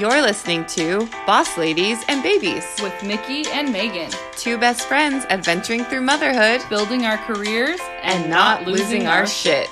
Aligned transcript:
You're 0.00 0.22
listening 0.22 0.64
to 0.68 1.06
Boss 1.26 1.58
Ladies 1.58 2.02
and 2.08 2.22
Babies, 2.22 2.64
with 2.82 3.02
Mickey 3.02 3.44
and 3.50 3.70
Megan, 3.70 4.10
two 4.32 4.56
best 4.56 4.88
friends 4.88 5.26
adventuring 5.28 5.84
through 5.84 6.00
motherhood 6.00 6.62
building 6.70 7.04
our 7.04 7.18
careers 7.18 7.78
and, 8.00 8.30
not 8.30 8.66
losing 8.66 9.06
our 9.06 9.26
shit. 9.26 9.68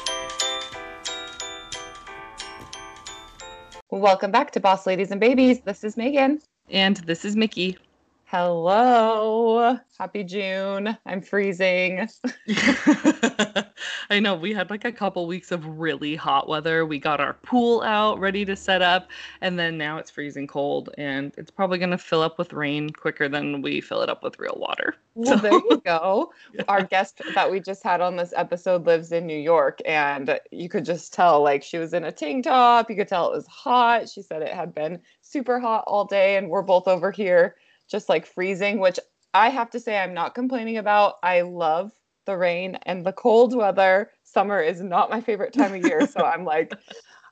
Welcome 3.89 4.31
back 4.31 4.51
to 4.51 4.61
Boss 4.61 4.87
Ladies 4.87 5.13
and 5.13 5.19
Babies. 5.19 5.61
This 5.61 5.83
is 5.83 5.97
Megan. 5.97 6.43
And 6.69 6.99
this 6.99 7.25
is 7.25 7.35
Mickey. 7.35 7.79
Hello. 8.27 9.79
Happy 9.99 10.25
June. 10.25 10.95
I'm 11.07 11.23
freezing. 11.23 12.07
I 14.11 14.21
know 14.21 14.35
we 14.35 14.55
had 14.55 14.71
like 14.71 14.85
a 14.85 14.93
couple 14.93 15.27
weeks 15.27 15.53
of 15.53 15.67
really 15.67 16.17
hot 16.17 16.49
weather. 16.49 16.87
We 16.87 16.99
got 16.99 17.21
our 17.21 17.35
pool 17.35 17.83
out 17.83 18.19
ready 18.19 18.45
to 18.47 18.57
set 18.57 18.81
up, 18.81 19.09
and 19.43 19.59
then 19.59 19.77
now 19.77 19.99
it's 19.99 20.11
freezing 20.11 20.47
cold, 20.47 20.89
and 20.97 21.33
it's 21.37 21.51
probably 21.51 21.79
going 21.79 21.91
to 21.91 21.99
fill 21.99 22.23
up 22.23 22.39
with 22.39 22.55
rain 22.55 22.89
quicker 22.91 23.29
than 23.29 23.61
we 23.61 23.83
fill 23.83 24.01
it 24.01 24.09
up 24.09 24.23
with 24.23 24.39
real 24.39 24.57
water. 24.57 24.95
Well, 25.19 25.37
so, 25.37 25.43
there 25.43 25.53
you 25.53 25.83
go. 25.85 26.33
Yeah. 26.55 26.63
Our 26.69 26.85
guest 26.85 27.21
that 27.35 27.51
we 27.51 27.59
just 27.59 27.83
had 27.83 28.01
on 28.01 28.15
this 28.15 28.33
episode 28.37 28.87
lives 28.87 29.11
in 29.11 29.27
New 29.27 29.37
York, 29.37 29.81
and 29.85 30.39
you 30.53 30.69
could 30.69 30.85
just 30.85 31.13
tell 31.13 31.43
like 31.43 31.65
she 31.65 31.77
was 31.77 31.93
in 31.93 32.05
a 32.05 32.13
tank 32.13 32.45
top. 32.45 32.89
You 32.89 32.95
could 32.95 33.09
tell 33.09 33.33
it 33.33 33.37
was 33.37 33.47
hot. 33.49 34.09
She 34.09 34.23
said 34.23 34.43
it 34.43 34.55
had 34.55 34.73
been 34.73 35.01
super 35.23 35.59
hot 35.59 35.83
all 35.89 36.05
day, 36.05 36.37
and 36.37 36.49
we're 36.49 36.63
both 36.63 36.87
over 36.87 37.11
here 37.11 37.57
just 37.89 38.09
like 38.09 38.27
freezing, 38.27 38.79
which 38.79 39.01
I 39.35 39.49
have 39.49 39.71
to 39.71 39.81
say 39.81 39.99
I'm 39.99 40.15
not 40.15 40.37
complaining 40.37 40.77
about. 40.77 41.17
I 41.23 41.41
love 41.41 41.91
the 42.29 42.37
rain 42.37 42.79
and 42.83 43.05
the 43.05 43.13
cold 43.13 43.57
weather. 43.57 44.11
Summer 44.23 44.61
is 44.61 44.83
not 44.83 45.09
my 45.09 45.21
favorite 45.21 45.55
time 45.55 45.75
of 45.75 45.83
year. 45.83 46.07
So 46.07 46.21
I'm 46.21 46.45
like, 46.45 46.75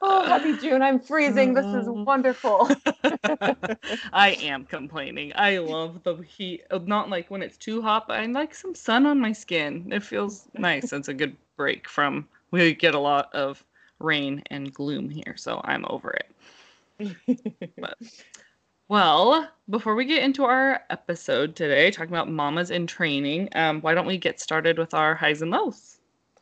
oh, 0.00 0.24
happy 0.24 0.56
June. 0.56 0.80
I'm 0.80 0.98
freezing. 0.98 1.52
This 1.52 1.66
is 1.66 1.86
mm. 1.86 2.06
wonderful. 2.06 2.70
I 4.14 4.38
am 4.40 4.64
complaining. 4.64 5.32
I 5.36 5.58
love 5.58 6.02
the 6.02 6.16
heat. 6.16 6.64
Uh, 6.70 6.80
not 6.82 7.10
like 7.10 7.30
when 7.30 7.42
it's 7.42 7.58
too 7.58 7.82
hot, 7.82 8.08
but 8.08 8.18
I 8.18 8.24
like 8.24 8.54
some 8.54 8.74
sun 8.74 9.04
on 9.04 9.20
my 9.20 9.32
skin. 9.32 9.92
It 9.92 10.02
feels 10.02 10.48
nice. 10.54 10.94
It's 10.94 11.08
a 11.08 11.14
good 11.14 11.36
break 11.58 11.86
from, 11.86 12.26
we 12.50 12.74
get 12.74 12.94
a 12.94 12.98
lot 12.98 13.32
of 13.34 13.62
rain 13.98 14.42
and 14.50 14.72
gloom 14.72 15.10
here. 15.10 15.34
So 15.36 15.60
I'm 15.64 15.84
over 15.90 16.16
it. 16.98 17.20
but 17.78 17.98
well, 18.88 19.48
before 19.68 19.94
we 19.94 20.04
get 20.04 20.22
into 20.22 20.44
our 20.44 20.80
episode 20.90 21.56
today, 21.56 21.90
talking 21.90 22.12
about 22.12 22.30
mamas 22.30 22.70
in 22.70 22.86
training, 22.86 23.48
um, 23.54 23.80
why 23.80 23.94
don't 23.94 24.06
we 24.06 24.18
get 24.18 24.40
started 24.40 24.78
with 24.78 24.94
our 24.94 25.14
highs 25.14 25.42
and 25.42 25.50
lows? 25.50 25.98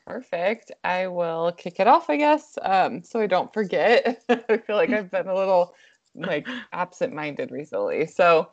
Perfect. 0.06 0.70
I 0.84 1.06
will 1.06 1.52
kick 1.52 1.80
it 1.80 1.86
off, 1.86 2.10
I 2.10 2.16
guess, 2.16 2.58
um, 2.60 3.02
so 3.02 3.20
I 3.20 3.26
don't 3.26 3.52
forget. 3.54 4.22
I 4.28 4.58
feel 4.58 4.76
like 4.76 4.90
I've 4.90 5.10
been 5.10 5.28
a 5.28 5.34
little 5.34 5.74
like 6.14 6.46
absent-minded 6.72 7.50
recently. 7.50 8.06
So, 8.06 8.50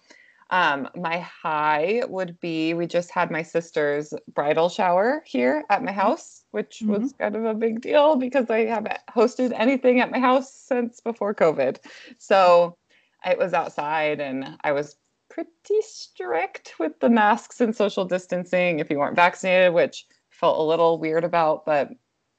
um, 0.52 0.89
my 0.95 1.20
high 1.20 2.03
would 2.08 2.38
be 2.42 2.73
we 2.73 2.86
just 2.86 3.09
had 3.09 3.31
my 3.31 3.42
sister's 3.42 4.14
bridal 4.33 4.67
shower 4.67 5.23
here 5.26 5.64
at 5.70 5.83
my 5.83 5.94
house, 5.94 6.44
which 6.52 6.80
mm-hmm. 6.81 7.02
was 7.02 7.14
kind 7.14 7.36
of 7.38 7.45
a 7.45 7.53
big 7.53 7.81
deal 7.81 8.17
because 8.17 8.50
I 8.50 8.66
haven't 8.66 9.00
hosted 9.09 9.53
anything 9.55 10.02
at 10.02 10.11
my 10.11 10.20
house 10.20 10.53
since 10.53 11.00
before 11.00 11.33
COVID. 11.33 11.78
So 12.17 12.78
it 13.25 13.38
was 13.38 13.53
outside 13.53 14.19
and 14.19 14.58
I 14.64 14.72
was 14.72 14.95
pretty 15.30 15.81
strict 15.81 16.73
with 16.80 17.00
the 17.00 17.09
masks 17.09 17.61
and 17.61 17.75
social 17.75 18.05
distancing 18.05 18.80
if 18.80 18.89
you 18.89 19.00
weren't 19.00 19.16
vaccinated, 19.16 19.73
which 19.73 20.05
felt 20.30 20.59
a 20.59 20.64
little 20.64 20.97
weird 20.97 21.23
about, 21.23 21.66
but 21.66 21.89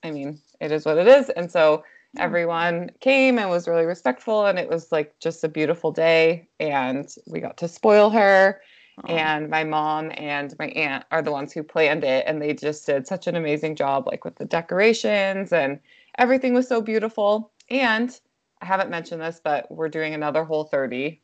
I 0.02 0.10
mean, 0.10 0.40
it 0.60 0.72
is 0.72 0.84
what 0.84 0.98
it 0.98 1.06
is. 1.06 1.30
And 1.30 1.50
so 1.50 1.84
everyone 2.18 2.90
came 3.00 3.38
and 3.38 3.48
was 3.48 3.68
really 3.68 3.86
respectful 3.86 4.46
and 4.46 4.58
it 4.58 4.68
was 4.68 4.92
like 4.92 5.18
just 5.20 5.44
a 5.44 5.48
beautiful 5.48 5.90
day 5.92 6.48
and 6.60 7.14
we 7.26 7.40
got 7.40 7.56
to 7.58 7.68
spoil 7.68 8.10
her. 8.10 8.60
And 9.08 9.48
my 9.48 9.64
mom 9.64 10.12
and 10.16 10.54
my 10.58 10.66
aunt 10.66 11.04
are 11.10 11.22
the 11.22 11.32
ones 11.32 11.52
who 11.52 11.62
planned 11.62 12.04
it 12.04 12.24
and 12.26 12.40
they 12.40 12.52
just 12.52 12.84
did 12.86 13.06
such 13.06 13.26
an 13.26 13.36
amazing 13.36 13.74
job 13.74 14.06
like 14.06 14.24
with 14.24 14.36
the 14.36 14.44
decorations 14.44 15.52
and 15.52 15.80
everything 16.18 16.52
was 16.52 16.68
so 16.68 16.82
beautiful. 16.82 17.50
And 17.70 18.18
I 18.62 18.64
haven't 18.64 18.90
mentioned 18.90 19.20
this, 19.20 19.40
but 19.42 19.68
we're 19.70 19.88
doing 19.88 20.14
another 20.14 20.44
whole 20.44 20.64
30. 20.64 21.20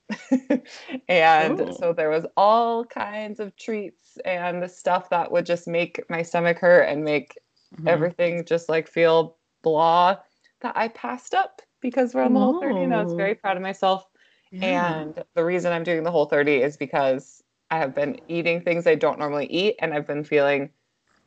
and 1.08 1.60
Ooh. 1.60 1.72
so 1.78 1.92
there 1.92 2.10
was 2.10 2.26
all 2.36 2.84
kinds 2.84 3.38
of 3.38 3.54
treats 3.56 4.18
and 4.24 4.60
the 4.60 4.68
stuff 4.68 5.08
that 5.10 5.30
would 5.30 5.46
just 5.46 5.68
make 5.68 6.02
my 6.10 6.22
stomach 6.22 6.58
hurt 6.58 6.82
and 6.82 7.04
make 7.04 7.38
mm-hmm. 7.76 7.86
everything 7.86 8.44
just 8.44 8.68
like 8.68 8.88
feel 8.88 9.36
blah 9.62 10.16
that 10.62 10.76
I 10.76 10.88
passed 10.88 11.32
up 11.32 11.62
because 11.80 12.12
we're 12.12 12.22
on 12.22 12.34
the 12.34 12.40
whole 12.40 12.60
30 12.60 12.80
and 12.80 12.94
I 12.94 13.04
was 13.04 13.14
very 13.14 13.36
proud 13.36 13.56
of 13.56 13.62
myself. 13.62 14.04
Yeah. 14.50 15.00
And 15.00 15.24
the 15.34 15.44
reason 15.44 15.72
I'm 15.72 15.84
doing 15.84 16.02
the 16.02 16.10
whole 16.10 16.26
30 16.26 16.56
is 16.56 16.76
because 16.76 17.40
I 17.70 17.78
have 17.78 17.94
been 17.94 18.18
eating 18.26 18.62
things 18.62 18.84
I 18.84 18.96
don't 18.96 19.20
normally 19.20 19.46
eat 19.46 19.76
and 19.78 19.94
I've 19.94 20.08
been 20.08 20.24
feeling 20.24 20.70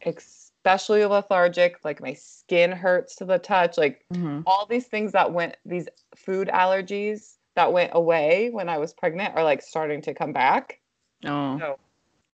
ex- 0.02 0.41
especially 0.62 1.04
lethargic 1.06 1.84
like 1.84 2.02
my 2.02 2.14
skin 2.14 2.72
hurts 2.72 3.16
to 3.16 3.26
the 3.26 3.40
touch 3.40 3.78
like 3.78 4.06
mm-hmm. 4.14 4.42
all 4.46 4.68
these 4.68 4.86
things 4.86 5.12
that 5.12 5.34
went 5.34 5.58
these 5.66 5.88
food 6.16 6.50
allergies 6.54 7.38
that 7.56 7.74
went 7.74 7.92
away 7.94 8.50
when 8.52 8.70
i 8.70 8.78
was 8.78 8.94
pregnant 8.94 9.36
are 9.36 9.44
like 9.44 9.62
starting 9.62 10.02
to 10.02 10.14
come 10.14 10.34
back. 10.34 10.80
Oh. 11.26 11.58
So 11.60 11.80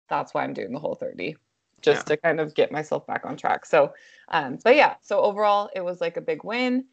that's 0.10 0.34
why 0.34 0.44
i'm 0.44 0.54
doing 0.54 0.72
the 0.72 0.80
whole 0.80 0.96
30 0.96 1.36
just 1.82 2.08
yeah. 2.08 2.16
to 2.16 2.18
kind 2.18 2.40
of 2.40 2.56
get 2.56 2.72
myself 2.72 3.06
back 3.06 3.26
on 3.26 3.36
track. 3.36 3.66
So 3.66 3.94
um 4.30 4.58
but 4.64 4.76
yeah 4.76 4.96
so 5.02 5.20
overall 5.22 5.70
it 5.76 5.84
was 5.84 6.00
like 6.00 6.16
a 6.16 6.22
big 6.22 6.46
win. 6.46 6.86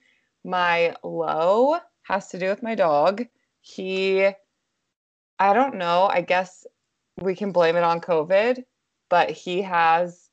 My 0.45 0.97
low 1.05 1.79
has 2.03 2.29
to 2.29 2.39
do 2.39 2.49
with 2.49 2.63
my 2.63 2.75
dog. 2.75 3.25
He 3.61 4.27
i 5.39 5.55
don't 5.55 5.77
know 5.77 6.09
i 6.13 6.21
guess 6.21 6.67
we 7.21 7.35
can 7.35 7.53
blame 7.53 7.77
it 7.77 7.83
on 7.83 8.01
covid 8.01 8.65
but 9.09 9.31
he 9.31 9.63
has 9.63 10.30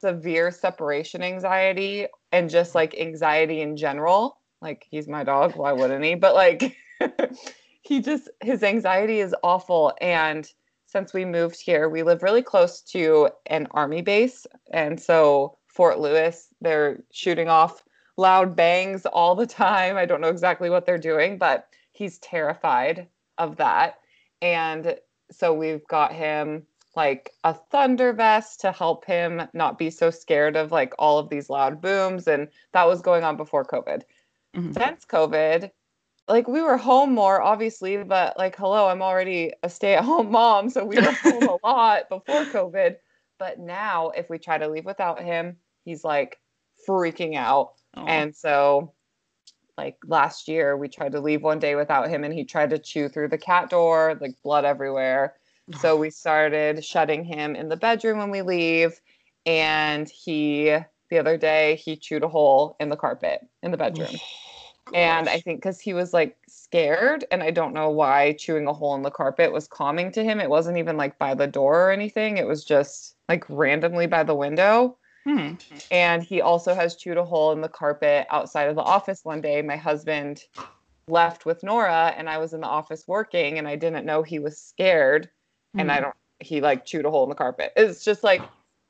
severe 0.00 0.50
separation 0.50 1.22
anxiety 1.22 2.06
and 2.32 2.50
just 2.50 2.70
mm-hmm. 2.70 2.78
like 2.78 2.98
anxiety 2.98 3.60
in 3.60 3.76
general. 3.76 4.38
Like 4.60 4.86
he's 4.90 5.08
my 5.08 5.24
dog, 5.24 5.56
why 5.56 5.72
wouldn't 5.72 6.04
he? 6.04 6.14
But 6.14 6.34
like 6.34 6.76
he 7.82 8.00
just 8.00 8.28
his 8.40 8.62
anxiety 8.62 9.20
is 9.20 9.34
awful 9.42 9.92
and 10.00 10.50
since 10.88 11.12
we 11.12 11.24
moved 11.24 11.60
here, 11.60 11.88
we 11.88 12.04
live 12.04 12.22
really 12.22 12.42
close 12.42 12.80
to 12.80 13.28
an 13.46 13.66
army 13.72 14.02
base 14.02 14.46
and 14.70 15.00
so 15.00 15.58
Fort 15.66 15.98
Lewis, 15.98 16.48
they're 16.60 17.02
shooting 17.12 17.48
off 17.48 17.82
loud 18.16 18.56
bangs 18.56 19.04
all 19.04 19.34
the 19.34 19.46
time. 19.46 19.96
I 19.96 20.06
don't 20.06 20.22
know 20.22 20.28
exactly 20.28 20.70
what 20.70 20.86
they're 20.86 20.96
doing, 20.96 21.36
but 21.36 21.68
he's 21.92 22.18
terrified 22.18 23.08
of 23.36 23.56
that. 23.56 23.98
And 24.40 24.96
so 25.30 25.52
we've 25.52 25.86
got 25.86 26.12
him 26.12 26.66
like 26.96 27.30
a 27.44 27.52
thunder 27.52 28.12
vest 28.12 28.60
to 28.62 28.72
help 28.72 29.04
him 29.04 29.42
not 29.52 29.78
be 29.78 29.90
so 29.90 30.10
scared 30.10 30.56
of 30.56 30.72
like 30.72 30.94
all 30.98 31.18
of 31.18 31.28
these 31.28 31.50
loud 31.50 31.80
booms 31.80 32.26
and 32.26 32.48
that 32.72 32.88
was 32.88 33.02
going 33.02 33.22
on 33.22 33.36
before 33.36 33.64
covid 33.64 34.02
mm-hmm. 34.56 34.72
since 34.72 35.04
covid 35.04 35.70
like 36.26 36.48
we 36.48 36.62
were 36.62 36.76
home 36.76 37.14
more 37.14 37.42
obviously 37.42 38.02
but 38.02 38.36
like 38.38 38.56
hello 38.56 38.88
i'm 38.88 39.02
already 39.02 39.52
a 39.62 39.68
stay-at-home 39.68 40.30
mom 40.30 40.70
so 40.70 40.84
we 40.84 40.96
were 40.96 41.12
home 41.12 41.42
a 41.42 41.58
lot 41.66 42.08
before 42.08 42.44
covid 42.46 42.96
but 43.38 43.58
now 43.58 44.10
if 44.10 44.30
we 44.30 44.38
try 44.38 44.56
to 44.56 44.68
leave 44.68 44.86
without 44.86 45.22
him 45.22 45.56
he's 45.84 46.02
like 46.02 46.40
freaking 46.88 47.36
out 47.36 47.72
oh. 47.94 48.06
and 48.06 48.34
so 48.34 48.92
like 49.76 49.96
last 50.06 50.48
year 50.48 50.76
we 50.76 50.88
tried 50.88 51.12
to 51.12 51.20
leave 51.20 51.42
one 51.42 51.58
day 51.58 51.74
without 51.74 52.08
him 52.08 52.24
and 52.24 52.32
he 52.32 52.44
tried 52.44 52.70
to 52.70 52.78
chew 52.78 53.08
through 53.10 53.28
the 53.28 53.36
cat 53.36 53.68
door 53.68 54.16
like 54.22 54.34
blood 54.42 54.64
everywhere 54.64 55.34
so 55.74 55.96
we 55.96 56.10
started 56.10 56.84
shutting 56.84 57.24
him 57.24 57.56
in 57.56 57.68
the 57.68 57.76
bedroom 57.76 58.18
when 58.18 58.30
we 58.30 58.42
leave. 58.42 59.00
And 59.44 60.08
he, 60.08 60.76
the 61.10 61.18
other 61.18 61.36
day, 61.36 61.76
he 61.76 61.96
chewed 61.96 62.22
a 62.22 62.28
hole 62.28 62.76
in 62.80 62.88
the 62.88 62.96
carpet 62.96 63.40
in 63.62 63.70
the 63.70 63.76
bedroom. 63.76 64.14
and 64.94 65.28
I 65.28 65.40
think 65.40 65.60
because 65.60 65.80
he 65.80 65.92
was 65.92 66.12
like 66.12 66.36
scared, 66.48 67.24
and 67.30 67.42
I 67.42 67.50
don't 67.50 67.74
know 67.74 67.90
why 67.90 68.34
chewing 68.38 68.66
a 68.66 68.72
hole 68.72 68.94
in 68.94 69.02
the 69.02 69.10
carpet 69.10 69.52
was 69.52 69.68
calming 69.68 70.12
to 70.12 70.24
him. 70.24 70.40
It 70.40 70.50
wasn't 70.50 70.78
even 70.78 70.96
like 70.96 71.18
by 71.18 71.34
the 71.34 71.46
door 71.46 71.88
or 71.88 71.90
anything, 71.90 72.36
it 72.36 72.46
was 72.46 72.64
just 72.64 73.16
like 73.28 73.44
randomly 73.48 74.06
by 74.06 74.22
the 74.22 74.34
window. 74.34 74.96
Hmm. 75.24 75.54
And 75.90 76.22
he 76.22 76.40
also 76.40 76.72
has 76.72 76.94
chewed 76.94 77.16
a 77.16 77.24
hole 77.24 77.50
in 77.50 77.60
the 77.60 77.68
carpet 77.68 78.28
outside 78.30 78.68
of 78.68 78.76
the 78.76 78.82
office 78.82 79.24
one 79.24 79.40
day. 79.40 79.60
My 79.60 79.76
husband 79.76 80.44
left 81.08 81.44
with 81.44 81.64
Nora, 81.64 82.14
and 82.16 82.30
I 82.30 82.38
was 82.38 82.52
in 82.52 82.60
the 82.60 82.68
office 82.68 83.08
working, 83.08 83.58
and 83.58 83.66
I 83.66 83.74
didn't 83.74 84.06
know 84.06 84.22
he 84.22 84.38
was 84.38 84.56
scared 84.56 85.28
mm. 85.76 85.80
and 85.80 85.92
I 85.92 85.96
hmm. 85.96 86.02
don't 86.02 86.14
he 86.40 86.60
like 86.60 86.84
chewed 86.84 87.04
a 87.04 87.10
hole 87.10 87.24
in 87.24 87.28
the 87.28 87.34
carpet. 87.34 87.72
It's 87.76 88.04
just 88.04 88.22
like 88.22 88.42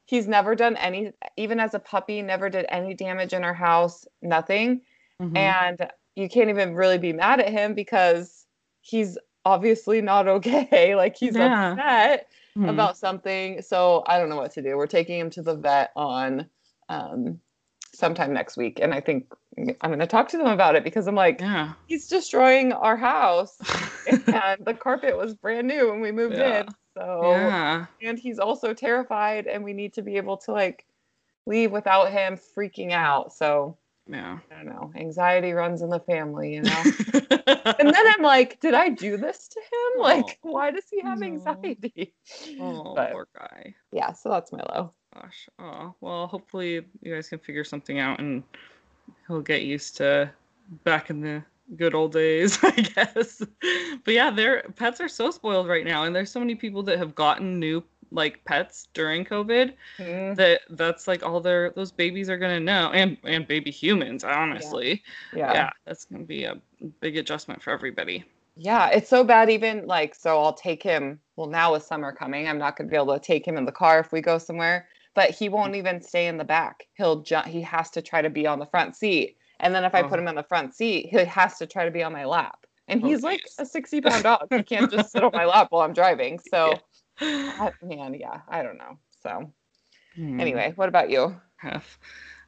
he's 0.06 0.26
never 0.26 0.54
done 0.54 0.76
any 0.76 1.12
even 1.36 1.60
as 1.60 1.74
a 1.74 1.78
puppy, 1.78 2.22
never 2.22 2.48
did 2.48 2.66
any 2.68 2.94
damage 2.94 3.32
in 3.32 3.44
our 3.44 3.54
house, 3.54 4.04
nothing. 4.22 4.80
Mm-hmm. 5.20 5.36
And 5.36 5.90
you 6.14 6.28
can't 6.28 6.50
even 6.50 6.74
really 6.74 6.98
be 6.98 7.12
mad 7.12 7.40
at 7.40 7.48
him 7.48 7.74
because 7.74 8.46
he's 8.80 9.18
obviously 9.44 10.00
not 10.00 10.28
okay. 10.36 10.94
like 10.94 11.16
he's 11.16 11.36
yeah. 11.36 11.72
upset 11.72 12.28
mm-hmm. 12.56 12.68
about 12.68 12.96
something. 12.96 13.62
So 13.62 14.02
I 14.06 14.18
don't 14.18 14.28
know 14.28 14.36
what 14.36 14.52
to 14.52 14.62
do. 14.62 14.76
We're 14.76 14.86
taking 14.86 15.18
him 15.18 15.30
to 15.30 15.42
the 15.42 15.54
vet 15.54 15.90
on 15.96 16.48
um, 16.88 17.40
sometime 17.94 18.32
next 18.32 18.56
week. 18.56 18.78
And 18.80 18.92
I 18.92 19.00
think 19.00 19.32
I'm 19.58 19.90
going 19.90 19.98
to 20.00 20.06
talk 20.06 20.28
to 20.30 20.36
them 20.38 20.48
about 20.48 20.76
it 20.76 20.84
because 20.84 21.06
I'm 21.06 21.14
like, 21.14 21.40
yeah. 21.40 21.72
he's 21.86 22.08
destroying 22.08 22.72
our 22.72 22.96
house. 22.96 23.56
and 24.06 24.58
the 24.64 24.74
carpet 24.74 25.16
was 25.16 25.34
brand 25.34 25.66
new 25.66 25.90
when 25.90 26.00
we 26.00 26.12
moved 26.12 26.36
Yeah. 26.36 26.60
in. 26.60 26.68
So 26.94 27.20
yeah. 27.32 27.86
and 28.02 28.18
he's 28.18 28.38
also 28.38 28.72
terrified 28.74 29.46
and 29.46 29.62
we 29.64 29.72
need 29.72 29.94
to 29.94 30.02
be 30.02 30.16
able 30.16 30.36
to 30.38 30.52
like 30.52 30.84
leave 31.46 31.70
without 31.72 32.10
him 32.10 32.38
freaking 32.56 32.92
out. 32.92 33.32
So 33.32 33.76
Yeah. 34.08 34.38
I 34.50 34.54
don't 34.56 34.66
know. 34.66 34.92
Anxiety 34.96 35.52
runs 35.52 35.80
in 35.82 35.90
the 35.90 36.00
family, 36.00 36.54
you 36.54 36.62
know. 36.62 36.82
and 37.14 37.94
then 37.94 38.06
I'm 38.06 38.22
like, 38.22 38.60
did 38.60 38.74
I 38.74 38.88
do 38.90 39.16
this 39.16 39.48
to 39.48 39.58
him? 39.60 39.92
Oh. 39.98 40.02
Like, 40.02 40.38
Oh, 40.44 40.52
why 40.52 40.70
does 40.70 40.84
he 40.90 41.00
have 41.02 41.18
no. 41.20 41.26
anxiety? 41.26 42.14
oh, 42.60 42.94
But 42.96 43.12
poor 43.12 43.28
guy. 43.38 43.74
yeah, 43.92 44.12
so 44.12 44.28
that's 44.30 44.52
my 44.52 44.62
low. 44.74 44.92
Gosh. 45.14 45.48
Oh, 45.58 45.94
well, 46.00 46.26
hopefully 46.26 46.82
you 47.00 47.14
guys 47.14 47.28
can 47.28 47.38
figure 47.38 47.64
something 47.64 47.98
out 47.98 48.20
and 48.20 48.42
he'll 49.26 49.40
get 49.40 49.62
used 49.62 49.96
to 49.98 50.30
back 50.84 51.10
in 51.10 51.20
the 51.20 51.42
good 51.76 51.94
old 51.94 52.12
days, 52.12 52.58
I 52.62 52.70
guess. 52.70 53.42
But 54.04 54.14
yeah, 54.14 54.30
their 54.30 54.62
pets 54.76 55.00
are 55.00 55.08
so 55.08 55.30
spoiled 55.30 55.68
right 55.68 55.84
now, 55.84 56.04
and 56.04 56.14
there's 56.14 56.30
so 56.30 56.40
many 56.40 56.54
people 56.54 56.82
that 56.84 56.98
have 56.98 57.14
gotten 57.14 57.58
new 57.58 57.82
like 58.12 58.44
pets 58.44 58.88
during 58.94 59.24
COVID 59.24 59.74
Mm, 59.98 60.36
that 60.36 60.60
that's 60.70 61.08
like 61.08 61.24
all 61.24 61.40
their 61.40 61.70
those 61.70 61.90
babies 61.92 62.28
are 62.30 62.38
gonna 62.38 62.60
know, 62.60 62.90
and 62.92 63.16
and 63.24 63.46
baby 63.46 63.70
humans, 63.70 64.24
honestly. 64.24 65.02
yeah. 65.32 65.52
Yeah, 65.52 65.70
that's 65.86 66.04
gonna 66.04 66.24
be 66.24 66.44
a 66.44 66.60
big 67.00 67.16
adjustment 67.16 67.62
for 67.62 67.72
everybody. 67.72 68.24
Yeah, 68.56 68.88
it's 68.88 69.08
so 69.08 69.24
bad. 69.24 69.50
Even 69.50 69.86
like, 69.86 70.14
so 70.14 70.40
I'll 70.42 70.54
take 70.54 70.82
him. 70.82 71.20
Well, 71.36 71.48
now 71.48 71.72
with 71.72 71.82
summer 71.82 72.12
coming, 72.12 72.48
I'm 72.48 72.58
not 72.58 72.76
to 72.78 72.84
be 72.84 72.96
able 72.96 73.14
to 73.14 73.20
take 73.20 73.46
him 73.46 73.56
in 73.58 73.64
the 73.66 73.72
car 73.72 74.00
if 74.00 74.12
we 74.12 74.20
go 74.20 74.38
somewhere. 74.38 74.88
But 75.16 75.30
he 75.30 75.48
won't 75.48 75.74
even 75.74 76.00
stay 76.02 76.28
in 76.28 76.36
the 76.36 76.44
back. 76.44 76.84
He'll 76.94 77.22
jump. 77.22 77.46
He 77.48 77.62
has 77.62 77.90
to 77.90 78.02
try 78.02 78.22
to 78.22 78.30
be 78.30 78.46
on 78.46 78.60
the 78.60 78.66
front 78.66 78.94
seat. 78.94 79.36
And 79.58 79.74
then 79.74 79.82
if 79.84 79.94
I 79.94 80.02
put 80.02 80.18
Oh. 80.18 80.22
him 80.22 80.28
in 80.28 80.34
the 80.36 80.42
front 80.44 80.74
seat, 80.74 81.08
he 81.10 81.16
has 81.16 81.56
to 81.58 81.66
try 81.66 81.84
to 81.86 81.90
be 81.90 82.02
on 82.04 82.12
my 82.12 82.24
lap. 82.26 82.66
And 82.86 83.02
Oh, 83.02 83.08
he's 83.08 83.22
like 83.22 83.40
geez. 83.40 83.54
a 83.58 83.66
60 83.66 84.00
pound 84.02 84.22
dog. 84.22 84.46
He 84.50 84.62
can't 84.62 84.90
just 84.90 85.10
sit 85.10 85.24
on 85.24 85.32
my 85.32 85.46
lap 85.46 85.68
while 85.70 85.82
I'm 85.82 85.92
driving. 85.94 86.38
So, 86.50 86.74
Yeah. 87.20 87.52
I- 87.58 87.72
man, 87.82 88.12
yeah, 88.14 88.42
I 88.46 88.62
don't 88.62 88.76
know. 88.76 88.98
So, 89.22 89.52
Hmm. 90.14 90.38
anyway, 90.38 90.74
what 90.76 90.88
about 90.90 91.08
you? 91.10 91.40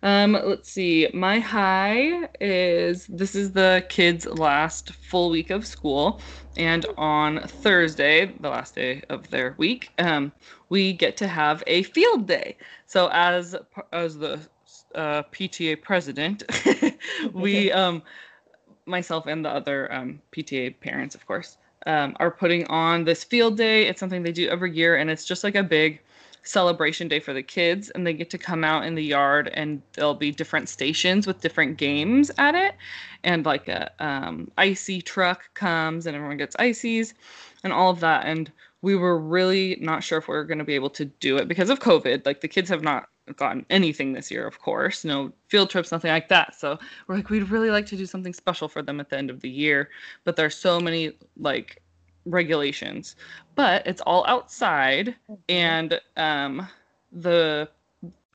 Um, 0.03 0.33
let's 0.45 0.71
see. 0.71 1.09
My 1.13 1.41
high 1.41 2.29
is 2.41 3.07
this 3.09 3.35
is 3.35 3.53
the 3.53 3.85
kids' 3.89 4.27
last 4.27 4.93
full 4.93 5.31
week 5.31 5.51
of 5.51 5.67
school, 5.67 6.21
and 6.57 6.87
on 6.97 7.41
Thursday, 7.49 8.33
the 8.41 8.49
last 8.49 8.77
day 8.77 9.03
of 9.11 9.29
their 9.31 9.57
week, 9.59 9.91
um, 9.99 10.33
we 10.69 10.93
get 10.93 11.17
to 11.19 11.27
have 11.27 11.65
a 11.67 11.83
field 11.83 12.29
day. 12.29 12.57
So 12.87 13.09
as 13.13 13.57
as 13.93 14.17
the 14.19 14.41
uh, 14.95 15.25
PTA 15.33 15.83
president, 15.83 16.45
we 17.33 17.73
um, 17.73 18.03
myself 18.87 19.27
and 19.27 19.45
the 19.45 19.51
other 19.51 19.93
um, 19.93 20.21
PTA 20.33 20.81
parents, 20.81 21.17
of 21.17 21.27
course, 21.27 21.57
um, 21.87 22.17
are 22.21 22.31
putting 22.31 22.67
on 22.69 23.05
this 23.05 23.25
field 23.25 23.57
day. 23.57 23.87
It's 23.89 23.99
something 23.99 24.23
they 24.23 24.33
do 24.33 24.49
every 24.49 24.73
year, 24.73 24.97
and 24.97 25.11
it's 25.11 25.25
just 25.25 25.43
like 25.43 25.57
a 25.57 25.63
big 25.65 26.01
celebration 26.43 27.09
day 27.09 27.21
for 27.21 27.33
the 27.33 27.43
kids. 27.43 27.91
And 27.91 28.07
they 28.07 28.13
get 28.13 28.31
to 28.31 28.39
come 28.39 28.65
out 28.65 28.85
in 28.85 28.95
the 28.95 29.05
yard, 29.05 29.51
and 29.55 29.83
there'll 29.93 30.15
be 30.15 30.31
different 30.31 30.69
stations 30.69 31.27
with 31.27 31.41
different 31.41 31.77
games 31.77 32.31
at 32.39 32.55
it. 32.55 32.75
And 33.25 33.45
like 33.45 33.69
a 33.69 33.91
um, 33.99 34.51
icy 34.57 35.03
truck 35.03 35.53
comes, 35.55 36.07
and 36.07 36.17
everyone 36.17 36.37
gets 36.37 36.57
ices, 36.59 37.15
and 37.65 37.73
all 37.73 37.91
of 37.91 38.01
that. 38.01 38.27
And 38.27 38.51
we 38.83 38.95
were 38.95 39.19
really 39.19 39.77
not 39.81 40.05
sure 40.05 40.19
if 40.19 40.29
we 40.29 40.35
were 40.35 40.45
going 40.45 40.59
to 40.59 40.65
be 40.65 40.75
able 40.75 40.91
to 40.91 41.05
do 41.05 41.37
it 41.37 41.49
because 41.49 41.71
of 41.71 41.81
COVID. 41.81 42.25
Like 42.25 42.41
the 42.41 42.49
kids 42.49 42.69
have 42.71 42.83
not 42.83 43.09
gotten 43.37 43.67
anything 43.71 44.13
this 44.13 44.31
year, 44.31 44.47
of 44.47 44.61
course, 44.61 45.05
no 45.05 45.33
field 45.49 45.71
trips, 45.71 45.93
nothing 45.93 46.11
like 46.11 46.29
that. 46.29 46.55
So 46.55 46.79
we're 47.07 47.17
like, 47.17 47.31
we'd 47.31 47.51
really 47.51 47.71
like 47.71 47.87
to 47.87 47.97
do 47.97 48.07
something 48.07 48.33
special 48.33 48.69
for 48.69 48.83
them 48.83 49.01
at 49.01 49.11
the 49.11 49.19
end 49.19 49.31
of 49.31 49.41
the 49.41 49.51
year, 49.51 49.91
but 50.25 50.37
there's 50.37 50.57
so 50.57 50.81
many 50.81 51.13
like 51.37 51.83
regulations. 52.31 53.17
But 53.55 53.87
it's 53.87 54.01
all 54.03 54.25
outside, 54.27 55.17
and 55.49 56.01
um, 56.17 56.69
the 57.13 57.69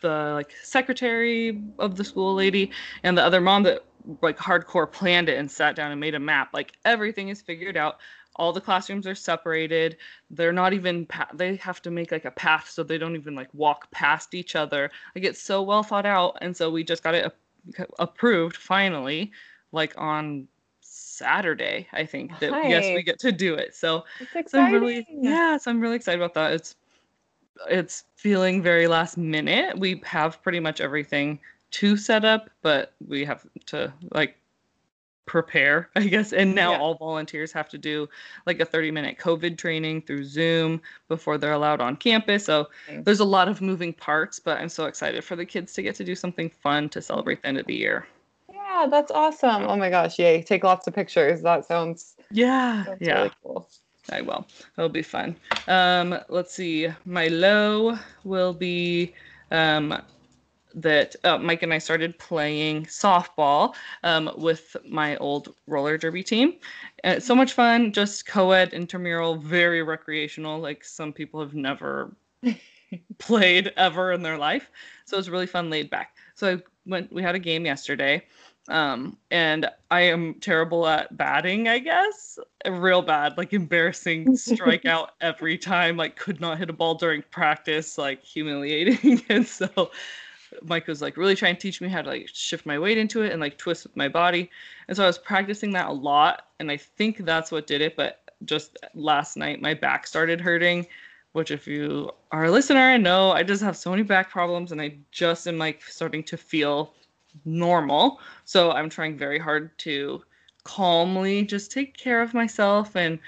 the 0.01 0.33
like 0.33 0.53
secretary 0.61 1.61
of 1.79 1.95
the 1.95 2.03
school 2.03 2.35
lady 2.35 2.71
and 3.03 3.17
the 3.17 3.23
other 3.23 3.41
mom 3.41 3.63
that 3.63 3.85
like 4.21 4.37
hardcore 4.37 4.91
planned 4.91 5.29
it 5.29 5.39
and 5.39 5.49
sat 5.49 5.75
down 5.75 5.91
and 5.91 5.99
made 5.99 6.13
a 6.13 6.19
map. 6.19 6.49
Like 6.53 6.73
everything 6.85 7.29
is 7.29 7.41
figured 7.41 7.77
out. 7.77 7.99
All 8.35 8.51
the 8.51 8.59
classrooms 8.61 9.07
are 9.07 9.15
separated. 9.15 9.97
They're 10.29 10.51
not 10.51 10.73
even 10.73 11.05
pa- 11.05 11.29
they 11.33 11.55
have 11.57 11.81
to 11.83 11.91
make 11.91 12.11
like 12.11 12.25
a 12.25 12.31
path 12.31 12.69
so 12.69 12.83
they 12.83 12.97
don't 12.97 13.15
even 13.15 13.35
like 13.35 13.49
walk 13.53 13.89
past 13.91 14.33
each 14.33 14.55
other. 14.55 14.91
Like 15.15 15.23
it's 15.23 15.41
so 15.41 15.61
well 15.61 15.83
thought 15.83 16.05
out 16.05 16.37
and 16.41 16.55
so 16.55 16.69
we 16.69 16.83
just 16.83 17.03
got 17.03 17.15
it 17.15 17.25
ap- 17.25 17.89
approved 17.99 18.57
finally 18.57 19.31
like 19.71 19.93
on 19.97 20.47
Saturday, 21.13 21.87
I 21.93 22.05
think 22.05 22.31
that 22.39 22.51
yes, 22.63 22.89
we 22.93 23.03
get 23.03 23.19
to 23.19 23.31
do 23.31 23.53
it. 23.55 23.75
So 23.75 24.05
It's 24.19 24.31
so 24.47 24.59
I'm 24.59 24.65
exciting. 24.65 24.71
really 24.71 25.07
yeah, 25.21 25.57
so 25.57 25.71
I'm 25.71 25.79
really 25.79 25.95
excited 25.95 26.19
about 26.21 26.33
that. 26.35 26.53
It's 26.53 26.75
it's 27.69 28.05
feeling 28.15 28.61
very 28.61 28.87
last 28.87 29.17
minute. 29.17 29.77
We 29.77 30.01
have 30.05 30.41
pretty 30.41 30.59
much 30.59 30.81
everything 30.81 31.39
to 31.71 31.97
set 31.97 32.25
up, 32.25 32.49
but 32.61 32.93
we 33.07 33.25
have 33.25 33.45
to 33.67 33.93
like 34.11 34.37
prepare, 35.25 35.89
I 35.95 36.01
guess. 36.07 36.33
And 36.33 36.53
now 36.55 36.71
Yeah. 36.71 36.77
all 36.77 36.95
volunteers 36.95 37.51
have 37.53 37.69
to 37.69 37.77
do 37.77 38.09
like 38.45 38.59
a 38.59 38.65
30 38.65 38.91
minute 38.91 39.17
COVID 39.17 39.57
training 39.57 40.01
through 40.03 40.25
Zoom 40.25 40.81
before 41.07 41.37
they're 41.37 41.53
allowed 41.53 41.81
on 41.81 41.95
campus. 41.95 42.45
So 42.45 42.69
Nice. 42.87 43.05
there's 43.05 43.19
a 43.21 43.25
lot 43.25 43.47
of 43.47 43.61
moving 43.61 43.93
parts, 43.93 44.39
but 44.39 44.59
I'm 44.59 44.69
so 44.69 44.85
excited 44.85 45.23
for 45.23 45.35
the 45.35 45.45
kids 45.45 45.73
to 45.73 45.81
get 45.83 45.95
to 45.95 46.03
do 46.03 46.15
something 46.15 46.49
fun 46.49 46.89
to 46.89 47.01
celebrate 47.01 47.41
the 47.41 47.47
end 47.49 47.57
of 47.59 47.65
the 47.67 47.75
year. 47.75 48.07
Yeah, 48.73 48.87
that's 48.87 49.11
awesome. 49.11 49.63
Oh 49.67 49.75
my 49.75 49.89
gosh, 49.89 50.17
yay. 50.17 50.41
Take 50.41 50.63
lots 50.63 50.87
of 50.87 50.95
pictures. 50.95 51.41
That 51.43 51.65
sounds, 51.65 52.15
Yeah. 52.31 52.85
sounds 52.85 52.97
yeah. 53.01 53.13
really 53.17 53.31
cool. 53.43 53.69
I 54.11 54.21
will. 54.21 54.47
It'll 54.77 54.89
be 54.89 55.03
fun. 55.03 55.35
Um, 55.67 56.17
let's 56.27 56.53
see. 56.53 56.89
My 57.05 57.27
low 57.27 57.97
will 58.23 58.53
be 58.53 59.13
um, 59.51 60.01
that 60.73 61.15
uh, 61.23 61.37
Mike 61.37 61.61
and 61.61 61.71
I 61.73 61.77
started 61.77 62.17
playing 62.17 62.85
softball 62.85 63.75
um, 64.03 64.31
with 64.37 64.75
my 64.89 65.17
old 65.17 65.53
roller 65.67 65.97
derby 65.97 66.23
team. 66.23 66.55
Uh, 67.03 67.19
so 67.19 67.35
much 67.35 67.53
fun. 67.53 67.93
Just 67.93 68.25
co-ed, 68.25 68.73
intramural, 68.73 69.35
very 69.35 69.83
recreational. 69.83 70.59
Like 70.59 70.83
some 70.83 71.13
people 71.13 71.39
have 71.39 71.53
never 71.53 72.15
played 73.19 73.71
ever 73.77 74.11
in 74.13 74.23
their 74.23 74.37
life. 74.37 74.71
So 75.05 75.15
it 75.15 75.19
was 75.19 75.29
really 75.29 75.47
fun, 75.47 75.69
laid 75.69 75.91
back. 75.91 76.17
So 76.35 76.55
I 76.55 76.61
went. 76.87 77.13
We 77.13 77.21
had 77.21 77.35
a 77.35 77.39
game 77.39 77.65
yesterday, 77.65 78.23
um, 78.69 79.17
and 79.29 79.69
I 79.91 80.01
am 80.01 80.35
terrible 80.35 80.87
at 80.87 81.15
batting. 81.17 81.67
I 81.67 81.79
guess 81.79 82.39
real 82.65 83.01
bad, 83.01 83.37
like 83.37 83.53
embarrassing 83.53 84.25
strikeout 84.33 85.09
every 85.21 85.57
time. 85.57 85.97
Like 85.97 86.15
could 86.15 86.39
not 86.39 86.57
hit 86.57 86.69
a 86.69 86.73
ball 86.73 86.95
during 86.95 87.23
practice, 87.29 87.97
like 87.97 88.23
humiliating. 88.23 89.21
and 89.29 89.45
so 89.45 89.91
Mike 90.61 90.87
was 90.87 91.01
like 91.01 91.17
really 91.17 91.35
trying 91.35 91.55
to 91.55 91.61
teach 91.61 91.81
me 91.81 91.89
how 91.89 92.01
to 92.01 92.09
like 92.09 92.29
shift 92.31 92.65
my 92.65 92.79
weight 92.79 92.97
into 92.97 93.23
it 93.23 93.31
and 93.31 93.41
like 93.41 93.57
twist 93.57 93.83
with 93.83 93.97
my 93.97 94.07
body. 94.07 94.49
And 94.87 94.95
so 94.95 95.03
I 95.03 95.07
was 95.07 95.17
practicing 95.17 95.71
that 95.71 95.87
a 95.87 95.93
lot, 95.93 96.47
and 96.59 96.71
I 96.71 96.77
think 96.77 97.17
that's 97.25 97.51
what 97.51 97.67
did 97.67 97.81
it. 97.81 97.95
But 97.97 98.21
just 98.45 98.77
last 98.93 99.35
night, 99.35 99.61
my 99.61 99.73
back 99.73 100.07
started 100.07 100.39
hurting 100.39 100.87
which 101.33 101.49
if 101.49 101.67
you 101.67 102.11
are 102.31 102.45
a 102.45 102.51
listener 102.51 102.91
and 102.91 103.03
know 103.03 103.31
I 103.31 103.41
just 103.41 103.63
have 103.63 103.75
so 103.75 103.89
many 103.89 104.03
back 104.03 104.29
problems 104.29 104.71
and 104.71 104.79
I 104.79 104.97
just 105.11 105.47
am 105.47 105.57
like 105.57 105.81
starting 105.81 106.23
to 106.25 106.37
feel 106.37 106.93
normal. 107.45 108.19
So 108.45 108.71
I'm 108.71 108.89
trying 108.89 109.17
very 109.17 109.39
hard 109.39 109.77
to 109.79 110.21
calmly 110.63 111.43
just 111.43 111.71
take 111.71 111.97
care 111.97 112.21
of 112.21 112.33
myself 112.33 112.95
and 112.95 113.19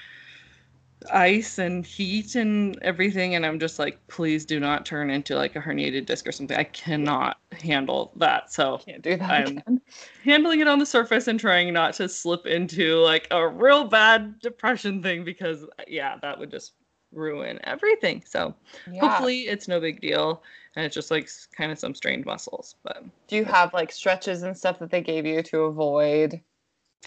ice 1.12 1.60
and 1.60 1.86
heat 1.86 2.34
and 2.36 2.80
everything 2.82 3.36
and 3.36 3.46
I'm 3.46 3.60
just 3.60 3.78
like 3.78 4.00
please 4.08 4.44
do 4.46 4.60
not 4.60 4.86
turn 4.88 5.12
into 5.12 5.36
like 5.36 5.56
a 5.56 5.60
herniated 5.60 6.06
disc 6.08 6.26
or 6.28 6.32
something. 6.32 6.58
I 6.58 6.64
cannot 6.64 7.38
handle 7.52 8.12
that. 8.16 8.52
So 8.52 8.80
Can't 8.80 9.04
do 9.04 9.18
that 9.18 9.30
I'm- 9.30 9.48
again. 9.58 9.82
handling 10.24 10.62
it 10.62 10.68
on 10.68 10.80
the 10.80 10.86
surface 10.86 11.28
and 11.28 11.40
trying 11.40 11.74
not 11.74 11.94
to 11.96 12.10
slip 12.10 12.48
into 12.48 12.96
like 13.00 13.28
a 13.30 13.48
real 13.48 13.84
bad 13.84 14.40
depression 14.40 15.04
thing 15.04 15.24
because 15.24 15.66
yeah, 15.88 16.18
that 16.22 16.40
would 16.40 16.50
just 16.50 16.74
ruin 17.16 17.60
everything. 17.64 18.24
So 18.26 18.54
Yeah. 18.92 19.00
hopefully 19.02 19.42
it's 19.42 19.68
no 19.68 19.80
big 19.80 20.02
deal 20.02 20.44
and 20.76 20.86
it's 20.86 20.96
just 20.96 21.12
like 21.12 21.30
kind 21.56 21.72
of 21.72 21.80
some 21.80 21.96
strained 21.96 22.26
muscles 22.26 22.76
but 22.84 23.04
Do 23.28 23.38
you 23.38 23.46
have 23.46 23.74
like 23.74 23.92
stretches 23.92 24.44
and 24.44 24.58
stuff 24.58 24.80
that 24.80 24.92
they 24.92 25.02
gave 25.02 25.26
you 25.26 25.42
to 25.44 25.62
avoid 25.62 26.42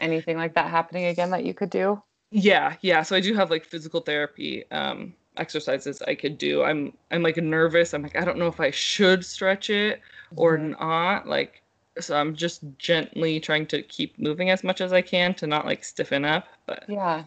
anything 0.00 0.36
like 0.36 0.54
that 0.54 0.70
happening 0.70 1.06
again 1.06 1.30
that 1.30 1.44
you 1.44 1.54
could 1.54 1.70
do? 1.70 2.02
yeah 2.30 2.76
yeah 2.82 3.02
so 3.02 3.16
i 3.16 3.20
do 3.20 3.34
have 3.34 3.50
like 3.50 3.64
physical 3.64 4.00
therapy 4.00 4.70
um 4.70 5.14
exercises 5.38 6.02
i 6.02 6.14
could 6.14 6.36
do 6.36 6.62
i'm 6.62 6.92
i'm 7.10 7.22
like 7.22 7.36
nervous 7.38 7.94
i'm 7.94 8.02
like 8.02 8.16
i 8.16 8.24
don't 8.24 8.36
know 8.38 8.48
if 8.48 8.60
i 8.60 8.70
should 8.70 9.24
stretch 9.24 9.70
it 9.70 10.00
or 10.36 10.58
Mhm. 10.58 10.78
not 10.78 11.26
like 11.26 11.62
so 11.98 12.16
i'm 12.16 12.34
just 12.36 12.62
gently 12.78 13.40
trying 13.40 13.66
to 13.66 13.82
keep 13.82 14.18
moving 14.18 14.50
as 14.50 14.62
much 14.62 14.80
as 14.82 14.92
i 14.92 15.00
can 15.00 15.32
to 15.34 15.46
not 15.46 15.64
like 15.64 15.82
stiffen 15.84 16.24
up 16.24 16.46
but 16.66 16.84
Yeah. 16.86 17.24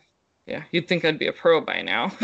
Yeah 0.48 0.64
you'd 0.72 0.88
think 0.88 1.06
i'd 1.06 1.20
be 1.20 1.28
a 1.28 1.34
pro 1.34 1.62
by 1.62 1.82
now 1.82 2.12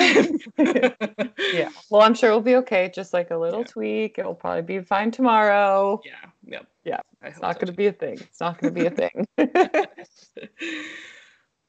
Yeah. 1.54 1.70
Well, 1.90 2.02
I'm 2.02 2.14
sure 2.14 2.30
it'll 2.30 2.42
be 2.42 2.56
okay. 2.58 2.92
Just 2.94 3.14
like 3.14 3.32
a 3.32 3.38
little 3.38 3.62
Yeah. 3.62 3.68
tweak. 3.68 4.20
It'll 4.20 4.36
probably 4.36 4.64
be 4.64 4.80
fine 4.84 5.12
tomorrow. 5.12 6.02
yeah 6.04 6.30
yep 6.46 6.68
Yeah, 6.84 7.00
I 7.24 7.28
It's 7.28 7.40
not 7.40 7.56
so 7.56 7.60
going 7.62 7.68
to 7.68 7.74
be 7.78 7.88
a 7.88 7.94
thing. 7.94 8.16
It's 8.20 8.40
not 8.42 8.60
going 8.60 8.74
to 8.74 8.80
be 8.80 8.88
a 8.88 8.92
thing. 8.92 9.26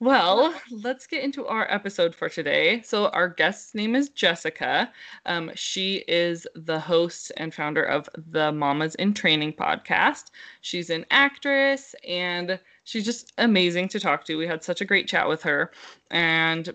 Well, 0.01 0.55
let's 0.71 1.09
get 1.09 1.25
into 1.25 1.45
our 1.49 1.67
episode 1.73 2.15
for 2.15 2.29
today. 2.29 2.83
So, 2.83 3.09
our 3.09 3.29
guest's 3.29 3.75
name 3.75 3.97
is 3.97 4.11
Jessica. 4.11 4.93
Um, 5.27 5.51
she 5.57 6.05
is 6.07 6.47
the 6.55 6.79
host 6.79 7.33
and 7.37 7.53
founder 7.53 7.83
of 7.83 8.09
the 8.31 8.53
Mamas 8.53 8.95
in 8.95 9.13
Training 9.13 9.55
podcast. 9.55 10.27
She's 10.61 10.91
an 10.91 11.05
actress 11.11 11.97
and 12.07 12.61
she's 12.89 13.05
just 13.05 13.33
amazing 13.37 13.87
to 13.89 14.01
talk 14.01 14.25
to. 14.25 14.37
We 14.37 14.47
had 14.47 14.65
such 14.65 14.81
a 14.81 14.85
great 14.85 15.07
chat 15.07 15.29
with 15.29 15.43
her. 15.43 15.71
And 16.11 16.73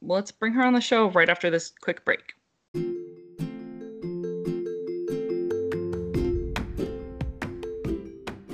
let's 0.00 0.30
bring 0.30 0.52
her 0.52 0.64
on 0.64 0.74
the 0.74 0.80
show 0.80 1.10
right 1.10 1.28
after 1.28 1.50
this 1.50 1.72
quick 1.80 2.04
break. 2.04 2.34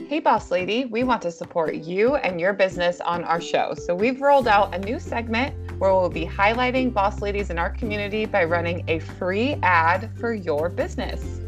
Hey, 0.08 0.20
Boss 0.20 0.50
Lady, 0.50 0.86
we 0.86 1.04
want 1.04 1.22
to 1.22 1.30
support 1.30 1.74
you 1.74 2.16
and 2.16 2.40
your 2.40 2.52
business 2.54 3.00
on 3.00 3.24
our 3.24 3.40
show. 3.40 3.74
So 3.74 3.94
we've 3.94 4.20
rolled 4.20 4.48
out 4.48 4.74
a 4.74 4.78
new 4.78 4.98
segment 4.98 5.54
where 5.78 5.92
we'll 5.92 6.08
be 6.08 6.26
highlighting 6.26 6.94
boss 6.94 7.20
ladies 7.20 7.50
in 7.50 7.58
our 7.58 7.70
community 7.70 8.24
by 8.24 8.44
running 8.44 8.84
a 8.88 9.00
free 9.00 9.56
ad 9.62 10.10
for 10.18 10.32
your 10.32 10.68
business. 10.68 11.42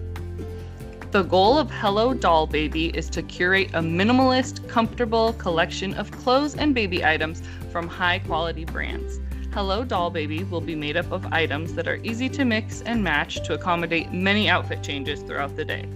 The 1.14 1.23
goal 1.23 1.59
of 1.59 1.71
Hello 1.71 2.12
Dahl 2.12 2.44
Baby 2.44 2.87
is 2.87 3.09
to 3.11 3.23
curate 3.23 3.71
a 3.73 3.78
minimalist, 3.78 4.68
comfortable 4.68 5.33
collection 5.35 5.94
of 5.94 6.11
clothes 6.11 6.56
and 6.56 6.75
baby 6.75 7.04
items 7.04 7.40
from 7.71 7.87
high 7.87 8.18
quality 8.18 8.64
brands. 8.64 9.21
Hello 9.52 9.85
Dahl 9.85 10.11
Baby 10.11 10.42
will 10.42 10.61
be 10.61 10.75
made 10.75 10.97
up 10.97 11.12
of 11.12 11.25
items 11.26 11.75
that 11.75 11.87
are 11.87 12.00
easy 12.02 12.28
to 12.30 12.44
mix 12.44 12.83
and 12.83 13.04
match 13.04 13.44
to 13.44 13.54
accommodate 13.54 14.12
many 14.12 14.49
outfit 14.49 14.83
changes 14.83 15.23
throughout 15.23 15.54
the 15.54 15.64
day. 15.64 15.88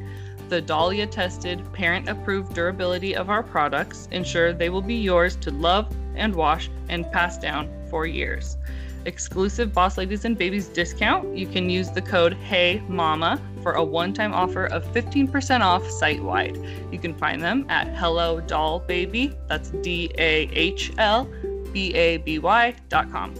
The 0.50 0.60
Dahlia 0.60 1.08
tested, 1.08 1.64
parent 1.72 2.08
approved 2.08 2.54
durability 2.54 3.16
of 3.16 3.28
our 3.28 3.42
products 3.42 4.06
ensure 4.12 4.52
they 4.52 4.70
will 4.70 4.82
be 4.82 4.94
yours 4.94 5.34
to 5.38 5.50
love 5.50 5.92
and 6.14 6.32
wash 6.32 6.70
and 6.88 7.10
pass 7.10 7.36
down 7.38 7.68
for 7.90 8.06
years. 8.06 8.56
Exclusive 9.04 9.72
Boss 9.72 9.98
Ladies 9.98 10.24
and 10.24 10.36
Babies 10.36 10.68
discount. 10.68 11.36
You 11.36 11.46
can 11.46 11.70
use 11.70 11.90
the 11.90 12.02
code 12.02 12.34
Hey 12.34 12.82
Mama 12.88 13.40
for 13.62 13.72
a 13.72 13.84
one-time 13.84 14.32
offer 14.32 14.66
of 14.66 14.84
15% 14.92 15.60
off 15.60 15.88
site-wide. 15.90 16.58
You 16.90 16.98
can 16.98 17.14
find 17.14 17.42
them 17.42 17.66
at 17.68 17.94
Hello 17.96 18.40
Dahl 18.40 18.80
Baby. 18.80 19.32
That's 19.48 19.70
D 19.70 20.10
A 20.18 20.48
H 20.52 20.92
L 20.98 21.28
B 21.72 21.94
A 21.94 22.18
B 22.18 22.38
Y 22.38 22.74
dot 22.88 23.10
com. 23.10 23.34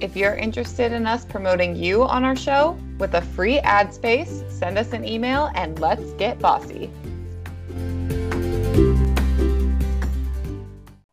If 0.00 0.14
you're 0.14 0.34
interested 0.34 0.92
in 0.92 1.06
us 1.06 1.24
promoting 1.24 1.74
you 1.74 2.04
on 2.04 2.24
our 2.24 2.36
show 2.36 2.78
with 2.98 3.14
a 3.14 3.22
free 3.22 3.58
ad 3.58 3.92
space, 3.92 4.44
send 4.48 4.78
us 4.78 4.92
an 4.92 5.04
email 5.04 5.50
and 5.54 5.78
let's 5.80 6.12
get 6.12 6.38
bossy. 6.38 6.90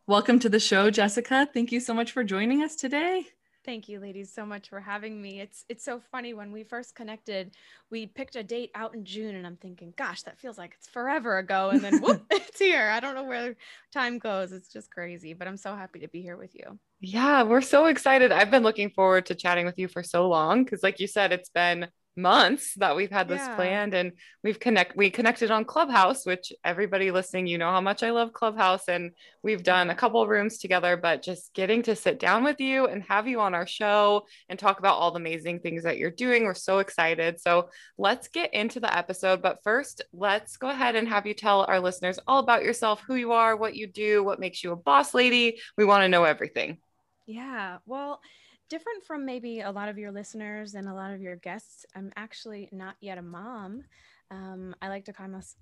Welcome 0.06 0.38
to 0.38 0.48
the 0.48 0.60
show, 0.60 0.88
Jessica. 0.88 1.48
Thank 1.52 1.72
you 1.72 1.80
so 1.80 1.92
much 1.92 2.12
for 2.12 2.22
joining 2.22 2.62
us 2.62 2.76
today. 2.76 3.26
Thank 3.66 3.88
you, 3.88 3.98
ladies, 3.98 4.32
so 4.32 4.46
much 4.46 4.68
for 4.68 4.78
having 4.78 5.20
me. 5.20 5.40
It's 5.40 5.64
it's 5.68 5.84
so 5.84 6.00
funny 6.12 6.34
when 6.34 6.52
we 6.52 6.62
first 6.62 6.94
connected, 6.94 7.50
we 7.90 8.06
picked 8.06 8.36
a 8.36 8.44
date 8.44 8.70
out 8.76 8.94
in 8.94 9.04
June, 9.04 9.34
and 9.34 9.44
I'm 9.44 9.56
thinking, 9.56 9.92
gosh, 9.96 10.22
that 10.22 10.38
feels 10.38 10.56
like 10.56 10.74
it's 10.78 10.88
forever 10.88 11.38
ago, 11.38 11.70
and 11.70 11.80
then 11.80 11.98
whoop, 12.00 12.24
it's 12.30 12.60
here. 12.60 12.88
I 12.88 13.00
don't 13.00 13.16
know 13.16 13.24
where 13.24 13.56
time 13.92 14.20
goes. 14.20 14.52
It's 14.52 14.68
just 14.68 14.92
crazy, 14.92 15.34
but 15.34 15.48
I'm 15.48 15.56
so 15.56 15.74
happy 15.74 15.98
to 15.98 16.08
be 16.08 16.22
here 16.22 16.36
with 16.36 16.54
you. 16.54 16.78
Yeah, 17.00 17.42
we're 17.42 17.60
so 17.60 17.86
excited. 17.86 18.30
I've 18.30 18.52
been 18.52 18.62
looking 18.62 18.90
forward 18.90 19.26
to 19.26 19.34
chatting 19.34 19.66
with 19.66 19.80
you 19.80 19.88
for 19.88 20.04
so 20.04 20.28
long 20.28 20.62
because, 20.62 20.84
like 20.84 21.00
you 21.00 21.08
said, 21.08 21.32
it's 21.32 21.50
been 21.50 21.88
months 22.16 22.74
that 22.74 22.96
we've 22.96 23.10
had 23.10 23.28
this 23.28 23.42
Yeah. 23.42 23.54
planned 23.56 23.94
and 23.94 24.12
we've 24.42 24.58
connect 24.58 24.96
we 24.96 25.10
connected 25.10 25.50
on 25.50 25.64
Clubhouse, 25.64 26.24
which 26.24 26.52
everybody 26.64 27.10
listening, 27.10 27.46
you 27.46 27.58
know 27.58 27.70
how 27.70 27.80
much 27.80 28.02
I 28.02 28.10
love 28.10 28.32
Clubhouse 28.32 28.88
and 28.88 29.12
we've 29.42 29.62
done 29.62 29.88
a 29.88 29.90
mm-hmm. 29.90 29.98
couple 29.98 30.26
rooms 30.26 30.58
together, 30.58 30.96
but 30.96 31.22
just 31.22 31.52
getting 31.54 31.82
to 31.82 31.94
sit 31.94 32.18
down 32.18 32.44
with 32.44 32.60
you 32.60 32.86
and 32.86 33.02
have 33.04 33.28
you 33.28 33.40
on 33.40 33.54
our 33.54 33.66
show 33.66 34.26
and 34.48 34.58
talk 34.58 34.78
about 34.78 34.96
all 34.96 35.10
the 35.10 35.20
amazing 35.20 35.60
things 35.60 35.82
that 35.82 35.98
you're 35.98 36.10
doing. 36.10 36.44
We're 36.44 36.54
so 36.54 36.78
excited. 36.78 37.40
So 37.40 37.68
let's 37.98 38.28
get 38.28 38.54
into 38.54 38.80
the 38.80 38.94
episode. 38.96 39.42
But 39.42 39.62
first, 39.62 40.02
let's 40.12 40.56
go 40.56 40.70
ahead 40.70 40.96
and 40.96 41.08
have 41.08 41.26
you 41.26 41.34
tell 41.34 41.64
our 41.64 41.80
listeners 41.80 42.18
all 42.26 42.38
about 42.38 42.64
yourself, 42.64 43.02
who 43.06 43.16
you 43.16 43.32
are, 43.32 43.56
what 43.56 43.76
you 43.76 43.86
do, 43.86 44.24
what 44.24 44.40
makes 44.40 44.64
you 44.64 44.72
a 44.72 44.76
boss 44.76 45.14
lady. 45.14 45.60
We 45.76 45.84
want 45.84 46.02
to 46.02 46.08
know 46.08 46.24
everything. 46.24 46.78
Yeah, 47.26 47.78
well, 47.86 48.20
different 48.68 49.04
from 49.04 49.24
maybe 49.24 49.60
a 49.60 49.70
lot 49.70 49.88
of 49.88 49.98
your 49.98 50.10
listeners 50.10 50.74
and 50.74 50.88
a 50.88 50.94
lot 50.94 51.12
of 51.12 51.20
your 51.20 51.36
guests, 51.36 51.86
I'm 51.94 52.12
actually 52.16 52.68
not 52.72 52.96
yet 53.00 53.18
a 53.18 53.22
mom. 53.22 53.84
Um, 54.30 54.74
I 54.82 54.88
like 54.88 55.04
to 55.06 55.12
call 55.12 55.28
myself, 55.28 55.56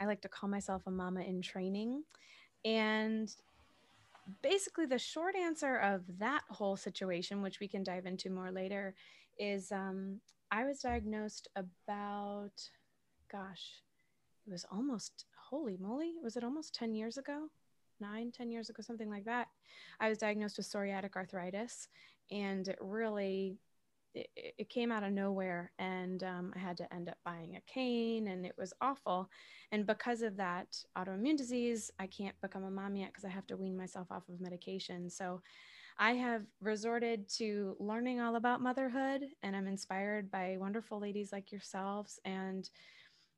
I 0.00 0.06
like 0.06 0.22
to 0.22 0.28
call 0.28 0.48
myself 0.48 0.82
a 0.86 0.90
mama 0.90 1.20
in 1.20 1.42
training, 1.42 2.02
and 2.64 3.34
basically 4.42 4.86
the 4.86 4.98
short 4.98 5.36
answer 5.36 5.76
of 5.76 6.02
that 6.18 6.42
whole 6.48 6.76
situation, 6.76 7.42
which 7.42 7.60
we 7.60 7.68
can 7.68 7.82
dive 7.82 8.06
into 8.06 8.30
more 8.30 8.50
later, 8.50 8.94
is 9.38 9.70
um, 9.70 10.20
I 10.50 10.64
was 10.64 10.80
diagnosed 10.80 11.48
about, 11.56 12.52
gosh, 13.30 13.82
it 14.46 14.50
was 14.50 14.64
almost 14.72 15.26
holy 15.50 15.76
moly, 15.78 16.14
was 16.22 16.36
it 16.36 16.44
almost 16.44 16.74
ten 16.74 16.94
years 16.94 17.18
ago? 17.18 17.48
Nine, 18.00 18.32
ten 18.32 18.50
years 18.50 18.70
ago, 18.70 18.82
something 18.82 19.10
like 19.10 19.24
that. 19.26 19.48
I 20.00 20.08
was 20.08 20.18
diagnosed 20.18 20.56
with 20.56 20.66
psoriatic 20.66 21.16
arthritis, 21.16 21.88
and 22.30 22.66
it 22.68 22.78
really 22.80 23.58
it, 24.14 24.28
it 24.36 24.68
came 24.68 24.92
out 24.92 25.02
of 25.02 25.12
nowhere. 25.12 25.72
And 25.78 26.22
um, 26.22 26.52
I 26.54 26.58
had 26.58 26.76
to 26.78 26.94
end 26.94 27.08
up 27.08 27.18
buying 27.24 27.56
a 27.56 27.72
cane, 27.72 28.28
and 28.28 28.46
it 28.46 28.54
was 28.56 28.72
awful. 28.80 29.28
And 29.72 29.86
because 29.86 30.22
of 30.22 30.36
that 30.36 30.76
autoimmune 30.96 31.36
disease, 31.36 31.90
I 31.98 32.06
can't 32.06 32.40
become 32.40 32.64
a 32.64 32.70
mom 32.70 32.96
yet 32.96 33.08
because 33.08 33.24
I 33.24 33.30
have 33.30 33.46
to 33.48 33.56
wean 33.56 33.76
myself 33.76 34.08
off 34.10 34.28
of 34.28 34.40
medication. 34.40 35.10
So 35.10 35.40
I 35.98 36.12
have 36.12 36.42
resorted 36.60 37.28
to 37.36 37.76
learning 37.78 38.20
all 38.20 38.36
about 38.36 38.60
motherhood, 38.60 39.22
and 39.42 39.54
I'm 39.54 39.66
inspired 39.66 40.30
by 40.30 40.56
wonderful 40.58 41.00
ladies 41.00 41.30
like 41.32 41.52
yourselves. 41.52 42.18
And 42.24 42.68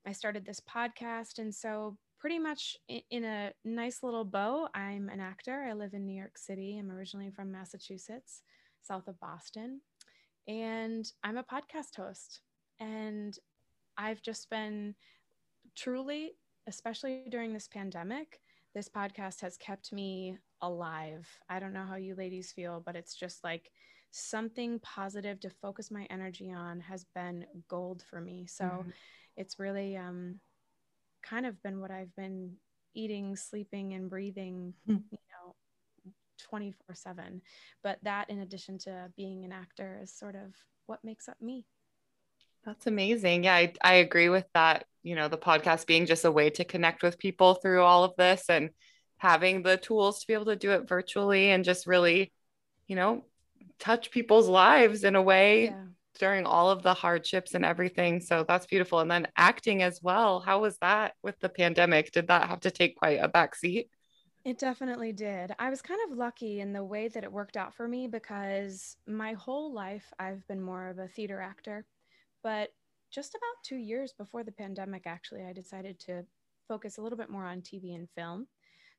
I 0.07 0.13
started 0.13 0.45
this 0.45 0.61
podcast. 0.61 1.39
And 1.39 1.55
so, 1.55 1.97
pretty 2.19 2.39
much 2.39 2.77
in 3.11 3.25
a 3.25 3.53
nice 3.65 4.03
little 4.03 4.25
bow, 4.25 4.69
I'm 4.75 5.11
an 5.11 5.21
actor. 5.21 5.67
I 5.69 5.75
live 5.75 5.93
in 5.93 6.07
New 6.07 6.17
York 6.17 6.39
City. 6.39 6.79
I'm 6.79 6.91
originally 6.91 7.31
from 7.31 7.53
Massachusetts, 7.53 8.43
south 8.87 9.09
of 9.09 9.19
Boston. 9.21 9.81
And 10.49 11.11
I'm 11.25 11.39
a 11.39 11.43
podcast 11.43 11.97
host. 11.97 12.41
And 12.79 13.37
I've 13.99 14.23
just 14.23 14.49
been 14.51 14.95
truly, 15.75 16.33
especially 16.67 17.25
during 17.31 17.53
this 17.53 17.69
pandemic, 17.69 18.41
this 18.75 18.89
podcast 18.89 19.41
has 19.41 19.57
kept 19.57 19.93
me 19.93 20.39
alive. 20.61 21.27
I 21.49 21.59
don't 21.59 21.73
know 21.73 21.85
how 21.87 21.97
you 21.97 22.15
ladies 22.15 22.53
feel, 22.53 22.83
but 22.85 22.97
it's 22.97 23.15
just 23.15 23.43
like 23.43 23.71
something 24.11 24.79
positive 24.81 25.41
to 25.41 25.51
focus 25.51 25.91
my 25.91 26.07
energy 26.11 26.53
on 26.53 26.81
has 26.81 27.05
been 27.15 27.45
gold 27.69 28.03
for 28.09 28.21
me. 28.21 28.47
So 28.47 28.65
Mhm. 28.65 28.93
it's 29.37 29.59
really 29.59 29.97
um, 29.97 30.41
kind 31.23 31.47
of 31.47 31.61
been 31.63 31.81
what 31.81 31.91
I've 31.91 32.15
been 32.15 32.57
eating, 32.95 33.37
sleeping, 33.37 33.95
and 33.95 34.09
breathing, 34.09 34.75
Hmm. 34.87 34.97
you 35.11 35.19
24 36.39 36.95
7. 36.95 37.43
But 37.83 37.99
that, 38.03 38.31
in 38.31 38.41
addition 38.41 38.79
to 38.81 39.11
being 39.17 39.45
an 39.45 39.53
actor, 39.53 39.99
is 40.03 40.13
sort 40.13 40.35
of 40.35 40.55
what 40.87 41.05
makes 41.05 41.29
up 41.29 41.41
me. 41.41 41.67
That's 42.65 42.87
amazing. 42.87 43.45
Yeah, 43.45 43.55
I, 43.55 43.73
I 43.83 43.95
agree 43.95 44.29
with 44.29 44.47
that. 44.55 44.85
You 45.03 45.15
know, 45.15 45.29
the 45.29 45.39
podcast 45.39 45.87
being 45.87 46.07
just 46.07 46.25
a 46.25 46.33
way 46.33 46.51
to 46.51 46.65
connect 46.65 47.03
with 47.03 47.19
people 47.19 47.55
through 47.55 47.83
all 47.83 48.03
of 48.03 48.17
this 48.17 48.47
and 48.49 48.71
having 49.19 49.63
the 49.63 49.77
tools 49.77 50.21
to 50.21 50.27
be 50.27 50.35
able 50.35 50.47
to 50.47 50.57
do 50.57 50.73
it 50.73 50.89
virtually 50.89 51.51
and 51.51 51.65
just 51.65 51.87
really, 51.87 52.33
you 52.89 52.97
know, 52.97 53.25
touch 53.79 54.11
people's 54.11 54.49
lives 54.49 55.05
in 55.05 55.15
a 55.17 55.23
way 55.23 55.67
Yeah. 55.67 55.85
during 56.19 56.45
all 56.45 56.71
of 56.71 56.83
the 56.83 56.93
hardships 56.95 57.55
and 57.55 57.65
everything. 57.65 58.21
So 58.21 58.45
that's 58.47 58.67
beautiful. 58.67 58.99
And 59.01 59.11
then 59.11 59.29
acting 59.37 59.83
as 59.83 60.03
well. 60.03 60.41
How 60.41 60.61
was 60.61 60.77
that 60.79 61.15
with 61.23 61.39
the 61.39 61.49
pandemic? 61.49 62.11
Did 62.11 62.27
that 62.29 62.49
have 62.49 62.61
to 62.61 62.71
take 62.71 62.97
quite 62.97 63.21
a 63.23 63.29
backseat? 63.29 63.89
It 64.47 64.61
definitely 64.61 65.11
did. 65.13 65.53
I 65.59 65.71
was 65.71 65.83
kind 65.83 65.99
of 66.09 66.17
lucky 66.17 66.61
in 66.61 66.73
the 66.73 66.85
way 66.85 67.09
that 67.09 67.25
it 67.25 67.33
worked 67.33 67.57
out 67.57 67.75
for 67.75 67.89
me 67.89 68.07
because 68.07 68.97
my 69.05 69.33
whole 69.33 69.73
life 69.73 70.13
I've 70.21 70.47
been 70.47 70.63
more 70.63 70.87
of 70.87 71.01
a 71.01 71.09
theater 71.09 71.41
actor. 71.41 71.85
But 72.45 72.73
just 73.11 73.35
about 73.35 73.65
two 73.65 73.75
years 73.75 74.13
before 74.13 74.45
the 74.45 74.53
pandemic, 74.53 75.03
actually, 75.05 75.43
I 75.43 75.53
decided 75.53 75.99
to 76.01 76.25
focus 76.69 76.97
a 76.97 77.03
little 77.03 77.19
bit 77.19 77.29
more 77.29 77.45
on 77.45 77.61
TV 77.61 77.97
and 77.97 78.09
film. 78.09 78.47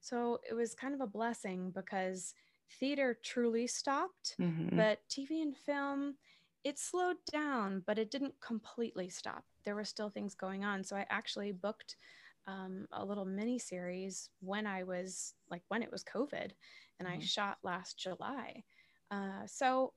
So 0.01 0.41
it 0.49 0.53
was 0.53 0.75
kind 0.75 0.93
of 0.93 0.99
a 0.99 1.07
blessing 1.07 1.71
because 1.71 2.33
theater 2.69 3.17
truly 3.23 3.67
stopped, 3.67 4.35
Mhm. 4.37 4.75
but 4.75 5.07
TV 5.07 5.41
and 5.41 5.55
film, 5.55 6.17
it 6.65 6.77
slowed 6.77 7.23
down, 7.31 7.83
but 7.87 7.97
it 7.97 8.11
didn't 8.11 8.41
completely 8.41 9.07
stop. 9.07 9.45
There 9.63 9.75
were 9.75 9.85
still 9.85 10.09
things 10.09 10.35
going 10.35 10.65
on. 10.65 10.83
So 10.83 10.97
I 10.97 11.05
actually 11.09 11.53
booked 11.53 11.95
um, 12.47 12.87
a 12.91 13.05
little 13.05 13.25
mini 13.25 13.59
series 13.59 14.29
when 14.41 14.65
I 14.67 14.83
was 14.83 15.33
like 15.49 15.63
when 15.69 15.83
it 15.83 15.91
was 15.91 16.03
COVID, 16.03 16.51
and 16.99 17.07
I 17.07 17.17
Mhm. 17.17 17.21
shot 17.21 17.57
last 17.63 17.99
July. 17.99 18.63
Uh, 19.11 19.45
so 19.47 19.93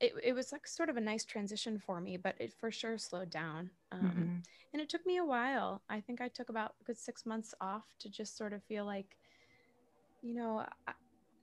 it, 0.00 0.14
it 0.22 0.32
was 0.34 0.52
like 0.52 0.66
sort 0.66 0.88
of 0.90 0.96
a 0.96 1.00
nice 1.00 1.24
transition 1.24 1.78
for 1.78 2.00
me, 2.00 2.16
but 2.16 2.36
it 2.38 2.52
for 2.60 2.70
sure 2.70 2.98
slowed 2.98 3.30
down. 3.30 3.70
Um, 3.92 4.30
Mhm. 4.30 4.42
And 4.72 4.82
it 4.82 4.88
took 4.88 5.04
me 5.06 5.16
a 5.18 5.24
while. 5.24 5.82
I 5.88 6.00
think 6.00 6.20
I 6.20 6.28
took 6.28 6.50
about 6.50 6.74
a 6.80 6.84
good 6.84 6.98
six 6.98 7.26
months 7.26 7.54
off 7.60 7.86
to 8.00 8.08
just 8.10 8.36
sort 8.36 8.52
of 8.52 8.62
feel 8.64 8.84
like, 8.84 9.16
you 10.22 10.34
know, 10.34 10.64
I, 10.86 10.92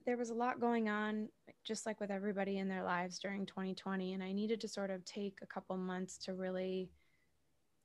there 0.05 0.17
was 0.17 0.29
a 0.29 0.35
lot 0.35 0.59
going 0.59 0.89
on, 0.89 1.29
just 1.63 1.85
like 1.85 1.99
with 1.99 2.11
everybody 2.11 2.57
in 2.59 2.67
their 2.67 2.83
lives 2.83 3.19
during 3.19 3.45
2020. 3.45 4.13
And 4.13 4.23
I 4.23 4.31
needed 4.31 4.61
to 4.61 4.67
sort 4.67 4.91
of 4.91 5.03
take 5.05 5.39
a 5.41 5.47
couple 5.47 5.75
months 5.77 6.17
to 6.19 6.33
really 6.33 6.91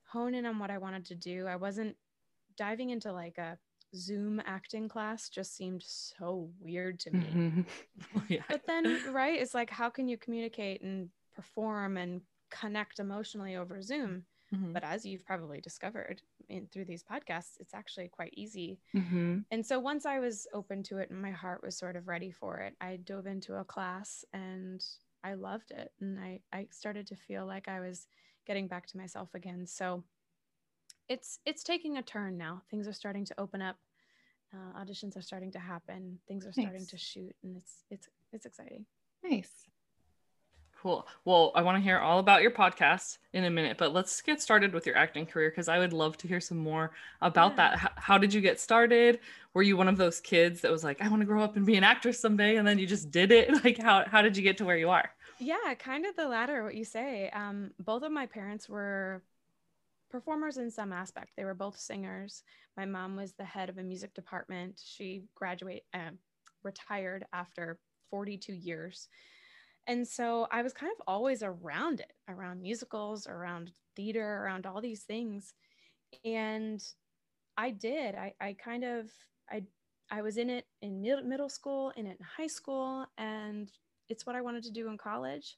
hone 0.05 0.35
in 0.35 0.47
on 0.47 0.59
what 0.59 0.71
I 0.71 0.79
wanted 0.79 1.07
to 1.07 1.15
do. 1.15 1.47
I 1.47 1.57
wasn't 1.57 1.97
diving 2.57 2.91
into 2.91 3.13
like 3.13 3.39
a 3.39 3.59
Zoom 3.95 4.41
acting 4.45 4.89
class 4.89 5.29
just 5.29 5.57
seemed 5.57 5.83
so 5.83 6.51
weird 6.61 7.01
to 7.01 7.11
me. 7.11 7.27
Mhm. 7.35 7.67
yeah. 8.29 8.43
But 8.49 8.67
then, 8.67 9.13
right, 9.13 9.41
it's 9.41 9.55
like, 9.55 9.71
how 9.71 9.91
can 9.91 10.09
you 10.09 10.17
communicate 10.17 10.83
and 10.83 11.11
perform 11.35 11.97
and 11.97 12.23
connect 12.51 12.99
emotionally 13.01 13.57
over 13.57 13.83
Zoom? 13.83 14.25
Mhm. 14.55 14.73
But 14.73 14.85
as 14.85 15.05
you've 15.05 15.25
probably 15.25 15.61
discovered 15.61 16.23
in, 16.49 16.67
through 16.69 16.85
these 16.85 17.03
podcasts, 17.05 17.59
it's 17.61 17.75
actually 17.75 18.09
quite 18.09 18.35
easy. 18.37 18.81
Mhm. 18.95 19.45
And 19.51 19.65
so 19.65 19.79
once 19.81 20.07
I 20.07 20.19
was 20.19 20.47
open 20.53 20.83
to 20.85 20.99
it 20.99 21.11
and 21.11 21.21
my 21.21 21.31
heart 21.31 21.63
was 21.63 21.77
sort 21.77 21.97
of 21.97 22.09
ready 22.09 22.31
for 22.31 22.59
it, 22.59 22.77
I 22.81 22.97
dove 22.97 23.27
into 23.27 23.57
a 23.57 23.65
class 23.65 24.25
and 24.33 24.85
I 25.23 25.35
loved 25.35 25.71
it. 25.71 25.93
And 26.01 26.19
I, 26.19 26.41
I 26.53 26.69
started 26.71 27.07
to 27.09 27.17
feel 27.17 27.47
like 27.47 27.69
I 27.69 27.81
was 27.81 28.07
getting 28.47 28.69
back 28.69 28.87
to 28.89 28.97
myself 28.97 29.35
again. 29.35 29.67
So 29.67 30.03
it's 31.11 31.41
it's 31.45 31.63
taking 31.63 31.99
a 31.99 32.03
turn 32.03 32.39
now. 32.39 32.63
Things 32.71 32.89
are 32.89 32.93
starting 32.95 33.25
to 33.27 33.35
open 33.39 33.61
up. 33.61 33.77
Uh, 34.55 34.81
auditions 34.81 35.17
are 35.17 35.23
starting 35.23 35.51
to 35.53 35.59
happen. 35.59 36.19
Things 36.27 36.47
are 36.47 36.53
starting 36.53 36.73
Nice. 36.83 36.87
to 36.89 36.97
shoot, 36.97 37.35
and 37.43 37.57
it's 37.57 37.85
it's 37.91 38.09
it's 38.33 38.47
exciting. 38.47 38.87
Nice. 39.23 39.51
Cool. 40.81 41.07
Well, 41.27 41.53
I 41.55 41.61
want 41.61 41.77
to 41.77 41.83
hear 41.83 41.99
all 41.99 42.21
about 42.21 42.41
your 42.41 42.53
podcast 42.53 43.19
in 43.35 43.45
a 43.45 43.51
minute, 43.51 43.77
but 43.77 43.93
let's 43.93 44.23
get 44.23 44.41
started 44.41 44.73
with 44.73 44.87
your 44.87 44.97
acting 44.97 45.27
career 45.27 45.51
because 45.51 45.69
I 45.69 45.79
would 45.79 45.93
love 45.93 46.17
to 46.19 46.27
hear 46.29 46.41
some 46.41 46.57
more 46.57 46.93
about 47.21 47.51
Yeah. 47.53 47.57
that. 47.57 47.73
H- 47.85 47.91
how 47.97 48.17
did 48.17 48.33
you 48.33 48.41
get 48.41 48.59
started? 48.59 49.21
Were 49.53 49.63
you 49.63 49.77
one 49.77 49.89
of 49.89 49.99
those 49.99 50.21
kids 50.23 50.63
that 50.63 50.71
was 50.73 50.83
like, 50.83 51.03
I 51.03 51.09
want 51.09 51.21
to 51.21 51.27
grow 51.27 51.43
up 51.43 51.57
and 51.57 51.67
be 51.67 51.77
an 51.77 51.85
actress 51.85 52.19
someday, 52.19 52.57
and 52.57 52.67
then 52.67 52.79
you 52.79 52.87
just 52.87 53.11
did 53.11 53.31
it? 53.31 53.51
Like, 53.65 53.77
how 53.79 54.05
how 54.07 54.23
did 54.23 54.37
you 54.39 54.43
get 54.43 54.57
to 54.59 54.65
where 54.65 54.79
you 54.79 54.89
are? 54.89 55.11
Yeah, 55.39 55.75
kind 55.79 56.07
of 56.07 56.17
the 56.17 56.27
latter, 56.27 56.65
what 56.65 56.75
you 56.75 56.85
say. 56.85 57.29
Um, 57.31 57.73
both 57.79 58.03
of 58.03 58.11
my 58.13 58.25
parents 58.27 58.67
were 58.69 59.23
performers 60.11 60.57
in 60.57 60.71
some 60.71 60.93
aspect. 60.93 61.31
They 61.37 61.45
were 61.45 61.55
both 61.55 61.79
singers. 61.79 62.43
My 62.77 62.87
mom 62.87 63.17
was 63.17 63.33
the 63.33 63.45
head 63.45 63.69
of 63.69 63.79
a 63.79 63.83
music 63.83 64.15
department. 64.15 64.81
She 64.85 65.25
graduated, 65.35 65.83
uh, 65.95 66.11
retired 66.63 67.25
after 67.33 67.79
42 68.11 68.53
years. 68.53 69.09
And 69.87 70.07
so 70.07 70.47
I 70.51 70.63
was 70.63 70.73
kind 70.73 70.93
of 70.93 71.03
always 71.07 71.43
around 71.43 72.01
it, 72.01 72.13
around 72.29 72.63
musicals, 72.63 73.27
around 73.27 73.73
theater, 73.97 74.43
around 74.45 74.67
all 74.67 74.81
these 74.81 75.05
things. 75.05 75.55
And 76.25 76.83
I 77.57 77.71
did. 77.71 78.15
I, 78.15 78.35
I 78.41 78.55
kind 78.63 78.85
of, 78.85 79.11
I, 79.51 79.63
I 80.11 80.23
was 80.23 80.37
in 80.37 80.51
it 80.51 80.67
in 80.83 81.01
mid- 81.01 81.25
middle 81.25 81.49
school, 81.49 81.93
in 81.97 82.07
it 82.07 82.19
in 82.19 82.27
high 82.37 82.47
school, 82.47 83.07
and 83.17 83.71
it's 84.09 84.27
what 84.27 84.37
I 84.37 84.41
wanted 84.43 84.65
to 84.65 84.71
do 84.73 84.89
in 84.89 84.99
college. 84.99 85.57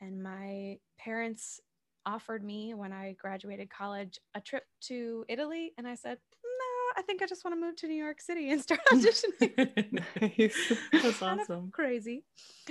And 0.00 0.22
my 0.22 0.78
parents 0.98 1.60
offered 2.06 2.44
me 2.44 2.72
when 2.72 2.92
I 2.92 3.16
graduated 3.20 3.68
college 3.68 4.18
a 4.34 4.40
trip 4.40 4.64
to 4.82 5.24
Italy. 5.28 5.72
And 5.76 5.86
I 5.86 5.96
said, 5.96 6.18
no, 6.44 6.92
I 6.96 7.02
think 7.02 7.20
I 7.20 7.26
just 7.26 7.44
want 7.44 7.54
to 7.56 7.60
move 7.60 7.76
to 7.76 7.88
New 7.88 8.02
York 8.02 8.20
City 8.20 8.50
and 8.50 8.62
start 8.62 8.80
auditioning. 8.92 10.02
Nice. 10.20 10.72
That's 10.92 11.20
awesome. 11.20 11.70
crazy. 11.72 12.24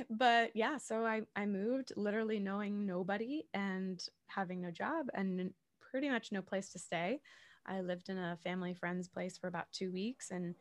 But 0.10 0.56
yeah, 0.56 0.78
so 0.78 1.06
I, 1.06 1.22
I 1.36 1.46
moved 1.46 1.92
literally 1.96 2.40
knowing 2.40 2.86
nobody 2.86 3.44
and 3.54 4.04
having 4.28 4.62
no 4.62 4.72
job 4.72 5.08
and 5.14 5.54
pretty 5.80 6.10
much 6.10 6.32
no 6.32 6.42
place 6.42 6.70
to 6.70 6.80
stay. 6.80 7.20
I 7.68 7.82
lived 7.82 8.10
in 8.10 8.18
a 8.18 8.38
family 8.44 8.74
friend's 8.74 9.08
place 9.08 9.38
for 9.38 9.48
about 9.48 9.72
two 9.72 9.92
weeks 9.92 10.32
and 10.32 10.56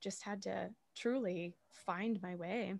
just 0.00 0.22
had 0.22 0.42
to 0.42 0.70
truly 0.94 1.54
find 1.70 2.20
my 2.22 2.34
way 2.34 2.74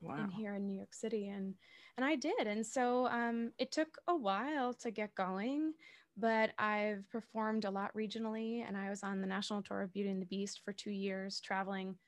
Wow. 0.00 0.16
in 0.18 0.30
here 0.30 0.54
in 0.54 0.66
New 0.66 0.76
York 0.76 0.94
City 0.94 1.28
and 1.28 1.54
and 1.96 2.04
I 2.04 2.16
did 2.16 2.46
and 2.46 2.66
so 2.66 3.06
um 3.06 3.52
it 3.58 3.72
took 3.72 3.98
a 4.08 4.14
while 4.16 4.74
to 4.74 4.90
get 4.90 5.14
going 5.14 5.74
but 6.16 6.52
I've 6.58 7.08
performed 7.10 7.64
a 7.64 7.70
lot 7.70 7.94
regionally 7.94 8.62
and 8.66 8.76
I 8.76 8.90
was 8.90 9.02
on 9.02 9.20
the 9.22 9.26
national 9.26 9.62
tour 9.62 9.80
of 9.82 9.92
Beauty 9.92 10.10
and 10.10 10.20
the 10.20 10.26
Beast 10.26 10.60
for 10.64 10.72
2 10.72 10.90
years 10.90 11.40
traveling 11.40 11.98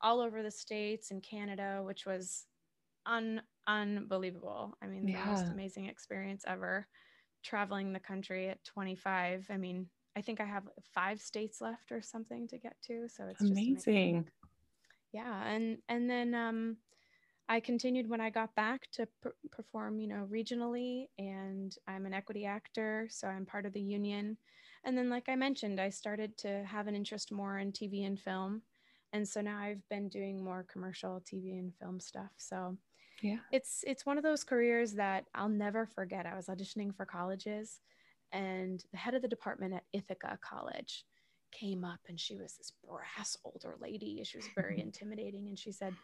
all 0.00 0.20
over 0.20 0.42
the 0.42 0.50
states 0.50 1.10
and 1.10 1.22
Canada 1.22 1.82
which 1.84 2.06
was 2.06 2.46
un 3.06 3.42
unbelievable 3.66 4.76
I 4.82 4.86
mean 4.86 5.12
the 5.12 5.20
most 5.20 5.50
amazing 5.50 5.86
experience 5.86 6.44
ever 6.46 6.88
traveling 7.44 7.92
the 7.92 8.00
country 8.00 8.48
at 8.48 8.64
25 8.64 9.46
I 9.50 9.56
mean 9.56 9.90
I 10.16 10.22
think 10.22 10.40
I 10.40 10.46
have 10.46 10.68
5 10.82 11.20
states 11.20 11.60
left 11.60 11.92
or 11.92 12.02
something 12.02 12.48
to 12.48 12.58
get 12.58 12.76
to 12.82 13.08
so 13.08 13.28
it's 13.28 13.46
just 13.48 13.70
Amazing. 13.76 14.30
yeah 15.12 15.44
and 15.46 15.78
and 15.88 16.08
then 16.10 16.34
um 16.34 16.76
i 17.48 17.60
continued 17.60 18.08
when 18.08 18.20
i 18.20 18.30
got 18.30 18.54
back 18.54 18.88
to 18.92 19.06
per- 19.22 19.34
perform 19.50 19.98
you 19.98 20.06
know 20.06 20.26
regionally 20.30 21.06
and 21.18 21.76
i'm 21.86 22.06
an 22.06 22.14
equity 22.14 22.44
actor 22.44 23.06
so 23.10 23.28
i'm 23.28 23.46
part 23.46 23.66
of 23.66 23.72
the 23.72 23.80
union 23.80 24.36
and 24.84 24.96
then 24.96 25.10
like 25.10 25.28
i 25.28 25.34
mentioned 25.34 25.80
i 25.80 25.88
started 25.88 26.36
to 26.36 26.64
have 26.64 26.86
an 26.86 26.94
interest 26.94 27.32
more 27.32 27.58
in 27.58 27.72
tv 27.72 28.06
and 28.06 28.18
film 28.20 28.62
and 29.12 29.26
so 29.26 29.40
now 29.40 29.58
i've 29.58 29.86
been 29.88 30.08
doing 30.08 30.42
more 30.42 30.66
commercial 30.70 31.20
tv 31.20 31.58
and 31.58 31.74
film 31.74 31.98
stuff 32.00 32.30
so 32.36 32.76
Yeah. 33.22 33.38
it's 33.52 33.84
it's 33.86 34.06
one 34.06 34.18
of 34.18 34.24
those 34.24 34.44
careers 34.44 34.92
that 34.94 35.24
i'll 35.34 35.48
never 35.48 35.86
forget 35.86 36.26
i 36.26 36.36
was 36.36 36.46
auditioning 36.46 36.94
for 36.94 37.06
colleges 37.06 37.80
and 38.32 38.84
the 38.92 38.98
head 38.98 39.14
of 39.14 39.22
the 39.22 39.28
department 39.28 39.74
at 39.74 39.84
ithaca 39.92 40.38
college 40.42 41.04
came 41.50 41.84
up 41.84 42.00
and 42.08 42.20
she 42.20 42.36
was 42.36 42.56
this 42.56 42.72
brass 42.86 43.36
older 43.44 43.76
lady. 43.80 44.22
She 44.24 44.36
was 44.36 44.48
very 44.54 44.80
intimidating. 44.86 45.48
And 45.48 45.58
she 45.58 45.72
said, 45.72 45.94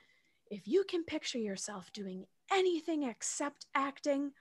If 0.51 0.69
you 0.69 0.85
can 0.89 1.05
picture 1.05 1.39
yourself 1.39 1.93
doing 1.93 2.27
anything 2.53 3.05
except 3.05 3.67
acting, 3.75 4.33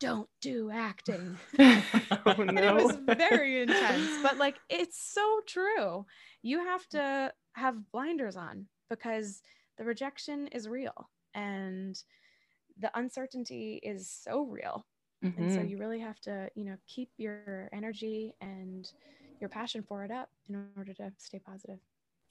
don't 0.00 0.28
do 0.40 0.70
acting. 0.70 1.40
oh 1.58 2.34
And 2.56 2.64
it 2.64 2.74
was 2.74 2.96
very 2.96 3.60
intense, 3.62 4.18
but 4.22 4.38
like 4.38 4.60
it's 4.68 4.98
so 5.00 5.40
true. 5.46 6.06
You 6.42 6.58
have 6.64 6.88
to 6.90 7.32
have 7.54 7.90
blinders 7.92 8.36
on 8.36 8.66
because 8.90 9.42
the 9.78 9.84
rejection 9.84 10.48
is 10.48 10.68
real 10.68 11.08
and 11.34 11.96
the 12.78 12.90
uncertainty 12.98 13.80
is 13.82 14.10
so 14.10 14.44
real. 14.44 14.86
And 15.36 15.50
so 15.52 15.60
Mhm. 15.60 15.62
you 15.62 15.78
really 15.78 16.00
have 16.00 16.20
to, 16.22 16.50
you 16.54 16.64
know, 16.64 16.76
keep 16.86 17.10
your 17.18 17.68
energy 17.72 18.34
and 18.40 18.90
your 19.40 19.48
passion 19.50 19.82
for 19.82 20.04
it 20.04 20.10
up 20.10 20.30
in 20.48 20.66
order 20.76 20.94
to 20.94 21.12
stay 21.18 21.38
positive. 21.38 21.78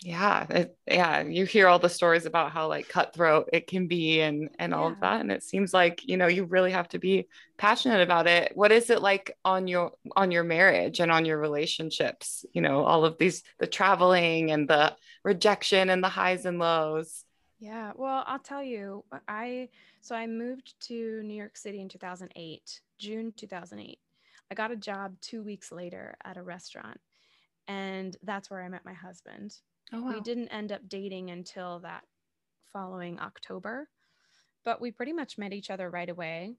Yeah 0.04 0.48
it, 0.50 0.78
yeah 0.88 1.22
you 1.22 1.46
hear 1.46 1.68
all 1.68 1.78
the 1.78 1.88
stories 1.88 2.26
about 2.26 2.52
how 2.52 2.68
like 2.68 2.90
cutthroat 2.90 3.50
it 3.54 3.68
can 3.68 3.88
be 3.88 4.20
and 4.22 4.50
and 4.58 4.74
all 4.74 4.88
of 4.88 5.00
that 5.00 5.22
and 5.22 5.32
it 5.32 5.44
seems 5.44 5.74
like 5.74 6.08
you 6.08 6.18
know 6.18 6.28
you 6.28 6.46
really 6.46 6.72
have 6.72 6.88
to 6.90 6.98
be 6.98 7.28
passionate 7.62 8.02
about 8.02 8.26
it. 8.26 8.54
What 8.56 8.72
is 8.72 8.90
it 8.90 9.04
like 9.04 9.38
on 9.46 9.68
your 9.68 9.92
on 10.16 10.32
your 10.32 10.44
marriage 10.44 11.00
and 11.00 11.12
on 11.12 11.26
your 11.26 11.38
relationships 11.38 12.44
you 12.54 12.62
know 12.62 12.84
all 12.84 13.06
of 13.06 13.20
these 13.20 13.44
the 13.60 13.68
traveling 13.68 14.50
and 14.50 14.68
the 14.68 14.96
rejection 15.24 15.92
and 15.92 16.04
the 16.04 16.10
highs 16.10 16.46
and 16.46 16.58
lows? 16.58 17.24
Yeah, 17.60 17.92
well, 17.96 18.24
I'll 18.26 18.40
tell 18.40 18.64
you, 18.64 19.04
uh, 19.12 19.20
I 19.28 19.70
so 20.02 20.16
I 20.16 20.26
moved 20.26 20.74
to 20.88 21.22
New 21.22 21.36
York 21.36 21.56
City 21.56 21.80
in 21.80 21.90
2008, 21.90 22.82
June 22.98 23.32
2008. 23.38 24.00
I 24.50 24.56
got 24.56 24.72
a 24.72 24.76
job 24.76 25.14
2 25.22 25.44
weeks 25.44 25.72
later 25.72 26.16
at 26.26 26.38
a 26.38 26.42
restaurant 26.42 27.00
and 27.68 28.16
that's 28.24 28.50
where 28.50 28.62
I 28.62 28.70
met 28.70 28.86
my 28.86 28.94
husband. 28.94 29.56
oh 29.94 30.08
We 30.14 30.22
didn't 30.22 30.50
end 30.50 30.72
up 30.72 30.88
dating 30.88 31.30
until 31.32 31.80
that 31.80 32.04
following 32.74 33.20
October, 33.20 33.90
but 34.64 34.82
we 34.82 34.92
pretty 34.92 35.14
much 35.14 35.38
met 35.38 35.54
each 35.54 35.70
other 35.70 35.90
right 35.90 36.10
away. 36.10 36.56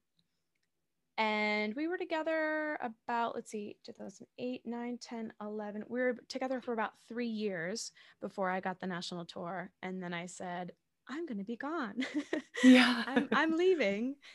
And 1.19 1.75
we 1.75 1.88
were 1.88 1.99
together 1.99 2.79
about, 2.81 3.35
let's 3.35 3.51
see, 3.51 3.77
2008, 3.85 4.62
9, 4.65 4.99
10, 4.99 5.33
11. 5.41 5.85
We 5.88 6.01
were 6.01 6.17
together 6.29 6.61
for 6.61 6.73
about 6.73 6.93
three 7.07 7.29
years 7.29 7.93
before 8.21 8.49
I 8.51 8.61
got 8.61 8.81
the 8.81 8.87
national 8.87 9.27
tour. 9.27 9.71
And 9.83 10.03
then 10.03 10.15
I 10.15 10.25
said, 10.27 10.73
I'm 11.09 11.27
going 11.27 11.38
to 11.38 11.45
be 11.45 11.57
gone. 11.57 12.07
yeah 12.65 13.05
I'm, 13.07 13.29
I'm 13.33 13.57
leaving. 13.59 14.17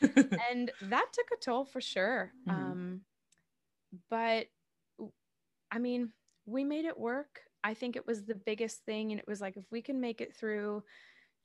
And 0.50 0.70
that 0.82 1.06
took 1.12 1.26
a 1.32 1.40
toll 1.42 1.64
for 1.64 1.80
sure. 1.80 2.32
Mhm. 2.48 2.52
Um, 2.52 3.00
but 4.08 4.46
I 5.70 5.78
mean, 5.78 6.12
we 6.48 6.64
made 6.64 6.86
it 6.86 6.98
work. 6.98 7.40
I 7.62 7.74
think 7.74 7.94
it 7.96 8.06
was 8.06 8.24
the 8.24 8.34
biggest 8.34 8.84
thing. 8.84 9.12
And 9.12 9.20
it 9.20 9.28
was 9.28 9.40
like, 9.40 9.56
if 9.56 9.64
we 9.70 9.82
can 9.82 10.00
make 10.00 10.20
it 10.20 10.34
through 10.34 10.82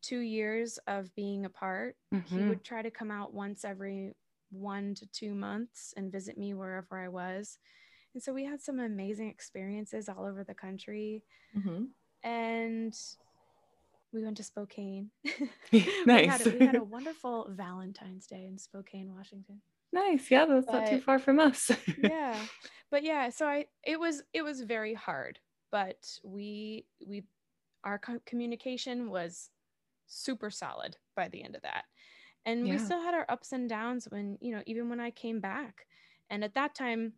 two 0.02 0.20
years 0.20 0.80
of 0.88 1.14
being 1.16 1.46
apart, 1.46 1.98
he 2.12 2.18
Mhm. 2.18 2.50
would 2.50 2.64
try 2.64 2.82
to 2.82 2.92
come 2.92 3.12
out 3.12 3.34
once 3.34 3.66
every 3.66 4.16
one 4.50 4.94
to 4.96 5.06
two 5.08 5.34
months 5.34 5.94
and 5.98 6.12
visit 6.12 6.38
me 6.38 6.54
wherever 6.54 6.98
I 7.00 7.08
was. 7.10 7.58
And 8.14 8.22
so 8.22 8.34
we 8.34 8.46
had 8.46 8.62
some 8.62 8.80
amazing 8.80 9.30
experiences 9.30 10.08
all 10.08 10.26
over 10.26 10.44
the 10.44 10.54
country. 10.54 11.24
Mhm. 11.56 11.90
And 12.24 12.94
we 14.12 14.24
went 14.24 14.38
to 14.38 14.44
Spokane. 14.44 15.10
Nice. 15.24 15.32
we, 15.72 16.28
had 16.28 16.48
a, 16.48 16.50
we 16.60 16.66
had 16.66 16.76
a 16.76 16.84
wonderful 16.84 17.50
Valentine's 17.50 18.28
Day 18.28 18.46
in 18.46 18.58
Spokane, 18.58 19.14
Washington. 19.14 19.62
Nice 19.94 20.30
yeah 20.30 20.46
that's 20.46 20.68
not 20.68 20.88
too 20.88 21.00
far 21.00 21.20
from 21.20 21.40
us 21.40 21.72
yeah 22.04 22.36
but 22.92 23.04
yeah 23.04 23.30
so 23.30 23.48
i 23.48 23.66
it 23.86 24.00
was 24.00 24.22
it 24.34 24.42
was 24.42 24.62
very 24.62 24.94
hard 24.94 25.40
but 25.72 25.98
we 26.24 26.86
we 27.08 27.24
our 27.84 28.00
co- 28.00 28.20
communication 28.26 29.10
was 29.10 29.50
super 30.08 30.50
solid 30.50 30.98
by 31.16 31.28
the 31.30 31.44
end 31.44 31.56
of 31.56 31.62
that. 31.64 31.86
And 32.46 32.68
Yeah. 32.68 32.74
we 32.74 32.80
still 32.80 33.02
had 33.02 33.14
our 33.14 33.26
ups 33.30 33.52
and 33.52 33.70
downs 33.70 34.08
when, 34.10 34.38
you 34.42 34.54
know, 34.54 34.64
even 34.66 34.90
when 34.90 35.00
I 35.00 35.12
came 35.12 35.40
back. 35.40 35.88
And 36.30 36.44
at 36.44 36.54
that 36.56 36.76
time, 36.76 37.14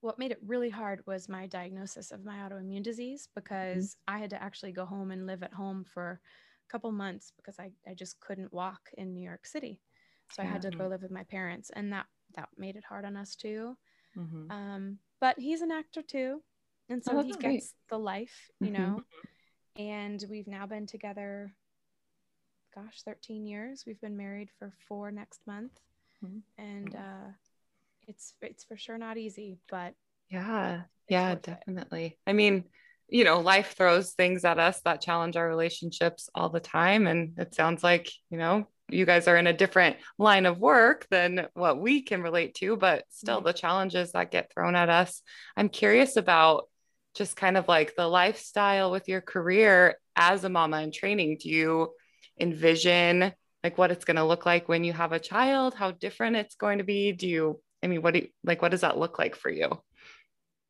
what 0.00 0.18
made 0.18 0.30
it 0.30 0.40
really 0.42 0.70
hard 0.70 1.06
was 1.06 1.28
my 1.28 1.46
diagnosis 1.46 2.10
of 2.10 2.24
my 2.24 2.36
autoimmune 2.38 2.82
disease 2.82 3.26
mm-hmm. 3.26 3.40
because 3.40 3.96
I 4.06 4.18
had 4.18 4.30
to 4.30 4.42
actually 4.42 4.72
go 4.72 4.84
home 4.84 5.10
and 5.10 5.26
live 5.26 5.42
at 5.42 5.52
home 5.52 5.84
for 5.84 6.20
a 6.68 6.70
couple 6.70 6.90
months 6.92 7.32
because 7.36 7.58
I, 7.58 7.72
I 7.86 7.94
just 7.94 8.20
couldn't 8.20 8.52
walk 8.52 8.90
in 8.94 9.14
New 9.14 9.22
York 9.22 9.46
City. 9.46 9.80
So 10.32 10.42
I 10.42 10.46
had 10.46 10.62
to 10.62 10.70
go 10.70 10.88
live 10.88 11.02
with 11.02 11.10
my 11.10 11.24
parents 11.24 11.70
and 11.74 11.92
that 11.92 12.06
that 12.34 12.48
made 12.58 12.76
it 12.76 12.84
hard 12.84 13.04
on 13.04 13.16
us 13.16 13.34
too. 13.34 13.76
Mhm. 14.16 14.48
Um, 14.50 14.98
but 15.20 15.38
he's 15.38 15.62
an 15.62 15.70
actor 15.72 16.02
too. 16.02 16.42
And 16.88 17.04
so 17.04 17.16
Oh, 17.16 17.22
he 17.22 17.32
great. 17.32 17.62
gets 17.62 17.74
the 17.88 17.98
life, 17.98 18.50
you 18.60 18.70
Mhm. 18.70 18.72
know. 18.72 19.02
And 19.76 20.24
we've 20.30 20.46
now 20.46 20.66
been 20.66 20.86
together, 20.86 21.52
gosh, 22.74 23.02
13 23.02 23.46
years. 23.46 23.84
We've 23.86 24.00
been 24.00 24.16
married 24.16 24.50
for 24.58 24.72
four 24.88 25.10
next 25.10 25.40
month. 25.46 25.72
Mhm. 26.22 26.42
And 26.58 26.94
uh, 26.94 27.28
it's 28.08 28.34
it's 28.42 28.64
for 28.64 28.76
sure 28.76 28.98
not 28.98 29.16
easy, 29.18 29.58
but 29.70 29.94
Yeah. 30.30 30.82
Yeah, 31.08 31.34
worth 31.34 31.48
it. 31.48 31.58
definitely. 31.66 32.18
I 32.26 32.32
mean, 32.32 32.64
you 33.08 33.24
know, 33.24 33.40
life 33.40 33.74
throws 33.76 34.12
things 34.12 34.44
at 34.44 34.58
us 34.58 34.80
that 34.82 35.00
challenge 35.00 35.36
our 35.36 35.48
relationships 35.48 36.28
all 36.34 36.48
the 36.48 36.60
time. 36.60 37.06
And 37.06 37.38
it 37.38 37.54
sounds 37.54 37.84
like, 37.84 38.10
you 38.30 38.38
know, 38.38 38.66
you 38.88 39.04
guys 39.04 39.26
are 39.28 39.36
in 39.36 39.46
a 39.46 39.52
different 39.52 39.96
line 40.18 40.46
of 40.46 40.58
work 40.58 41.06
than 41.10 41.48
what 41.54 41.80
we 41.80 42.02
can 42.02 42.22
relate 42.22 42.54
to, 42.56 42.76
but 42.76 43.04
still 43.10 43.40
the 43.40 43.52
challenges 43.52 44.12
that 44.12 44.30
get 44.30 44.52
thrown 44.52 44.76
at 44.76 44.88
us. 44.88 45.22
I'm 45.56 45.68
curious 45.68 46.16
about 46.16 46.68
just 47.14 47.36
kind 47.36 47.56
of 47.56 47.66
like 47.66 47.96
the 47.96 48.06
lifestyle 48.06 48.90
with 48.90 49.08
your 49.08 49.20
career 49.20 49.96
as 50.14 50.44
a 50.44 50.48
mama 50.48 50.82
in 50.82 50.92
training. 50.92 51.38
Do 51.40 51.48
you 51.48 51.92
envision 52.38 53.32
like 53.64 53.78
what 53.78 53.90
it's 53.90 54.04
going 54.04 54.16
to 54.16 54.24
look 54.24 54.46
like 54.46 54.68
when 54.68 54.84
you 54.84 54.92
have 54.92 55.12
a 55.12 55.18
child, 55.18 55.74
how 55.74 55.90
different 55.90 56.36
it's 56.36 56.54
going 56.54 56.78
to 56.78 56.84
be? 56.84 57.12
Do 57.12 57.26
you, 57.26 57.60
I 57.82 57.88
mean, 57.88 58.02
what 58.02 58.14
do 58.14 58.20
you 58.20 58.28
like, 58.44 58.62
what 58.62 58.70
does 58.70 58.82
that 58.82 58.98
look 58.98 59.18
like 59.18 59.34
for 59.34 59.50
you? 59.50 59.80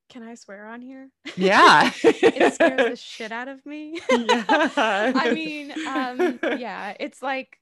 Can 0.09 0.22
I 0.22 0.37
swear 0.37 0.66
on 0.68 0.81
here? 0.81 1.11
Yeah. 1.37 1.90
it 2.05 2.55
scares 2.55 2.90
the 2.90 2.96
shit 2.96 3.33
out 3.33 3.48
of 3.48 3.64
me. 3.66 4.00
Yeah. 4.11 4.44
I 5.16 5.33
mean, 5.35 5.72
um, 5.87 6.38
yeah, 6.59 6.94
it's 6.98 7.20
like 7.22 7.59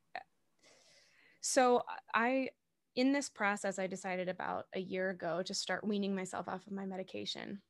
so 1.44 1.82
I 2.14 2.50
in 2.96 3.12
this 3.12 3.28
process 3.28 3.78
I 3.78 3.86
decided 3.86 4.28
about 4.28 4.66
a 4.74 4.80
year 4.80 5.10
ago 5.10 5.42
to 5.42 5.54
start 5.54 5.86
weaning 5.86 6.14
myself 6.14 6.48
off 6.48 6.66
of 6.66 6.72
my 6.72 6.86
medication. 6.86 7.62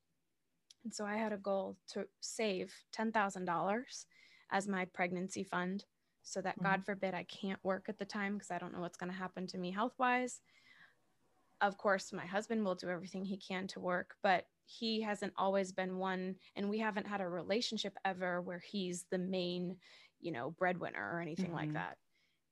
And 0.84 0.94
so 0.94 1.06
I 1.06 1.16
had 1.16 1.32
a 1.32 1.38
goal 1.38 1.78
to 1.88 2.08
save 2.20 2.84
$10,000 2.92 4.06
as 4.50 4.68
my 4.68 4.84
pregnancy 4.86 5.44
fund 5.44 5.86
so 6.22 6.40
that 6.42 6.62
God 6.62 6.84
forbid 6.84 7.14
I 7.14 7.24
can't 7.24 7.64
work 7.64 7.88
at 7.88 7.98
the 7.98 8.06
time 8.06 8.34
because 8.34 8.50
I 8.50 8.58
don't 8.58 8.72
know 8.74 8.80
what's 8.80 8.98
going 8.98 9.12
to 9.12 9.18
happen 9.18 9.46
to 9.48 9.58
me 9.58 9.72
health-wise. 9.72 10.42
Of 11.60 11.78
course, 11.78 12.12
my 12.12 12.26
husband 12.26 12.64
will 12.64 12.74
do 12.74 12.88
everything 12.90 13.24
he 13.24 13.36
can 13.38 13.66
to 13.68 13.80
work, 13.80 14.16
but 14.22 14.48
he 14.66 15.02
hasn't 15.02 15.34
always 15.36 15.72
been 15.72 15.98
one 15.98 16.38
and 16.56 16.68
we 16.68 16.78
haven't 16.78 17.06
had 17.06 17.20
a 17.20 17.28
relationship 17.28 17.96
ever 18.04 18.40
where 18.42 18.58
he's 18.58 19.04
the 19.10 19.18
main, 19.18 19.78
you 20.20 20.32
know, 20.32 20.50
breadwinner 20.50 21.10
or 21.14 21.20
anything 21.20 21.52
like 21.52 21.72
Mhm. 21.72 21.74
that. 21.74 21.98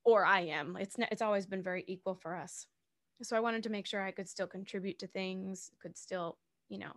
Or 0.04 0.24
I 0.24 0.40
am. 0.40 0.76
It's 0.80 0.96
it's 0.98 1.22
always 1.22 1.46
been 1.46 1.62
very 1.62 1.84
equal 1.86 2.14
for 2.14 2.34
us. 2.34 2.66
So 3.22 3.36
I 3.36 3.40
wanted 3.40 3.62
to 3.64 3.70
make 3.70 3.86
sure 3.86 4.02
I 4.02 4.10
could 4.10 4.28
still 4.28 4.48
contribute 4.48 4.98
to 5.00 5.06
things, 5.06 5.70
could 5.80 5.96
still, 5.96 6.38
you 6.68 6.78
know, 6.78 6.92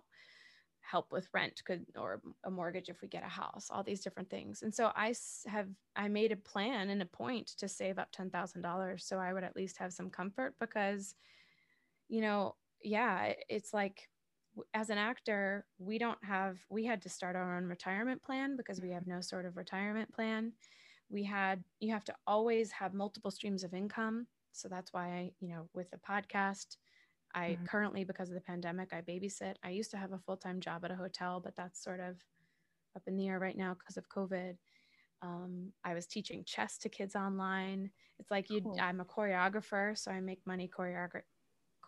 help 0.81 1.11
with 1.11 1.27
rent 1.33 1.61
could 1.65 1.85
or 1.97 2.21
a 2.43 2.51
mortgage 2.51 2.89
if 2.89 3.01
we 3.01 3.07
get 3.07 3.23
a 3.23 3.27
house 3.27 3.69
all 3.71 3.83
these 3.83 4.01
different 4.01 4.29
things 4.29 4.61
and 4.61 4.73
so 4.73 4.91
I 4.95 5.15
have 5.47 5.67
i 5.95 6.07
made 6.07 6.31
a 6.31 6.35
plan 6.37 6.91
and 6.91 7.01
a 7.01 7.05
point 7.07 7.47
to 7.57 7.67
save 7.67 7.97
up 7.97 8.11
$10000 8.11 9.01
so 9.01 9.17
i 9.17 9.33
would 9.33 9.43
at 9.43 9.55
least 9.55 9.77
have 9.79 9.93
some 9.93 10.11
comfort 10.11 10.53
because 10.59 11.15
you 12.07 12.21
know 12.21 12.55
yeah 12.83 13.33
it's 13.49 13.73
like 13.73 14.09
as 14.73 14.89
an 14.89 14.97
actor 14.97 15.65
we 15.79 15.97
don't 15.97 16.23
have 16.23 16.59
we 16.69 16.85
had 16.85 17.01
to 17.01 17.09
start 17.09 17.35
our 17.35 17.57
own 17.57 17.65
retirement 17.65 18.21
plan 18.23 18.55
because 18.55 18.79
we 18.81 18.91
have 18.91 19.07
no 19.07 19.21
sort 19.21 19.45
of 19.45 19.57
retirement 19.57 20.13
plan 20.13 20.53
we 21.09 21.23
had 21.23 21.63
you 21.79 21.91
have 21.93 22.03
to 22.05 22.15
always 22.27 22.71
have 22.71 22.93
multiple 22.93 23.31
streams 23.31 23.63
of 23.63 23.73
income 23.73 24.27
so 24.51 24.67
that's 24.67 24.93
why 24.93 25.07
i 25.09 25.31
you 25.39 25.49
know 25.49 25.69
with 25.73 25.89
the 25.91 25.97
podcast 25.97 26.77
I 27.35 27.59
Mhm. 27.59 27.65
currently, 27.65 28.05
because 28.05 28.29
of 28.29 28.35
the 28.35 28.41
pandemic, 28.41 28.93
I 28.93 29.01
babysit. 29.01 29.55
I 29.61 29.69
used 29.71 29.91
to 29.91 29.97
have 29.97 30.13
a 30.13 30.19
full 30.19 30.37
time 30.37 30.61
job 30.61 30.85
at 30.85 30.91
a 30.91 30.95
hotel, 30.95 31.41
but 31.41 31.55
that's 31.55 31.83
sort 31.83 31.99
of 31.99 32.17
up 32.95 33.03
in 33.07 33.17
the 33.17 33.27
air 33.27 33.39
right 33.39 33.57
now 33.57 33.73
because 33.73 33.97
of 33.97 34.09
COVID. 34.09 34.57
Um, 35.21 35.73
I 35.83 35.93
was 35.93 36.07
teaching 36.07 36.43
chess 36.45 36.77
to 36.79 36.89
kids 36.89 37.15
online. 37.15 37.91
It's 38.19 38.31
like 38.31 38.49
you, 38.49 38.61
Cool. 38.63 38.79
I'm 38.79 39.01
a 39.01 39.05
choreographer, 39.05 39.97
so 39.97 40.11
I 40.11 40.21
make 40.21 40.45
money 40.45 40.69
choreogra- 40.69 41.23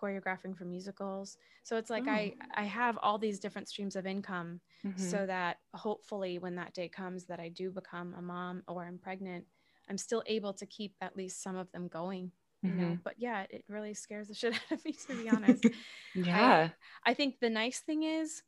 choreographing 0.01 0.55
for 0.57 0.65
musicals. 0.65 1.38
So 1.63 1.77
it's 1.77 1.89
like 1.89 2.07
I, 2.07 2.33
I 2.55 2.63
have 2.65 2.97
all 3.01 3.17
these 3.17 3.39
different 3.39 3.67
streams 3.69 3.95
of 3.95 4.05
income, 4.05 4.62
Mhm. 4.86 4.97
so 4.99 5.25
that 5.25 5.57
hopefully 5.73 6.39
when 6.39 6.55
that 6.55 6.73
day 6.73 6.88
comes 6.89 7.25
that 7.25 7.39
I 7.39 7.49
do 7.49 7.71
become 7.71 8.13
a 8.15 8.21
mom 8.21 8.63
or 8.67 8.86
I'm 8.86 8.97
pregnant, 8.99 9.45
I'm 9.89 9.97
still 9.97 10.23
able 10.25 10.53
to 10.53 10.65
keep 10.65 10.93
at 11.01 11.15
least 11.17 11.41
some 11.41 11.55
of 11.55 11.71
them 11.71 11.88
going. 11.88 12.31
You 12.63 12.73
know, 12.75 12.97
Mhm. 12.97 13.03
but 13.03 13.13
yeah, 13.19 13.45
it 13.49 13.63
really 13.69 13.93
scares 13.93 14.27
the 14.27 14.33
shit 14.33 14.53
out 14.53 14.71
of 14.71 14.83
me 14.86 14.91
to 14.93 15.15
be 15.15 15.29
honest. 15.29 15.63
yeah. 16.15 16.69
I 17.05 17.13
think 17.13 17.39
the 17.39 17.49
nice 17.49 17.79
thing 17.79 18.03
is 18.03 18.43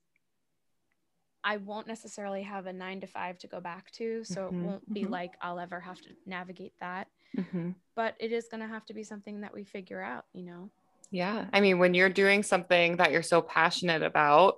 I 1.43 1.57
won't 1.57 1.87
necessarily 1.87 2.43
have 2.43 2.65
a 2.65 2.73
nine 2.73 2.99
to 3.01 3.07
five 3.07 3.37
to 3.39 3.47
go 3.47 3.59
back 3.61 3.91
to. 3.91 4.23
So 4.25 4.47
Mhm, 4.47 4.49
it 4.49 4.65
won't 4.65 4.93
be 4.93 5.05
mhm. 5.05 5.11
like 5.11 5.31
I'll 5.41 5.59
ever 5.59 5.79
have 5.79 6.01
to 6.01 6.09
navigate 6.25 6.73
that. 6.79 7.07
Mhm. 7.37 7.75
But 7.95 8.15
it 8.19 8.31
is 8.31 8.47
going 8.49 8.61
to 8.61 8.67
have 8.67 8.85
to 8.87 8.93
be 8.93 9.03
something 9.03 9.41
that 9.41 9.53
we 9.53 9.63
figure 9.63 10.01
out, 10.01 10.25
you 10.33 10.43
know? 10.43 10.69
Yeah. 11.11 11.45
I 11.51 11.61
mean, 11.61 11.79
when 11.79 11.93
you're 11.93 12.09
doing 12.09 12.43
something 12.43 12.97
that 12.97 13.11
you're 13.11 13.23
so 13.23 13.41
passionate 13.41 14.03
about 14.03 14.55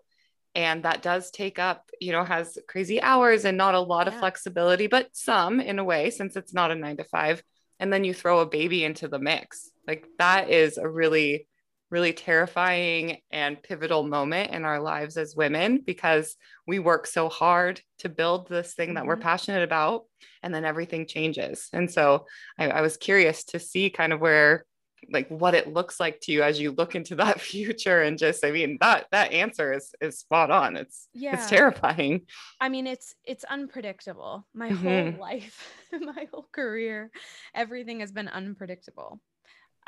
and 0.53 0.83
that 0.83 1.01
does 1.01 1.31
take 1.31 1.59
up, 1.59 1.89
you 2.01 2.11
know, 2.11 2.25
has 2.25 2.57
crazy 2.67 3.01
hours 3.01 3.45
and 3.45 3.57
not 3.57 3.73
a 3.75 3.79
lot 3.79 4.07
of 4.09 4.15
flexibility, 4.15 4.87
but 4.87 5.07
some 5.13 5.61
in 5.61 5.79
a 5.79 5.83
way, 5.83 6.09
since 6.09 6.35
it's 6.35 6.53
not 6.53 6.71
a 6.71 6.75
nine 6.75 6.97
to 6.97 7.05
five, 7.05 7.41
and 7.79 7.91
then 7.91 8.03
you 8.03 8.13
throw 8.13 8.39
a 8.39 8.45
baby 8.45 8.83
into 8.83 9.07
the 9.07 9.19
mix, 9.19 9.69
like 9.87 10.05
that 10.19 10.49
is 10.49 10.77
a 10.77 10.87
really, 10.87 11.47
really 11.89 12.13
terrifying 12.13 13.17
and 13.31 13.63
pivotal 13.63 14.03
moment 14.03 14.51
in 14.51 14.65
our 14.65 14.81
lives 14.81 15.17
as 15.17 15.35
women 15.35 15.81
because 15.85 16.35
we 16.67 16.79
work 16.79 17.07
so 17.07 17.29
hard 17.29 17.81
to 17.99 18.09
build 18.09 18.47
this 18.49 18.73
thing 18.73 18.95
that 18.95 19.05
we're 19.05 19.17
Mhm. 19.17 19.21
passionate 19.21 19.63
about 19.63 20.03
and 20.43 20.53
then 20.53 20.65
everything 20.65 21.07
changes. 21.07 21.69
And 21.73 21.89
so 21.89 22.25
I, 22.57 22.69
I 22.69 22.81
was 22.81 22.97
curious 22.97 23.45
to 23.45 23.59
see 23.59 23.89
kind 23.89 24.13
of 24.13 24.19
where 24.19 24.65
like 25.09 25.27
what 25.29 25.55
it 25.55 25.73
looks 25.73 25.99
like 25.99 26.19
to 26.21 26.31
you 26.31 26.43
as 26.43 26.59
you 26.59 26.71
look 26.71 26.95
into 26.95 27.15
that 27.15 27.41
future 27.51 28.01
and 28.01 28.17
just 28.19 28.45
i 28.45 28.51
mean 28.51 28.77
that 28.81 29.07
that 29.11 29.31
answer 29.33 29.73
is 29.73 29.93
is 29.99 30.19
spot 30.19 30.51
on 30.51 30.75
it's 30.75 31.07
Yeah. 31.13 31.33
it's 31.33 31.49
terrifying 31.49 32.21
I 32.59 32.69
mean, 32.69 32.85
it's 32.85 33.15
it's 33.23 33.43
unpredictable. 33.45 34.45
My 34.53 34.69
Mhm. 34.69 35.13
whole 35.13 35.19
life, 35.29 35.73
my 35.99 36.27
whole 36.31 36.47
career, 36.51 37.09
everything 37.55 38.01
has 38.01 38.11
been 38.11 38.27
unpredictable. 38.27 39.19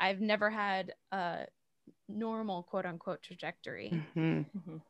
I've 0.00 0.20
never 0.20 0.50
had 0.50 0.92
a 1.12 1.46
normal 2.08 2.64
quote 2.64 2.84
unquote 2.84 3.22
trajectory, 3.22 3.90
Mhm. 4.16 4.46
Mhm. 4.56 4.80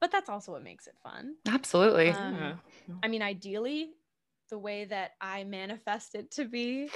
but 0.00 0.10
that's 0.10 0.30
also 0.30 0.52
what 0.52 0.62
makes 0.62 0.86
it 0.86 0.96
fun. 1.02 1.36
absolutely 1.46 2.08
Um, 2.10 2.34
Yeah. 2.34 2.56
I 3.02 3.08
mean, 3.08 3.20
ideally, 3.20 3.92
the 4.48 4.58
way 4.58 4.86
that 4.86 5.12
I 5.20 5.44
manifest 5.44 6.14
it 6.14 6.30
to 6.32 6.46
be 6.46 6.90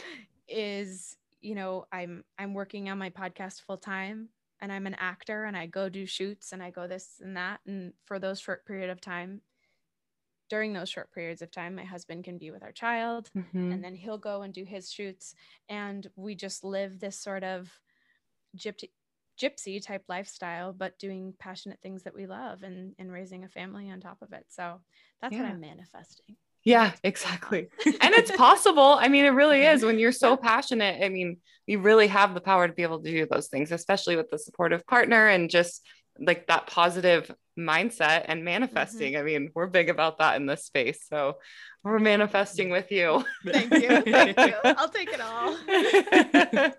is, 0.49 1.17
you 1.47 1.55
know, 1.55 1.87
I'm 1.93 2.25
I'm 2.39 2.55
working 2.55 2.89
on 2.91 2.99
my 2.99 3.11
podcast 3.11 3.61
full 3.63 3.79
time 3.79 4.31
and 4.61 4.73
I'm 4.73 4.87
an 4.87 4.95
actor 4.99 5.45
and 5.45 5.57
I 5.57 5.67
go 5.67 5.89
do 5.89 6.05
shoots 6.07 6.53
and 6.53 6.63
I 6.63 6.71
go 6.71 6.87
this 6.89 7.21
and 7.21 7.37
that. 7.37 7.61
And 7.67 7.93
for 8.05 8.19
those 8.19 8.41
short 8.41 8.67
period 8.67 8.91
of 8.91 9.01
time 9.01 9.43
during 10.49 10.73
those 10.73 10.89
short 10.89 11.13
periods 11.13 11.43
of 11.43 11.51
time 11.51 11.75
my 11.75 11.85
husband 11.85 12.25
can 12.25 12.39
be 12.39 12.51
with 12.51 12.63
our 12.63 12.73
child 12.73 13.31
Mhm. 13.35 13.73
and 13.73 13.83
then 13.85 13.95
he'll 13.97 14.19
go 14.19 14.43
and 14.43 14.55
do 14.55 14.65
his 14.65 14.91
shoots. 14.93 15.35
And 15.69 16.07
we 16.17 16.35
just 16.35 16.65
live 16.65 16.99
this 17.01 17.19
sort 17.19 17.45
of 17.45 17.71
gypsy 18.57 18.91
gypsy 19.39 19.83
type 19.83 20.05
lifestyle 20.09 20.73
but 20.73 20.99
doing 20.99 21.35
passionate 21.39 21.79
things 21.83 22.05
that 22.05 22.15
we 22.15 22.27
love 22.27 22.63
and 22.63 22.95
and 22.99 23.13
raising 23.13 23.45
a 23.45 23.49
family 23.49 23.91
on 23.91 24.01
top 24.01 24.23
of 24.23 24.33
it. 24.33 24.47
So 24.49 24.81
that's 25.21 25.33
what 25.37 25.45
i'm 25.53 25.61
manifesting 25.61 26.37
yeah 26.67 26.93
exactly. 27.03 27.69
And 27.87 28.13
it's 28.15 28.31
possible. 28.33 28.99
I 29.01 29.09
mean 29.09 29.25
it 29.25 29.31
really 29.31 29.63
is. 29.65 29.83
When 29.85 29.99
you're 29.99 30.13
so 30.13 30.37
passionate 30.37 31.03
i 31.03 31.09
mean 31.09 31.39
you 31.67 31.81
really 31.81 32.09
have 32.09 32.35
the 32.35 32.41
power 32.41 32.69
to 32.69 32.75
be 32.75 32.83
able 32.83 33.03
to 33.03 33.11
do 33.11 33.27
those 33.27 33.49
things 33.49 33.73
especially 33.73 34.17
with 34.17 34.31
the 34.31 34.39
supportive 34.39 34.87
partner 34.87 35.27
and 35.29 35.49
just 35.49 35.83
like 36.21 36.47
that 36.47 36.67
positive 36.67 37.31
mindset 37.59 38.27
and 38.29 38.45
manifesting 38.45 39.17
i 39.17 39.23
mean 39.23 39.51
we're 39.55 39.67
big 39.67 39.89
about 39.89 40.19
that 40.19 40.37
in 40.37 40.47
this 40.47 40.65
space 40.65 41.05
so 41.09 41.37
we're 41.83 41.99
manifesting 41.99 42.71
with 42.71 42.93
you 42.93 43.25
thank 43.45 43.73
you 43.73 44.03
thank 44.13 44.39
you 44.39 44.55
i'll 44.65 44.89
take 44.89 45.09
it 45.11 45.21
all 45.21 45.57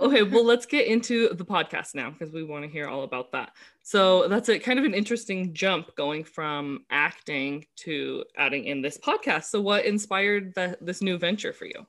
okay, 0.00 0.22
well, 0.22 0.44
let's 0.44 0.66
get 0.66 0.86
into 0.86 1.28
the 1.34 1.44
podcast 1.44 1.94
now 1.94 2.10
because 2.10 2.32
we 2.32 2.44
want 2.44 2.64
to 2.64 2.70
hear 2.70 2.88
all 2.88 3.02
about 3.02 3.32
that. 3.32 3.52
So 3.82 4.28
that's 4.28 4.48
a 4.48 4.58
kind 4.58 4.78
of 4.78 4.84
an 4.84 4.94
interesting 4.94 5.54
jump 5.54 5.94
going 5.96 6.24
from 6.24 6.84
acting 6.90 7.66
to 7.76 8.24
adding 8.36 8.64
in 8.64 8.82
this 8.82 8.98
podcast. 8.98 9.44
So, 9.44 9.60
what 9.60 9.84
inspired 9.84 10.54
the, 10.54 10.76
this 10.80 11.02
new 11.02 11.18
venture 11.18 11.52
for 11.52 11.66
you? 11.66 11.86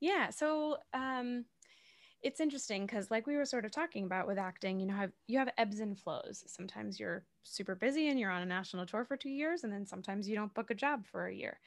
Yeah, 0.00 0.30
so 0.30 0.78
um, 0.94 1.44
it's 2.22 2.40
interesting 2.40 2.84
because, 2.86 3.10
like 3.10 3.26
we 3.26 3.36
were 3.36 3.44
sort 3.44 3.64
of 3.64 3.70
talking 3.70 4.04
about 4.04 4.26
with 4.26 4.38
acting, 4.38 4.80
you 4.80 4.86
know, 4.86 4.94
have, 4.94 5.12
you 5.26 5.38
have 5.38 5.50
ebbs 5.56 5.80
and 5.80 5.98
flows. 5.98 6.44
Sometimes 6.46 6.98
you're 6.98 7.24
super 7.44 7.74
busy 7.74 8.08
and 8.08 8.18
you're 8.18 8.30
on 8.30 8.42
a 8.42 8.46
national 8.46 8.86
tour 8.86 9.04
for 9.04 9.16
two 9.16 9.30
years, 9.30 9.64
and 9.64 9.72
then 9.72 9.86
sometimes 9.86 10.28
you 10.28 10.34
don't 10.34 10.54
book 10.54 10.70
a 10.70 10.74
job 10.74 11.06
for 11.06 11.26
a 11.26 11.34
year 11.34 11.58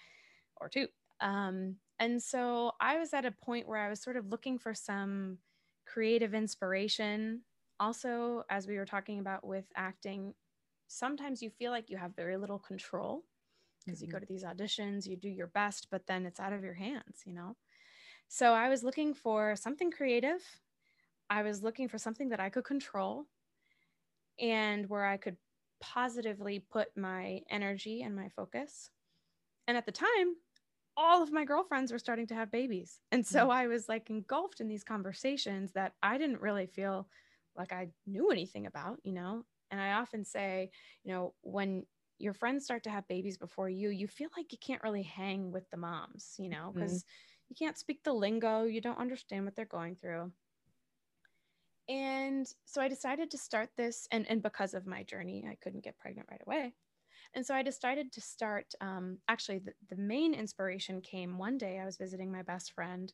or 0.59 0.69
two. 0.69 0.87
Um, 1.21 1.75
and 1.99 2.21
so 2.21 2.71
I 2.81 2.97
was 2.97 3.13
at 3.13 3.25
a 3.25 3.31
point 3.31 3.67
where 3.67 3.77
I 3.77 3.89
was 3.89 4.01
sort 4.01 4.17
of 4.17 4.27
looking 4.27 4.57
for 4.57 4.73
some 4.73 5.37
creative 5.85 6.33
inspiration. 6.33 7.41
Also, 7.79 8.43
as 8.49 8.67
we 8.67 8.77
were 8.77 8.85
talking 8.85 9.19
about 9.19 9.45
with 9.45 9.65
acting, 9.75 10.33
sometimes 10.87 11.41
you 11.41 11.49
feel 11.49 11.71
like 11.71 11.89
you 11.89 11.97
have 11.97 12.15
very 12.15 12.37
little 12.37 12.59
control 12.59 13.23
because 13.85 13.99
mm-hmm. 13.99 14.07
you 14.07 14.11
go 14.11 14.17
mm-hmm. 14.17 14.25
to 14.25 14.33
these 14.33 14.43
auditions, 14.43 15.07
you 15.07 15.15
do 15.15 15.29
your 15.29 15.47
best, 15.47 15.87
but 15.91 16.05
then 16.07 16.25
it's 16.25 16.39
out 16.39 16.53
of 16.53 16.63
your 16.63 16.73
hands, 16.73 17.21
you 17.25 17.33
know? 17.33 17.55
So 18.33 18.53
I 18.53 18.69
was 18.69 18.81
looking 18.81 19.13
for 19.13 19.57
something 19.57 19.91
creative. 19.91 20.41
I 21.29 21.43
was 21.43 21.63
looking 21.63 21.89
for 21.89 21.97
something 21.97 22.29
that 22.29 22.39
I 22.39 22.49
could 22.49 22.63
control 22.63 23.25
and 24.39 24.87
where 24.89 25.03
I 25.03 25.17
could 25.17 25.35
positively 25.81 26.63
put 26.71 26.95
my 26.95 27.41
energy 27.49 28.03
and 28.03 28.15
my 28.15 28.29
focus. 28.29 28.89
And 29.67 29.75
at 29.75 29.85
the 29.85 29.91
time, 29.91 30.37
all 30.95 31.21
of 31.21 31.33
my 31.33 31.43
girlfriends 31.43 31.91
were 31.91 31.99
starting 31.99 32.25
to 32.27 32.33
have 32.33 32.49
babies. 32.49 33.01
And 33.11 33.27
so 33.27 33.47
mm. 33.47 33.51
I 33.51 33.67
was 33.67 33.89
like 33.89 34.09
engulfed 34.09 34.61
in 34.61 34.69
these 34.69 34.85
conversations 34.85 35.73
that 35.73 35.95
I 36.01 36.17
didn't 36.17 36.39
really 36.39 36.67
feel 36.67 37.09
like 37.57 37.73
I 37.73 37.89
knew 38.07 38.31
anything 38.31 38.65
about, 38.65 38.99
you 39.03 39.11
know? 39.11 39.43
And 39.71 39.81
I 39.81 39.91
often 39.91 40.23
say, 40.23 40.71
you 41.03 41.11
know, 41.11 41.33
when 41.41 41.83
your 42.17 42.33
friends 42.33 42.63
start 42.63 42.83
to 42.83 42.91
have 42.91 43.07
babies 43.09 43.37
before 43.37 43.69
you, 43.69 43.89
you 43.89 44.07
feel 44.07 44.29
like 44.37 44.53
you 44.53 44.57
can't 44.65 44.83
really 44.83 45.03
hang 45.03 45.51
with 45.51 45.69
the 45.69 45.77
moms, 45.77 46.35
you 46.37 46.47
know, 46.47 46.71
because 46.73 46.99
mm-hmm. 46.99 47.30
You 47.51 47.55
can't 47.65 47.77
speak 47.77 48.03
the 48.03 48.13
lingo, 48.13 48.63
you 48.63 48.79
don't 48.79 48.97
understand 48.97 49.43
what 49.43 49.55
they're 49.55 49.65
going 49.65 49.95
through. 49.95 50.31
And 51.89 52.47
so 52.63 52.81
I 52.81 52.87
decided 52.87 53.29
to 53.31 53.37
start 53.37 53.69
this, 53.75 54.07
and, 54.11 54.25
and 54.29 54.41
because 54.41 54.73
of 54.73 54.87
my 54.87 55.03
journey, 55.03 55.45
I 55.45 55.57
couldn't 55.61 55.83
get 55.83 55.97
pregnant 55.97 56.29
right 56.31 56.41
away. 56.47 56.73
And 57.33 57.45
so 57.45 57.53
I 57.53 57.61
decided 57.61 58.13
to 58.13 58.21
start. 58.21 58.73
Um, 58.79 59.17
actually, 59.27 59.59
the, 59.59 59.73
the 59.89 60.01
main 60.01 60.33
inspiration 60.33 61.01
came 61.01 61.37
one 61.37 61.57
day. 61.57 61.79
I 61.79 61.85
was 61.85 61.97
visiting 61.97 62.31
my 62.31 62.41
best 62.41 62.71
friend, 62.71 63.11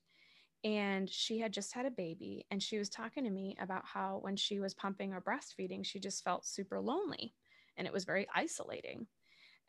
and 0.64 1.10
she 1.10 1.40
had 1.40 1.52
just 1.52 1.74
had 1.74 1.88
a 1.88 1.92
baby. 1.92 2.46
And 2.52 2.62
she 2.62 2.78
was 2.78 2.90
talking 2.90 3.24
to 3.24 3.32
me 3.32 3.58
about 3.60 3.86
how 3.86 4.20
when 4.22 4.36
she 4.36 4.60
was 4.60 4.76
pumping 4.76 5.14
or 5.14 5.22
breastfeeding, 5.22 5.84
she 5.84 6.00
just 6.00 6.24
felt 6.24 6.46
super 6.46 6.80
lonely 6.80 7.34
and 7.78 7.88
it 7.88 7.94
was 7.94 8.06
very 8.06 8.28
isolating. 8.36 9.08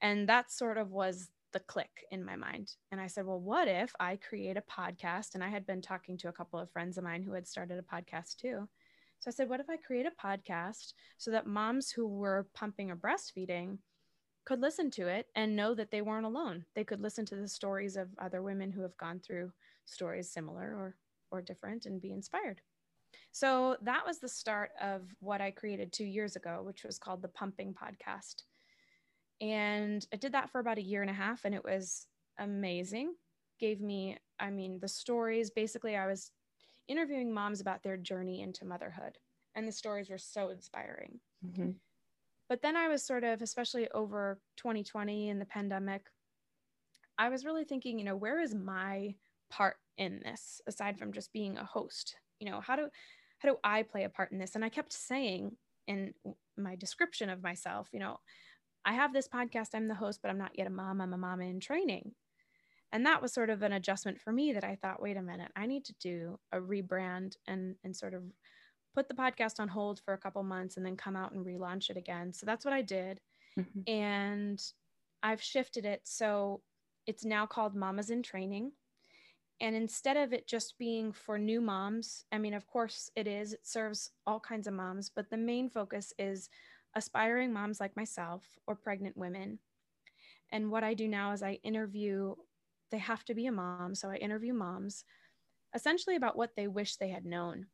And 0.01 0.29
that 0.29 0.51
sort 0.51 0.79
of 0.79 0.91
was 0.91 1.31
the 1.53 1.61
click 1.61 2.05
in 2.11 2.25
my 2.25 2.37
mind. 2.37 2.73
And 2.93 3.01
I 3.01 3.07
said, 3.07 3.27
well, 3.27 3.41
what 3.41 3.69
if 3.69 3.95
I 3.99 4.17
create 4.17 4.57
a 4.57 4.63
podcast? 4.63 5.35
And 5.35 5.43
I 5.43 5.49
had 5.49 5.67
been 5.67 5.81
talking 5.81 6.17
to 6.19 6.29
a 6.29 6.33
couple 6.33 6.59
of 6.59 6.71
friends 6.71 6.99
of 6.99 7.05
mine 7.05 7.23
who 7.23 7.33
had 7.33 7.47
started 7.47 7.79
a 7.79 7.95
podcast 7.95 8.37
too. 8.37 8.69
So 9.21 9.29
I 9.29 9.31
said, 9.31 9.49
what 9.49 9.61
if 9.61 9.71
I 9.71 9.77
create 9.77 10.07
a 10.07 10.27
podcast 10.27 10.93
so 11.17 11.31
that 11.31 11.47
moms 11.47 11.91
who 11.91 12.07
were 12.07 12.47
pumping 12.55 12.91
or 12.91 12.97
breastfeeding 12.97 13.79
could 14.45 14.61
listen 14.61 14.91
to 14.93 15.09
it 15.09 15.27
and 15.35 15.57
know 15.57 15.75
that 15.75 15.91
they 15.91 16.01
weren't 16.01 16.25
alone. 16.25 16.65
They 16.75 16.85
could 16.85 17.01
listen 17.01 17.27
to 17.27 17.37
the 17.37 17.49
stories 17.49 17.97
of 17.97 18.09
other 18.19 18.43
women 18.43 18.71
who 18.71 18.83
have 18.83 18.97
gone 18.97 19.21
through 19.21 19.53
stories 19.85 20.31
similar 20.31 20.75
or 20.75 20.97
or 21.31 21.43
different 21.43 21.87
and 21.87 22.01
be 22.01 22.13
inspired. 22.13 22.61
So 23.33 23.77
that 23.83 24.07
was 24.07 24.19
the 24.19 24.29
start 24.29 24.71
of 24.81 25.03
what 25.21 25.41
I 25.41 25.51
created 25.51 25.93
2 25.93 26.05
years 26.05 26.37
ago, 26.37 26.63
which 26.65 26.85
was 26.85 26.99
called 26.99 27.23
the 27.23 27.29
Pumping 27.29 27.75
Podcast. 27.75 28.43
And 29.41 30.05
I 30.13 30.17
did 30.17 30.33
that 30.33 30.51
for 30.51 30.59
about 30.59 30.79
a 30.79 30.83
year 30.83 31.03
and 31.03 31.11
a 31.11 31.15
half 31.15 31.45
and 31.45 31.55
it 31.55 31.65
was 31.65 32.07
amazing. 32.39 33.15
Gave 33.61 33.81
me 33.81 34.19
I 34.41 34.51
mean 34.51 34.79
the 34.81 34.89
stories 34.89 35.51
basically 35.51 35.97
I 35.97 36.07
was 36.07 36.31
interviewing 36.89 37.33
moms 37.33 37.61
about 37.61 37.83
their 37.83 37.97
journey 37.97 38.41
into 38.43 38.65
motherhood 38.65 39.19
and 39.55 39.67
the 39.67 39.73
stories 39.73 40.09
were 40.09 40.19
so 40.19 40.49
inspiring. 40.51 41.21
Mm-hmm. 41.45 41.71
But 42.49 42.63
then 42.63 42.77
I 42.77 42.89
was 42.89 43.05
sort 43.05 43.25
of, 43.25 43.43
especially 43.43 43.91
over 43.91 44.41
2020 44.57 45.29
and 45.29 45.41
the 45.41 45.45
pandemic, 45.45 46.07
I 47.19 47.29
was 47.29 47.45
really 47.45 47.65
thinking, 47.65 47.99
you 47.99 48.05
know, 48.05 48.17
where 48.17 48.41
is 48.41 48.55
my 48.55 49.15
part 49.51 49.77
in 49.99 50.21
this 50.25 50.61
aside 50.67 50.99
from 50.99 51.13
just 51.13 51.33
being 51.33 51.59
a 51.59 51.65
host? 51.65 52.17
You 52.41 52.51
know, 52.51 52.61
how 52.61 52.77
do 52.77 52.89
how 53.39 53.49
do 53.51 53.57
I 53.63 53.83
play 53.83 54.05
a 54.05 54.09
part 54.09 54.33
in 54.33 54.39
this? 54.39 54.55
And 54.55 54.65
I 54.65 54.69
kept 54.69 54.93
saying 54.93 55.57
in 55.87 56.15
my 56.57 56.75
description 56.77 57.31
of 57.31 57.43
myself, 57.43 57.89
you 57.93 58.01
know, 58.01 58.19
I 58.89 58.93
have 58.93 59.13
this 59.13 59.29
podcast, 59.29 59.75
I'm 59.75 59.87
the 59.87 59.95
host, 59.95 60.21
but 60.23 60.31
I'm 60.31 60.39
not 60.39 60.57
yet 60.57 60.67
a 60.67 60.71
mom, 60.71 61.03
I'm 61.03 61.13
a 61.13 61.19
mom 61.19 61.43
in 61.43 61.61
training. 61.61 62.13
And 62.91 63.05
that 63.05 63.21
was 63.21 63.35
sort 63.35 63.51
of 63.51 63.63
an 63.63 63.75
adjustment 63.75 64.19
for 64.19 64.33
me 64.33 64.55
that 64.55 64.65
I 64.65 64.79
thought, 64.81 65.03
wait 65.03 65.19
a 65.19 65.23
minute, 65.23 65.53
I 65.55 65.67
need 65.67 65.85
to 65.85 65.95
do 66.01 66.39
a 66.53 66.59
rebrand 66.59 67.37
and 67.47 67.75
and 67.85 67.95
sort 67.95 68.15
of 68.15 68.23
put 68.95 69.07
the 69.07 69.15
podcast 69.15 69.61
on 69.61 69.69
hold 69.69 70.01
for 70.01 70.15
a 70.15 70.19
couple 70.19 70.43
months 70.43 70.79
and 70.79 70.87
then 70.87 70.97
come 70.97 71.17
out 71.17 71.33
and 71.33 71.45
relaunch 71.45 71.91
it 71.91 71.99
again. 71.99 72.33
So 72.33 72.47
that's 72.47 72.65
what 72.65 72.73
I 72.73 72.81
did. 72.81 73.21
Mm-hmm. 73.61 73.93
And 73.93 74.63
I've 75.23 75.43
shifted 75.43 75.85
it. 75.85 76.01
So 76.05 76.63
it's 77.07 77.27
now 77.27 77.45
called 77.45 77.77
Mamas 77.77 78.09
in 78.09 78.23
Training. 78.23 78.73
And 79.61 79.77
instead 79.77 80.17
of 80.17 80.33
it 80.33 80.49
just 80.49 80.79
being 80.79 81.13
for 81.13 81.37
new 81.37 81.61
moms, 81.61 82.25
I 82.33 82.39
mean, 82.39 82.55
of 82.55 82.67
course 82.67 83.11
it 83.17 83.27
is, 83.27 83.53
it 83.53 83.67
serves 83.67 84.13
all 84.27 84.41
kinds 84.41 84.67
of 84.67 84.73
moms, 84.73 85.11
but 85.15 85.29
the 85.29 85.37
main 85.37 85.69
focus 85.69 86.15
is 86.19 86.49
aspiring 86.95 87.53
moms 87.53 87.81
like 87.81 87.97
myself 87.97 88.45
or 88.67 88.75
pregnant 88.75 89.17
women. 89.17 89.59
And 90.51 90.71
what 90.71 90.85
I 90.85 90.95
do 90.95 91.09
now 91.09 91.33
is 91.33 91.43
I 91.43 91.59
interview, 91.63 92.35
they 92.91 92.99
have 92.99 93.25
to 93.27 93.35
be 93.35 93.47
a 93.47 93.53
mom. 93.53 93.95
So 93.95 94.11
I 94.11 94.17
interview 94.17 94.55
moms 94.55 95.05
essentially 95.75 96.17
about 96.17 96.37
what 96.37 96.57
they 96.57 96.67
wish 96.67 96.97
they 96.97 97.11
had 97.11 97.27
known 97.27 97.67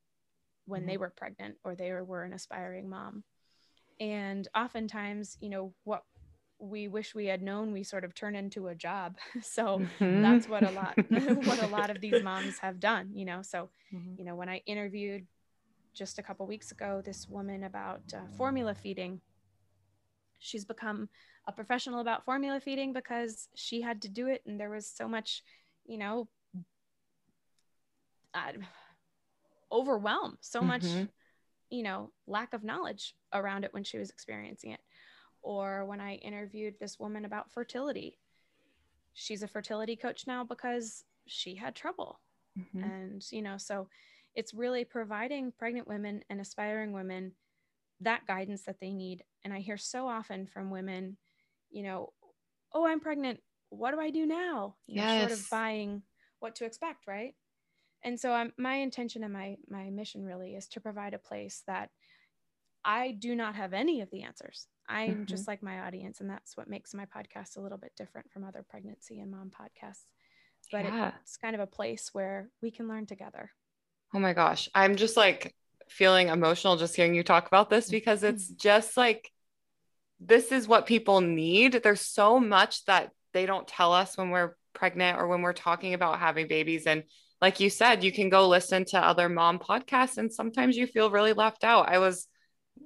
when 0.66 0.80
mm-hmm. 0.80 0.90
they 0.90 0.96
were 0.96 1.10
pregnant 1.10 1.56
or 1.64 1.74
they 1.74 1.92
were 1.92 2.24
an 2.24 2.32
aspiring 2.32 2.88
mom. 2.88 3.22
And 4.00 4.48
oftentimes, 4.56 5.36
you 5.40 5.50
know, 5.50 5.72
what 5.84 6.02
we 6.58 6.88
wish 6.88 7.14
we 7.14 7.26
had 7.26 7.42
known, 7.42 7.72
we 7.72 7.82
sort 7.82 8.04
of 8.04 8.14
turn 8.14 8.34
into 8.34 8.68
a 8.68 8.74
job. 8.74 9.16
so 9.42 9.80
mm-hmm. 10.00 10.22
that's 10.22 10.48
what 10.48 10.62
a 10.62 10.70
lot 10.72 10.94
what 11.46 11.62
a 11.62 11.68
lot 11.68 11.90
of 11.90 12.00
these 12.00 12.22
moms 12.22 12.58
have 12.58 12.80
done, 12.80 13.10
you 13.14 13.24
know. 13.24 13.42
So, 13.42 13.70
mm-hmm. 13.92 14.14
you 14.18 14.24
know, 14.24 14.34
when 14.34 14.48
I 14.48 14.62
interviewed 14.66 15.26
just 15.94 16.18
a 16.18 16.22
couple 16.22 16.46
weeks 16.46 16.72
ago 16.72 17.00
this 17.04 17.28
woman 17.28 17.64
about 17.64 18.02
uh, 18.12 18.26
formula 18.36 18.74
feeding, 18.74 19.20
she's 20.38 20.64
become 20.64 21.08
a 21.46 21.52
professional 21.52 22.00
about 22.00 22.24
formula 22.24 22.60
feeding 22.60 22.92
because 22.92 23.48
she 23.54 23.80
had 23.80 24.02
to 24.02 24.08
do 24.08 24.26
it 24.26 24.42
and 24.46 24.58
there 24.58 24.70
was 24.70 24.86
so 24.86 25.08
much, 25.08 25.42
you 25.86 25.98
know, 25.98 26.28
uh, 28.34 28.52
overwhelm, 29.70 30.36
so 30.40 30.58
mm-hmm. 30.58 30.68
much, 30.68 30.84
you 31.70 31.82
know, 31.82 32.10
lack 32.26 32.52
of 32.52 32.64
knowledge 32.64 33.14
around 33.32 33.64
it 33.64 33.72
when 33.72 33.84
she 33.84 33.98
was 33.98 34.10
experiencing 34.10 34.72
it. 34.72 34.80
Or 35.42 35.84
when 35.84 36.00
I 36.00 36.14
interviewed 36.14 36.74
this 36.80 36.98
woman 36.98 37.24
about 37.24 37.52
fertility, 37.52 38.18
she's 39.12 39.42
a 39.42 39.48
fertility 39.48 39.94
coach 39.94 40.26
now 40.26 40.42
because 40.42 41.04
she 41.26 41.54
had 41.54 41.74
trouble. 41.74 42.20
Mm-hmm. 42.58 42.82
And, 42.82 43.24
you 43.30 43.42
know, 43.42 43.56
so 43.58 43.88
it's 44.34 44.54
really 44.54 44.84
providing 44.84 45.52
pregnant 45.52 45.88
women 45.88 46.22
and 46.28 46.40
aspiring 46.40 46.92
women 46.92 47.32
that 48.00 48.26
guidance 48.26 48.62
that 48.62 48.80
they 48.80 48.92
need. 48.92 49.22
And 49.44 49.52
I 49.52 49.60
hear 49.60 49.76
so 49.76 50.08
often 50.08 50.46
from 50.46 50.70
women, 50.70 51.16
you 51.70 51.82
know, 51.82 52.12
oh, 52.72 52.86
I'm 52.86 53.00
pregnant. 53.00 53.40
What 53.70 53.92
do 53.92 54.00
I 54.00 54.10
do 54.10 54.26
now? 54.26 54.76
You 54.86 54.96
yes. 54.96 55.22
know, 55.22 55.28
sort 55.28 55.40
of 55.40 55.50
buying 55.50 56.02
what 56.40 56.56
to 56.56 56.64
expect, 56.64 57.06
right? 57.06 57.34
and 58.04 58.20
so 58.20 58.32
I'm, 58.32 58.52
my 58.58 58.76
intention 58.76 59.24
and 59.24 59.32
my 59.32 59.56
my 59.68 59.90
mission 59.90 60.24
really 60.24 60.54
is 60.54 60.68
to 60.68 60.80
provide 60.80 61.14
a 61.14 61.18
place 61.18 61.62
that 61.66 61.90
i 62.84 63.12
do 63.12 63.34
not 63.34 63.56
have 63.56 63.72
any 63.72 64.00
of 64.02 64.10
the 64.10 64.22
answers 64.22 64.68
i'm 64.88 65.10
mm-hmm. 65.10 65.24
just 65.24 65.48
like 65.48 65.62
my 65.62 65.80
audience 65.80 66.20
and 66.20 66.30
that's 66.30 66.56
what 66.56 66.68
makes 66.68 66.94
my 66.94 67.06
podcast 67.06 67.56
a 67.56 67.60
little 67.60 67.78
bit 67.78 67.92
different 67.96 68.30
from 68.30 68.44
other 68.44 68.64
pregnancy 68.68 69.18
and 69.18 69.30
mom 69.30 69.50
podcasts 69.50 70.04
but 70.70 70.84
yeah. 70.84 71.12
it's 71.22 71.36
kind 71.36 71.54
of 71.54 71.60
a 71.60 71.66
place 71.66 72.10
where 72.12 72.50
we 72.62 72.70
can 72.70 72.86
learn 72.86 73.06
together 73.06 73.50
oh 74.14 74.18
my 74.18 74.32
gosh 74.32 74.68
i'm 74.74 74.96
just 74.96 75.16
like 75.16 75.54
feeling 75.88 76.28
emotional 76.28 76.76
just 76.76 76.96
hearing 76.96 77.14
you 77.14 77.22
talk 77.22 77.46
about 77.46 77.68
this 77.68 77.90
because 77.90 78.22
it's 78.22 78.46
mm-hmm. 78.46 78.56
just 78.58 78.96
like 78.96 79.30
this 80.20 80.52
is 80.52 80.66
what 80.66 80.86
people 80.86 81.20
need 81.20 81.80
there's 81.82 82.00
so 82.00 82.40
much 82.40 82.84
that 82.86 83.10
they 83.32 83.46
don't 83.46 83.68
tell 83.68 83.92
us 83.92 84.16
when 84.16 84.30
we're 84.30 84.56
pregnant 84.72 85.18
or 85.18 85.26
when 85.28 85.42
we're 85.42 85.52
talking 85.52 85.94
about 85.94 86.18
having 86.18 86.48
babies 86.48 86.86
and 86.86 87.04
like 87.44 87.60
you 87.60 87.68
said, 87.68 88.02
you 88.02 88.10
can 88.10 88.30
go 88.30 88.48
listen 88.48 88.86
to 88.86 88.98
other 88.98 89.28
mom 89.28 89.58
podcasts 89.58 90.16
and 90.16 90.32
sometimes 90.32 90.78
you 90.78 90.86
feel 90.86 91.10
really 91.10 91.34
left 91.34 91.62
out. 91.62 91.90
I 91.90 91.98
was, 91.98 92.26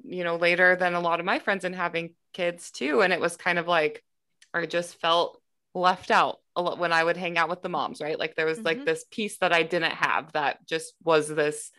you 0.04 0.24
know, 0.24 0.34
later 0.34 0.74
than 0.74 0.94
a 0.94 1.00
lot 1.00 1.20
of 1.20 1.26
my 1.26 1.38
friends 1.38 1.64
in 1.64 1.72
having 1.72 2.14
kids 2.32 2.72
too. 2.72 3.02
And 3.02 3.12
it 3.12 3.20
was 3.20 3.36
kind 3.36 3.60
of 3.60 3.68
like, 3.68 4.02
I 4.52 4.66
just 4.66 5.00
felt 5.00 5.40
left 5.74 6.10
out 6.10 6.40
a 6.58 6.62
lot 6.62 6.78
when 6.78 6.92
I 6.92 7.02
would 7.02 7.16
hang 7.16 7.38
out 7.38 7.48
with 7.48 7.62
the 7.62 7.68
moms, 7.68 8.00
right? 8.00 8.18
Like 8.18 8.34
there 8.34 8.44
was 8.44 8.58
mm-hmm. 8.58 8.66
like 8.66 8.84
this 8.84 9.04
piece 9.10 9.38
that 9.38 9.52
I 9.52 9.62
didn't 9.62 9.92
have 9.92 10.32
that 10.32 10.66
just 10.66 10.92
was 11.02 11.28
this 11.28 11.70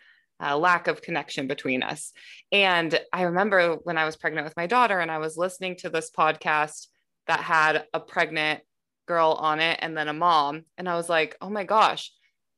uh, 0.41 0.57
lack 0.57 0.87
of 0.87 1.01
connection 1.01 1.47
between 1.47 1.83
us. 1.83 2.13
And 2.51 2.97
I 3.11 3.23
remember 3.23 3.75
when 3.83 3.97
I 3.97 4.05
was 4.05 4.15
pregnant 4.15 4.45
with 4.45 4.55
my 4.55 4.67
daughter 4.67 4.99
and 4.99 5.11
I 5.11 5.17
was 5.17 5.37
listening 5.37 5.75
to 5.77 5.89
this 5.89 6.09
podcast 6.09 6.87
that 7.27 7.41
had 7.41 7.85
a 7.93 7.99
pregnant 7.99 8.61
girl 9.05 9.33
on 9.37 9.59
it 9.59 9.79
and 9.81 9.97
then 9.97 10.07
a 10.07 10.13
mom. 10.13 10.63
And 10.77 10.87
I 10.87 10.95
was 10.95 11.09
like, 11.09 11.35
oh 11.41 11.49
my 11.49 11.65
gosh, 11.65 12.11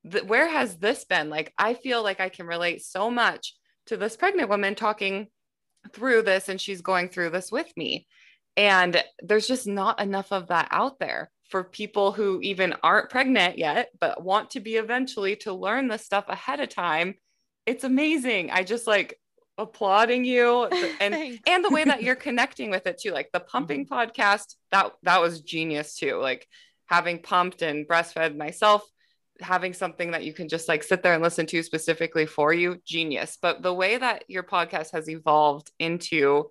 th- 0.09 0.25
where 0.25 0.47
has 0.47 0.77
this 0.77 1.05
been? 1.05 1.29
Like, 1.29 1.53
I 1.57 1.73
feel 1.73 2.03
like 2.03 2.19
I 2.19 2.29
can 2.29 2.45
relate 2.45 2.83
so 2.83 3.09
much 3.09 3.55
to 3.87 3.97
this 3.97 4.15
pregnant 4.15 4.49
woman 4.49 4.75
talking 4.75 5.27
through 5.91 6.21
this 6.21 6.49
and 6.49 6.61
she's 6.61 6.81
going 6.81 7.09
through 7.09 7.31
this 7.31 7.51
with 7.51 7.75
me. 7.75 8.05
And 8.55 9.03
there's 9.23 9.47
just 9.47 9.65
not 9.65 9.99
enough 9.99 10.31
of 10.31 10.49
that 10.49 10.67
out 10.69 10.99
there 10.99 11.31
for 11.51 11.63
people 11.63 12.11
who 12.11 12.39
even 12.41 12.73
aren't 12.81 13.09
pregnant 13.09 13.57
yet, 13.57 13.89
but 13.99 14.23
want 14.23 14.51
to 14.51 14.59
be 14.59 14.75
eventually 14.75 15.35
to 15.37 15.53
learn 15.53 15.87
this 15.87 16.05
stuff 16.05 16.25
ahead 16.27 16.59
of 16.59 16.69
time 16.69 17.15
it's 17.65 17.83
amazing. 17.83 18.51
I 18.51 18.63
just 18.63 18.87
like 18.87 19.19
applauding 19.57 20.25
you 20.25 20.65
and 21.01 21.39
and 21.45 21.63
the 21.65 21.69
way 21.69 21.83
that 21.83 22.03
you're 22.03 22.15
connecting 22.27 22.69
with 22.69 22.87
it 22.87 22.99
too. 22.99 23.11
Like 23.11 23.29
the 23.31 23.39
pumping 23.39 23.85
mm-hmm. 23.85 23.93
podcast, 23.93 24.55
that 24.71 24.93
that 25.03 25.21
was 25.21 25.41
genius 25.41 25.95
too. 25.95 26.17
Like 26.17 26.47
having 26.85 27.19
pumped 27.19 27.61
and 27.61 27.87
breastfed 27.87 28.35
myself, 28.35 28.83
having 29.39 29.73
something 29.73 30.11
that 30.11 30.25
you 30.25 30.33
can 30.33 30.49
just 30.49 30.67
like 30.67 30.83
sit 30.83 31.03
there 31.03 31.13
and 31.13 31.23
listen 31.23 31.45
to 31.47 31.63
specifically 31.63 32.25
for 32.25 32.53
you, 32.53 32.77
genius. 32.85 33.37
But 33.41 33.61
the 33.61 33.73
way 33.73 33.97
that 33.97 34.25
your 34.27 34.43
podcast 34.43 34.91
has 34.91 35.09
evolved 35.09 35.71
into 35.79 36.49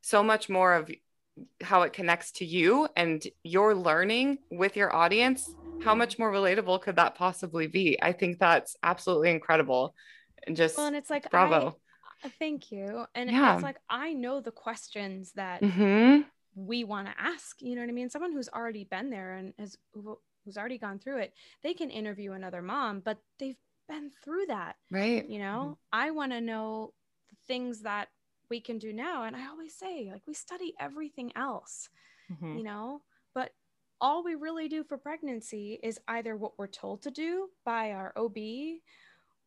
so 0.00 0.22
much 0.22 0.48
more 0.48 0.74
of 0.74 0.90
how 1.62 1.82
it 1.82 1.92
connects 1.92 2.32
to 2.32 2.44
you 2.44 2.88
and 2.96 3.22
your 3.42 3.74
learning 3.74 4.38
with 4.50 4.76
your 4.76 4.94
audience, 4.94 5.54
how 5.82 5.94
much 5.94 6.18
more 6.18 6.30
relatable 6.30 6.80
could 6.82 6.96
that 6.96 7.14
possibly 7.14 7.66
be? 7.66 7.98
I 8.00 8.12
think 8.12 8.38
that's 8.38 8.76
absolutely 8.82 9.30
incredible 9.30 9.94
and 10.46 10.56
just 10.56 10.76
well, 10.76 10.86
and 10.86 10.96
it's 10.96 11.10
like 11.10 11.30
bravo. 11.30 11.76
I, 12.22 12.26
uh, 12.26 12.30
thank 12.38 12.70
you. 12.70 13.04
And 13.14 13.30
yeah. 13.30 13.54
it's 13.54 13.62
like 13.62 13.78
I 13.88 14.12
know 14.12 14.40
the 14.40 14.50
questions 14.50 15.32
that 15.32 15.62
mm-hmm. 15.62 16.22
we 16.54 16.84
want 16.84 17.08
to 17.08 17.14
ask. 17.18 17.60
You 17.60 17.74
know 17.74 17.82
what 17.82 17.90
I 17.90 17.92
mean? 17.92 18.10
Someone 18.10 18.32
who's 18.32 18.48
already 18.48 18.84
been 18.84 19.10
there 19.10 19.34
and 19.34 19.54
has 19.58 19.76
who's 20.44 20.56
already 20.56 20.78
gone 20.78 20.98
through 20.98 21.18
it, 21.18 21.32
they 21.62 21.74
can 21.74 21.90
interview 21.90 22.32
another 22.32 22.62
mom, 22.62 23.00
but 23.00 23.18
they've 23.38 23.58
been 23.88 24.10
through 24.24 24.46
that. 24.46 24.76
Right. 24.90 25.28
You 25.28 25.38
know, 25.38 25.62
mm-hmm. 25.62 25.72
I 25.92 26.10
want 26.10 26.32
to 26.32 26.40
know 26.40 26.92
the 27.30 27.36
things 27.46 27.82
that 27.82 28.08
we 28.52 28.60
can 28.60 28.76
do 28.76 28.92
now. 28.92 29.22
And 29.22 29.34
I 29.34 29.48
always 29.48 29.74
say, 29.74 30.10
like, 30.12 30.20
we 30.26 30.34
study 30.34 30.74
everything 30.78 31.32
else, 31.34 31.88
mm-hmm. 32.30 32.58
you 32.58 32.62
know, 32.62 33.00
but 33.34 33.52
all 33.98 34.22
we 34.22 34.34
really 34.34 34.68
do 34.68 34.84
for 34.84 34.98
pregnancy 34.98 35.80
is 35.82 35.98
either 36.06 36.36
what 36.36 36.58
we're 36.58 36.66
told 36.66 37.00
to 37.04 37.10
do 37.10 37.48
by 37.64 37.92
our 37.92 38.12
OB 38.14 38.36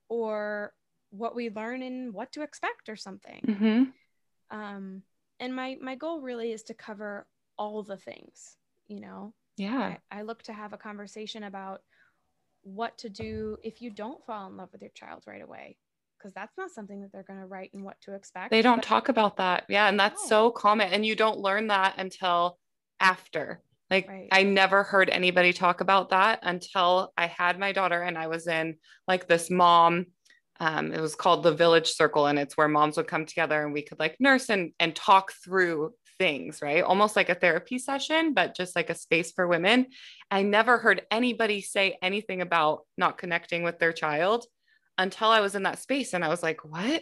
or 0.09 0.73
what 1.11 1.35
we 1.35 1.51
learn 1.51 1.83
and 1.83 2.15
what 2.15 2.31
to 2.31 2.41
expect 2.41 2.89
or 2.89 2.95
something. 2.95 3.41
Mm-hmm. 3.47 4.57
Um, 4.57 5.03
and 5.39 5.55
my 5.55 5.77
my 5.79 5.93
goal 5.93 6.19
really 6.21 6.51
is 6.51 6.63
to 6.63 6.73
cover 6.73 7.27
all 7.59 7.83
the 7.83 7.97
things, 7.97 8.57
you 8.87 9.01
know. 9.01 9.35
Yeah. 9.55 9.97
I, 10.11 10.19
I 10.19 10.21
look 10.23 10.41
to 10.43 10.53
have 10.53 10.73
a 10.73 10.77
conversation 10.77 11.43
about 11.43 11.83
what 12.63 12.97
to 12.97 13.09
do 13.09 13.57
if 13.63 13.83
you 13.83 13.91
don't 13.91 14.25
fall 14.25 14.47
in 14.47 14.57
love 14.57 14.69
with 14.71 14.81
your 14.81 14.95
child 14.95 15.21
right 15.27 15.43
away 15.43 15.77
because 16.25 16.33
that's 16.33 16.57
not 16.57 16.71
something 16.71 17.01
that 17.01 17.11
they're 17.11 17.23
going 17.23 17.39
to 17.39 17.45
write 17.45 17.69
and 17.75 17.83
what 17.83 18.01
to 18.01 18.15
expect. 18.15 18.49
They 18.49 18.63
don't 18.63 18.77
but- 18.77 18.83
talk 18.83 19.09
about 19.09 19.37
that. 19.37 19.65
Yeah, 19.69 19.87
and 19.87 19.99
that's 19.99 20.23
no. 20.23 20.29
so 20.29 20.51
common 20.51 20.91
and 20.91 21.05
you 21.05 21.15
don't 21.15 21.37
learn 21.37 21.67
that 21.67 21.95
until 21.99 22.57
after. 22.99 23.61
Like 23.91 24.09
right. 24.09 24.27
I 24.31 24.41
never 24.41 24.81
heard 24.81 25.11
anybody 25.11 25.53
talk 25.53 25.81
about 25.81 26.09
that 26.09 26.39
until 26.41 27.13
I 27.15 27.27
had 27.27 27.59
my 27.59 27.71
daughter 27.71 28.01
and 28.01 28.17
I 28.17 28.25
was 28.25 28.47
in 28.47 28.77
like 29.07 29.27
this 29.27 29.51
mom 29.51 30.07
um, 30.59 30.93
it 30.93 31.01
was 31.01 31.15
called 31.15 31.43
the 31.43 31.53
village 31.53 31.89
circle 31.91 32.27
and 32.27 32.39
it's 32.39 32.55
where 32.55 32.69
moms 32.69 32.95
would 32.97 33.07
come 33.07 33.25
together 33.25 33.61
and 33.61 33.73
we 33.73 33.81
could 33.81 33.99
like 33.99 34.15
nurse 34.19 34.49
and 34.49 34.71
and 34.79 34.95
talk 34.95 35.33
through 35.43 35.93
things 36.17 36.61
right 36.61 36.81
almost 36.81 37.17
like 37.17 37.27
a 37.27 37.35
therapy 37.35 37.77
session 37.77 38.33
but 38.33 38.55
just 38.55 38.73
like 38.73 38.89
a 38.89 38.95
space 38.95 39.33
for 39.33 39.47
women 39.47 39.85
i 40.31 40.41
never 40.41 40.77
heard 40.77 41.01
anybody 41.11 41.59
say 41.59 41.97
anything 42.01 42.41
about 42.41 42.85
not 42.97 43.17
connecting 43.17 43.63
with 43.63 43.79
their 43.79 43.91
child 43.91 44.45
until 44.97 45.29
i 45.29 45.41
was 45.41 45.55
in 45.55 45.63
that 45.63 45.79
space 45.79 46.13
and 46.13 46.23
i 46.23 46.29
was 46.29 46.43
like 46.43 46.63
what 46.63 47.01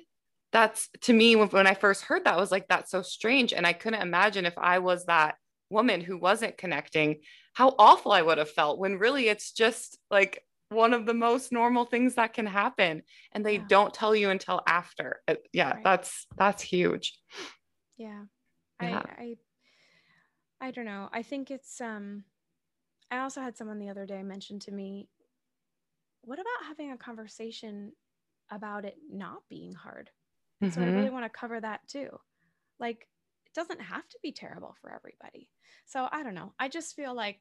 that's 0.51 0.89
to 1.01 1.13
me 1.13 1.35
when, 1.35 1.67
i 1.67 1.73
first 1.73 2.03
heard 2.03 2.25
that 2.25 2.35
I 2.35 2.37
was 2.37 2.51
like 2.51 2.67
that's 2.67 2.91
so 2.91 3.01
strange 3.01 3.53
and 3.53 3.65
i 3.65 3.73
couldn't 3.73 4.01
imagine 4.01 4.45
if 4.45 4.57
i 4.57 4.79
was 4.79 5.05
that 5.05 5.35
woman 5.69 6.01
who 6.01 6.17
wasn't 6.17 6.57
connecting 6.57 7.21
how 7.53 7.75
awful 7.79 8.11
i 8.11 8.21
would 8.21 8.37
have 8.37 8.49
felt 8.49 8.79
when 8.79 8.99
really 8.99 9.27
it's 9.27 9.51
just 9.51 9.97
like 10.11 10.43
one 10.69 10.93
of 10.93 11.05
the 11.05 11.13
most 11.13 11.51
normal 11.51 11.85
things 11.85 12.15
that 12.15 12.33
can 12.33 12.45
happen 12.45 13.03
and 13.31 13.45
they 13.45 13.55
yeah. 13.55 13.65
don't 13.67 13.93
tell 13.93 14.15
you 14.15 14.29
until 14.29 14.61
after 14.67 15.21
yeah 15.51 15.71
right. 15.73 15.83
that's 15.83 16.25
that's 16.37 16.61
huge 16.61 17.19
yeah. 17.97 18.23
yeah 18.81 19.03
i 19.17 19.35
i 20.61 20.67
i 20.67 20.71
don't 20.71 20.85
know 20.85 21.09
i 21.11 21.21
think 21.21 21.51
it's 21.51 21.79
um 21.81 22.23
i 23.11 23.19
also 23.19 23.41
had 23.41 23.57
someone 23.57 23.79
the 23.79 23.89
other 23.89 24.05
day 24.05 24.21
mention 24.23 24.59
to 24.59 24.71
me 24.71 25.07
what 26.23 26.39
about 26.39 26.67
having 26.67 26.91
a 26.91 26.97
conversation 26.97 27.91
about 28.51 28.85
it 28.85 28.95
not 29.11 29.41
being 29.49 29.73
hard 29.73 30.09
mm-hmm. 30.63 30.73
so 30.73 30.81
i 30.81 30.85
really 30.85 31.05
mm-hmm. 31.05 31.13
want 31.13 31.25
to 31.25 31.39
cover 31.39 31.59
that 31.59 31.81
too 31.87 32.09
like 32.79 33.07
it 33.45 33.53
doesn't 33.53 33.81
have 33.81 34.07
to 34.09 34.17
be 34.21 34.31
terrible 34.31 34.75
for 34.81 34.91
everybody 34.91 35.49
so 35.85 36.07
i 36.11 36.23
don't 36.23 36.35
know 36.35 36.53
i 36.59 36.67
just 36.67 36.95
feel 36.95 37.15
like 37.15 37.39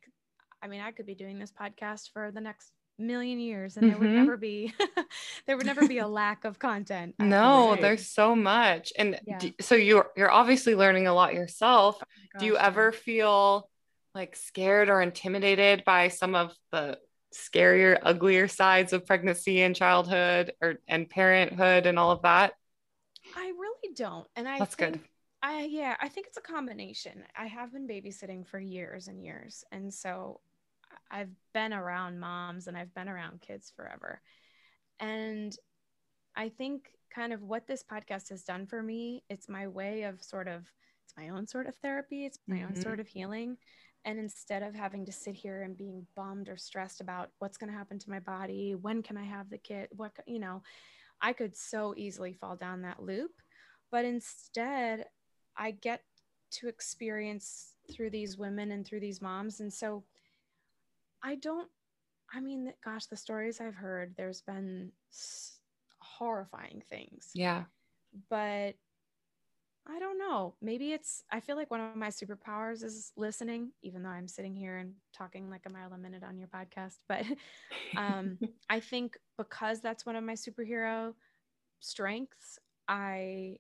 i 0.63 0.69
mean 0.69 0.81
i 0.81 0.91
could 0.91 1.07
be 1.07 1.15
doing 1.15 1.39
this 1.39 1.53
podcast 1.53 2.11
for 2.13 2.31
the 2.31 2.41
next 2.41 2.71
million 2.99 3.41
years 3.41 3.77
and 3.77 3.85
mm-hmm. 3.85 3.91
there 3.91 4.01
would 4.01 4.09
mm-hmm. 4.09 4.25
never 4.25 4.37
be 4.37 4.73
there 5.47 5.57
would 5.57 5.67
never 5.67 5.89
be 5.89 5.99
a 5.99 6.07
lack 6.23 6.45
of 6.45 6.59
content 6.59 7.15
no 7.19 7.77
there's 7.81 8.09
so 8.09 8.37
much 8.37 8.93
and 8.99 9.19
yeah. 9.27 9.39
so 9.61 9.75
you're 9.75 10.11
you're 10.17 10.31
obviously 10.31 10.75
learning 10.75 11.07
a 11.07 11.15
lot 11.15 11.35
yourself 11.35 11.97
oh 12.01 12.07
gosh, 12.33 12.41
do 12.41 12.47
you 12.47 12.57
ever 12.57 12.91
yeah. 12.93 13.01
feel 13.01 13.71
like 14.15 14.37
scared 14.37 14.91
or 14.91 15.01
intimidated 15.01 15.85
by 15.85 16.09
some 16.09 16.35
of 16.35 16.55
the 16.71 16.99
scarier 17.33 17.99
uglier 18.03 18.49
sides 18.49 18.93
of 18.93 19.07
pregnancy 19.07 19.63
and 19.63 19.77
childhood 19.77 20.53
or 20.61 20.77
and 20.89 21.09
parenthood 21.09 21.87
and 21.87 21.99
all 21.99 22.11
of 22.11 22.23
that 22.23 22.53
i 23.37 23.47
really 23.47 23.95
don't 23.95 24.27
and 24.37 24.49
i 24.49 24.59
that's 24.59 24.75
think, 24.75 24.93
good 24.93 25.01
I 25.43 25.63
yeah, 25.63 25.97
I 26.01 26.09
think 26.09 26.29
it's 26.29 26.37
a 26.37 26.41
combination. 26.41 27.25
I 27.37 27.47
have 27.47 27.73
been 27.73 27.89
babysitting 27.89 28.47
for 28.47 28.61
years 28.61 29.09
and 29.09 29.21
years. 29.21 29.65
And 29.73 29.93
so 29.93 30.41
I've 31.11 31.31
been 31.53 31.73
around 31.73 32.21
moms 32.21 32.69
and 32.69 32.77
I've 32.77 32.95
been 32.95 33.09
around 33.09 33.41
kids 33.41 33.73
forever. 33.75 34.21
And 35.01 35.57
I 36.37 36.49
think 36.49 36.91
kind 37.15 37.33
of 37.33 37.43
what 37.43 37.67
this 37.67 37.83
podcast 37.83 38.31
has 38.31 38.45
done 38.45 38.67
for 38.67 38.83
me, 38.83 39.25
it's 39.29 39.49
my 39.49 39.67
way 39.67 40.05
of 40.05 40.23
sort 40.23 40.47
of, 40.47 40.61
it's 41.05 41.15
my 41.17 41.31
own 41.31 41.47
sort 41.47 41.67
of 41.67 41.75
therapy, 41.77 42.25
it's 42.25 42.39
my 42.47 42.57
mm-hmm. 42.57 42.67
own 42.69 42.77
sort 42.77 43.01
of 43.01 43.09
healing. 43.09 43.57
And 44.05 44.19
instead 44.19 44.63
of 44.63 44.75
having 44.75 45.07
to 45.07 45.13
sit 45.13 45.35
here 45.35 45.63
and 45.63 45.77
being 45.77 46.07
bummed 46.17 46.49
or 46.49 46.57
stressed 46.57 47.01
about 47.01 47.31
what's 47.39 47.57
going 47.57 47.71
to 47.71 47.79
happen 47.79 47.99
to 48.01 48.11
my 48.11 48.19
body, 48.19 48.75
when 48.75 49.03
can 49.03 49.17
I 49.17 49.25
have 49.25 49.49
the 49.49 49.59
kid, 49.59 49.89
what, 49.93 50.13
you 50.27 50.41
know, 50.41 50.63
I 51.21 51.33
could 51.33 51.57
so 51.57 51.95
easily 51.97 52.33
fall 52.33 52.57
down 52.57 52.83
that 52.83 53.03
loop. 53.03 53.31
But 53.93 54.05
instead, 54.05 55.07
I 55.57 55.71
get 55.71 56.03
to 56.53 56.69
experience 56.69 57.75
through 57.93 58.11
these 58.11 58.37
women 58.37 58.73
and 58.73 58.87
through 58.87 59.01
these 59.01 59.23
moms. 59.23 59.61
And 59.61 59.73
so 59.73 60.05
I 61.23 61.37
don't, 61.37 61.69
I 62.35 62.41
mean, 62.41 62.73
gosh, 62.85 63.07
the 63.07 63.17
stories 63.17 63.61
I've 63.61 63.75
heard, 63.75 64.15
there's 64.17 64.41
been 64.41 64.91
horrifying 66.01 66.83
things. 66.91 67.31
Yeah. 67.35 67.65
But 68.29 68.75
I 69.87 69.99
don't 69.99 70.19
know. 70.19 70.55
Maybe 70.63 70.93
it's, 70.93 71.25
I 71.31 71.41
feel 71.41 71.57
like 71.57 71.71
one 71.71 71.81
of 71.81 71.97
my 71.97 72.09
superpowers 72.09 72.85
is 72.85 73.13
listening, 73.17 73.73
even 73.83 74.03
though 74.03 74.11
I'm 74.11 74.29
sitting 74.29 74.55
here 74.55 74.79
and 74.79 74.93
talking 75.13 75.51
like 75.51 75.63
a 75.67 75.73
mile 75.73 75.93
a 75.93 75.99
minute 75.99 76.23
on 76.23 76.39
your 76.39 76.49
podcast. 76.49 76.99
But 77.09 77.25
um, 77.97 78.39
I 78.71 78.79
think 78.81 79.17
because 79.37 79.81
that's 79.81 80.07
one 80.07 80.15
of 80.15 80.23
my 80.23 80.35
superhero 80.35 81.15
strengths, 81.81 82.59
I, 82.87 83.57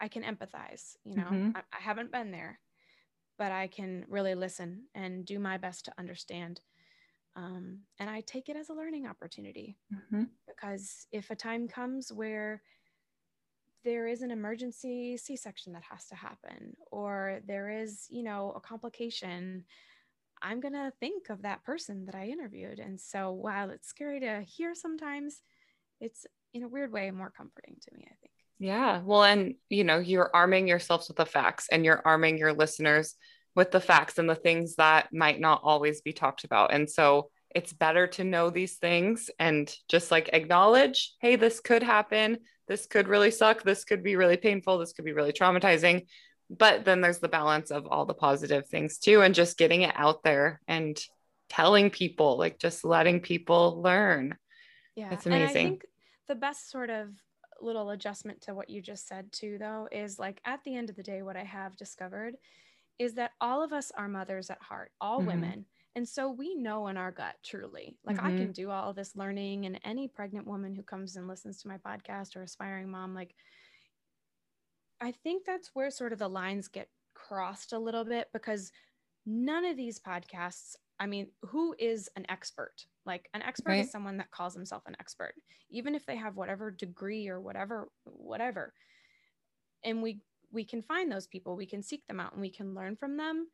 I 0.00 0.08
can 0.08 0.22
empathize, 0.22 0.96
you 1.04 1.16
know, 1.16 1.24
mm-hmm. 1.24 1.50
I, 1.54 1.60
I 1.60 1.80
haven't 1.80 2.10
been 2.10 2.30
there, 2.30 2.58
but 3.38 3.52
I 3.52 3.66
can 3.66 4.06
really 4.08 4.34
listen 4.34 4.84
and 4.94 5.24
do 5.24 5.38
my 5.38 5.58
best 5.58 5.84
to 5.84 5.92
understand. 5.98 6.60
Um, 7.36 7.80
and 7.98 8.08
I 8.08 8.22
take 8.22 8.48
it 8.48 8.56
as 8.56 8.70
a 8.70 8.74
learning 8.74 9.06
opportunity 9.06 9.76
mm-hmm. 9.92 10.24
because 10.46 11.06
if 11.12 11.30
a 11.30 11.36
time 11.36 11.68
comes 11.68 12.10
where 12.12 12.62
there 13.84 14.06
is 14.06 14.22
an 14.22 14.30
emergency 14.30 15.16
C-section 15.16 15.72
that 15.74 15.82
has 15.90 16.06
to 16.06 16.14
happen, 16.14 16.76
or 16.90 17.40
there 17.46 17.70
is, 17.70 18.06
you 18.08 18.22
know, 18.22 18.52
a 18.56 18.60
complication, 18.60 19.64
I'm 20.42 20.60
gonna 20.60 20.92
think 21.00 21.30
of 21.30 21.42
that 21.42 21.64
person 21.64 22.06
that 22.06 22.14
I 22.14 22.26
interviewed. 22.26 22.78
And 22.78 23.00
so 23.00 23.32
while 23.32 23.70
it's 23.70 23.88
scary 23.88 24.20
to 24.20 24.42
hear 24.42 24.74
sometimes, 24.74 25.42
it's 26.00 26.26
in 26.52 26.62
a 26.62 26.68
weird 26.68 26.92
way 26.92 27.10
more 27.10 27.30
comforting 27.30 27.76
to 27.82 27.94
me, 27.96 28.06
I 28.06 28.14
think. 28.20 28.32
Yeah. 28.58 29.02
Well, 29.04 29.24
and 29.24 29.54
you 29.68 29.84
know, 29.84 29.98
you're 29.98 30.30
arming 30.34 30.68
yourselves 30.68 31.08
with 31.08 31.16
the 31.16 31.26
facts 31.26 31.68
and 31.70 31.84
you're 31.84 32.02
arming 32.04 32.38
your 32.38 32.52
listeners 32.52 33.16
with 33.54 33.70
the 33.70 33.80
facts 33.80 34.18
and 34.18 34.28
the 34.28 34.34
things 34.34 34.76
that 34.76 35.12
might 35.12 35.40
not 35.40 35.60
always 35.62 36.00
be 36.00 36.12
talked 36.12 36.44
about. 36.44 36.72
And 36.72 36.90
so 36.90 37.30
it's 37.54 37.72
better 37.72 38.06
to 38.08 38.24
know 38.24 38.50
these 38.50 38.76
things 38.76 39.30
and 39.38 39.72
just 39.88 40.10
like 40.10 40.30
acknowledge, 40.32 41.14
hey, 41.20 41.36
this 41.36 41.60
could 41.60 41.82
happen. 41.82 42.38
This 42.66 42.86
could 42.86 43.08
really 43.08 43.30
suck. 43.30 43.62
This 43.62 43.84
could 43.84 44.02
be 44.02 44.16
really 44.16 44.36
painful. 44.36 44.78
This 44.78 44.92
could 44.92 45.04
be 45.04 45.12
really 45.12 45.32
traumatizing. 45.32 46.06
But 46.50 46.84
then 46.84 47.00
there's 47.00 47.20
the 47.20 47.28
balance 47.28 47.70
of 47.70 47.86
all 47.86 48.06
the 48.06 48.14
positive 48.14 48.66
things 48.68 48.98
too, 48.98 49.22
and 49.22 49.34
just 49.34 49.56
getting 49.56 49.82
it 49.82 49.94
out 49.96 50.22
there 50.24 50.60
and 50.66 51.00
telling 51.48 51.90
people, 51.90 52.38
like 52.38 52.58
just 52.58 52.84
letting 52.84 53.20
people 53.20 53.80
learn. 53.82 54.36
Yeah. 54.96 55.12
It's 55.12 55.26
And 55.26 55.34
I 55.34 55.46
think 55.46 55.84
the 56.26 56.34
best 56.34 56.70
sort 56.70 56.90
of 56.90 57.08
little 57.60 57.90
adjustment 57.90 58.42
to 58.42 58.54
what 58.54 58.68
you 58.68 58.82
just 58.82 59.06
said 59.06 59.30
too 59.32 59.56
though 59.58 59.88
is 59.90 60.18
like 60.18 60.40
at 60.44 60.60
the 60.64 60.76
end 60.76 60.90
of 60.90 60.96
the 60.96 61.02
day 61.02 61.22
what 61.22 61.36
I 61.36 61.44
have 61.44 61.76
discovered 61.76 62.34
is 62.98 63.14
that 63.14 63.30
all 63.40 63.62
of 63.62 63.72
us 63.72 63.90
are 63.96 64.08
mothers 64.08 64.50
at 64.50 64.60
heart, 64.60 64.90
all 65.00 65.20
Mhm. 65.20 65.26
women. 65.26 65.66
And 65.96 66.08
so 66.08 66.30
we 66.30 66.56
know 66.56 66.88
in 66.88 66.96
our 66.96 67.12
gut 67.12 67.36
truly. 67.44 67.96
Like 68.04 68.18
I 68.18 68.30
can 68.30 68.38
mm-hmm. 68.38 68.52
do 68.52 68.70
all 68.70 68.92
this 68.92 69.14
learning 69.14 69.66
and 69.66 69.80
any 69.84 70.08
pregnant 70.08 70.46
woman 70.46 70.74
who 70.74 70.82
comes 70.82 71.16
and 71.16 71.28
listens 71.28 71.62
to 71.62 71.68
my 71.68 71.76
podcast 71.78 72.34
or 72.36 72.42
aspiring 72.42 72.90
mom 72.90 73.14
like 73.14 73.34
I 75.00 75.12
think 75.12 75.44
that's 75.44 75.70
where 75.74 75.90
sort 75.90 76.12
of 76.12 76.18
the 76.18 76.28
lines 76.28 76.68
get 76.68 76.88
crossed 77.14 77.72
a 77.72 77.78
little 77.78 78.04
bit 78.04 78.28
because 78.32 78.72
none 79.26 79.64
of 79.64 79.76
these 79.76 80.00
podcasts, 80.00 80.76
I 80.98 81.06
mean, 81.06 81.28
who 81.42 81.74
is 81.78 82.08
an 82.16 82.26
expert? 82.28 82.86
Like 83.04 83.28
an 83.34 83.42
expert 83.42 83.70
Right. 83.70 83.84
is 83.84 83.90
someone 83.90 84.16
that 84.18 84.30
calls 84.30 84.54
himself 84.54 84.84
an 84.86 84.96
expert, 84.98 85.34
even 85.70 85.94
if 85.94 86.06
they 86.06 86.16
have 86.16 86.36
whatever 86.36 86.70
degree 86.70 87.28
or 87.28 87.40
whatever, 87.40 87.90
whatever. 88.04 88.72
And 89.84 90.02
we 90.02 90.22
we 90.50 90.64
can 90.64 90.82
find 90.82 91.10
those 91.10 91.26
people, 91.26 91.56
we 91.56 91.66
can 91.66 91.82
seek 91.82 92.06
them 92.06 92.20
out 92.20 92.32
and 92.32 92.40
we 92.40 92.50
can 92.50 92.74
learn 92.74 92.96
from 92.96 93.16
them. 93.16 93.48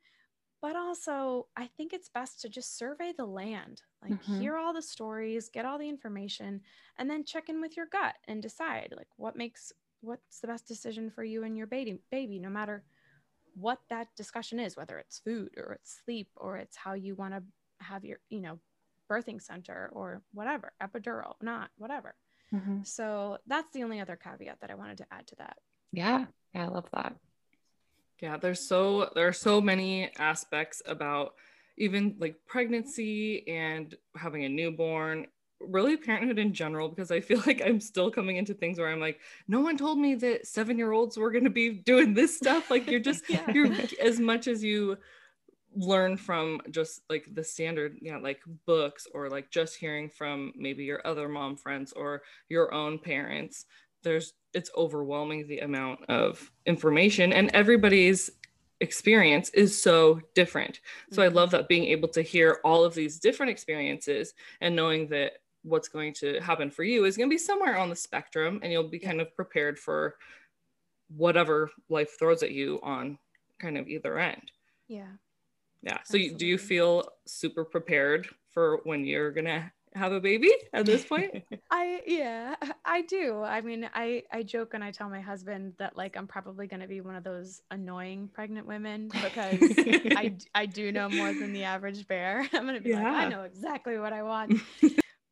But 0.61 0.75
also, 0.75 1.47
I 1.57 1.65
think 1.67 1.91
it's 1.91 2.09
best 2.09 2.39
to 2.41 2.49
just 2.49 2.77
survey 2.77 3.13
the 3.17 3.25
land, 3.25 3.81
like 4.03 4.13
Mhm. 4.13 4.37
hear 4.37 4.57
all 4.57 4.73
the 4.73 4.81
stories, 4.81 5.49
get 5.49 5.65
all 5.65 5.79
the 5.79 5.89
information, 5.89 6.61
and 6.97 7.09
then 7.09 7.23
check 7.23 7.49
in 7.49 7.61
with 7.61 7.75
your 7.75 7.87
gut 7.87 8.15
and 8.27 8.41
decide 8.41 8.93
like 8.95 9.07
what 9.17 9.35
makes 9.35 9.73
what's 10.01 10.39
the 10.39 10.47
best 10.47 10.67
decision 10.67 11.09
for 11.09 11.23
you 11.23 11.43
and 11.43 11.55
your 11.57 11.67
baby 11.67 11.99
baby 12.11 12.39
no 12.39 12.49
matter 12.49 12.83
what 13.53 13.79
that 13.89 14.07
discussion 14.15 14.59
is 14.59 14.75
whether 14.75 14.97
it's 14.97 15.19
food 15.19 15.49
or 15.57 15.73
it's 15.73 16.01
sleep 16.03 16.27
or 16.37 16.57
it's 16.57 16.75
how 16.75 16.93
you 16.93 17.13
want 17.13 17.33
to 17.35 17.43
have 17.79 18.03
your 18.03 18.17
you 18.29 18.41
know 18.41 18.57
birthing 19.11 19.39
center 19.39 19.91
or 19.93 20.23
whatever 20.33 20.73
epidural 20.81 21.33
not 21.41 21.69
whatever 21.77 22.15
Mhm. 22.51 22.83
so 22.83 23.37
that's 23.45 23.71
the 23.73 23.83
only 23.83 23.99
other 23.99 24.15
caveat 24.15 24.59
that 24.59 24.71
i 24.71 24.75
wanted 24.75 24.97
to 24.97 25.05
add 25.11 25.27
to 25.27 25.35
that 25.35 25.57
Yeah. 25.91 26.25
Yeah. 26.55 26.63
I 26.63 26.67
love 26.67 26.89
that. 26.93 27.15
Yeah, 28.21 28.37
there's 28.37 28.59
so 28.67 29.09
there 29.15 29.27
are 29.27 29.33
so 29.33 29.59
many 29.59 30.11
aspects 30.17 30.81
about 30.85 31.33
even 31.77 32.15
like 32.19 32.35
pregnancy 32.45 33.47
and 33.47 33.95
having 34.15 34.45
a 34.45 34.49
newborn, 34.49 35.25
really 35.59 35.97
parenthood 35.97 36.37
in 36.37 36.53
general, 36.53 36.87
because 36.87 37.09
I 37.11 37.19
feel 37.19 37.41
like 37.47 37.61
I'm 37.65 37.79
still 37.79 38.11
coming 38.11 38.37
into 38.37 38.53
things 38.53 38.77
where 38.77 38.89
I'm 38.89 38.99
like, 38.99 39.19
no 39.47 39.61
one 39.61 39.75
told 39.77 39.97
me 39.97 40.15
that 40.15 40.45
seven 40.45 40.77
year 40.77 40.91
olds 40.91 41.17
were 41.17 41.31
gonna 41.31 41.49
be 41.49 41.69
doing 41.69 42.13
this 42.13 42.37
stuff. 42.37 42.69
Like 42.69 42.89
you're 42.89 42.99
just 42.99 43.23
Yeah. 43.29 43.51
you're 43.53 43.71
as 43.99 44.19
much 44.19 44.47
as 44.47 44.63
you 44.63 44.97
learn 45.73 46.17
from 46.17 46.61
just 46.69 47.01
like 47.09 47.25
the 47.33 47.43
standard, 47.43 47.97
yeah, 48.01 48.17
like 48.17 48.41
books 48.67 49.07
or 49.13 49.29
like 49.29 49.49
just 49.49 49.77
hearing 49.77 50.09
from 50.09 50.53
maybe 50.55 50.83
your 50.83 51.05
other 51.07 51.27
mom 51.29 51.55
friends 51.55 51.93
or 51.93 52.21
your 52.49 52.73
own 52.73 52.99
parents. 52.99 53.65
There's 54.03 54.33
it's 54.53 54.69
overwhelming 54.75 55.47
the 55.47 55.59
amount 55.59 56.03
of 56.09 56.51
information 56.65 57.31
and 57.31 57.49
everybody's 57.53 58.29
experience 58.81 59.49
is 59.51 59.81
so 59.81 60.19
different. 60.35 60.81
So 61.11 61.21
I 61.21 61.29
Mhm. 61.29 61.35
love 61.35 61.51
that 61.51 61.67
being 61.69 61.85
able 61.85 62.09
to 62.09 62.21
hear 62.21 62.59
all 62.63 62.83
of 62.83 62.93
these 62.95 63.19
different 63.19 63.51
experiences 63.51 64.33
and 64.59 64.75
knowing 64.75 65.07
that 65.09 65.33
what's 65.63 65.87
going 65.87 66.13
to 66.15 66.39
happen 66.41 66.71
for 66.71 66.83
you 66.83 67.05
is 67.05 67.15
going 67.15 67.29
to 67.29 67.33
be 67.33 67.37
somewhere 67.37 67.77
on 67.77 67.89
the 67.89 67.95
spectrum 67.95 68.59
and 68.63 68.71
you'll 68.71 68.87
be 68.89 68.99
kind 68.99 69.21
of 69.21 69.33
prepared 69.35 69.77
for 69.77 70.17
whatever 71.15 71.69
life 71.89 72.17
throws 72.17 72.41
at 72.43 72.51
you 72.51 72.79
on 72.81 73.19
kind 73.59 73.77
of 73.77 73.87
either 73.87 74.17
end. 74.17 74.51
yeah 74.87 75.13
Yeah. 75.83 75.99
So 76.03 76.17
you, 76.17 76.35
do 76.35 76.45
you 76.47 76.57
feel 76.57 77.07
super 77.27 77.63
prepared 77.63 78.27
for 78.49 78.81
when 78.83 79.05
you're 79.05 79.31
going 79.31 79.45
to 79.45 79.71
have 79.95 80.11
a 80.11 80.19
baby 80.19 80.51
at 80.73 80.85
this 80.85 81.03
point? 81.05 81.43
i 81.71 82.01
yeah 82.05 82.55
i 82.85 83.01
do. 83.01 83.41
I 83.41 83.61
mean 83.61 83.89
i 83.93 84.23
i 84.31 84.43
joke 84.43 84.73
and 84.73 84.83
i 84.83 84.91
tell 84.91 85.09
my 85.09 85.21
husband 85.21 85.73
that 85.79 85.97
like 85.97 86.15
i'm 86.17 86.27
probably 86.27 86.67
going 86.67 86.81
to 86.81 86.87
be 86.87 87.01
one 87.01 87.15
of 87.15 87.23
those 87.23 87.61
annoying 87.71 88.29
pregnant 88.33 88.67
women 88.67 89.09
because 89.09 89.59
I, 89.61 90.35
I 90.55 90.65
do 90.65 90.91
know 90.91 91.09
more 91.09 91.33
than 91.33 91.53
the 91.53 91.63
average 91.63 92.07
bear. 92.07 92.47
I'm 92.53 92.63
going 92.63 92.75
to 92.75 92.81
be 92.81 92.93
like 92.93 93.03
i 93.03 93.27
know 93.27 93.43
exactly 93.43 93.97
what 93.97 94.13
i 94.13 94.23
want. 94.23 94.59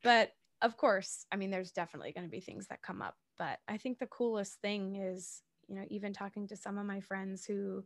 But 0.03 0.31
of 0.61 0.77
course 0.77 1.25
i 1.31 1.35
mean 1.35 1.51
there's 1.51 1.71
definitely 1.71 2.11
going 2.11 2.25
to 2.25 2.31
be 2.31 2.39
things 2.39 2.67
that 2.67 2.81
come 2.81 3.01
up 3.01 3.15
but 3.37 3.59
i 3.67 3.77
think 3.77 3.97
the 3.97 4.07
coolest 4.07 4.59
thing 4.61 4.95
is 4.95 5.41
you 5.67 5.75
know 5.75 5.85
even 5.89 6.13
talking 6.13 6.47
to 6.47 6.57
some 6.57 6.77
of 6.77 6.85
my 6.85 6.99
friends 6.99 7.45
who 7.45 7.83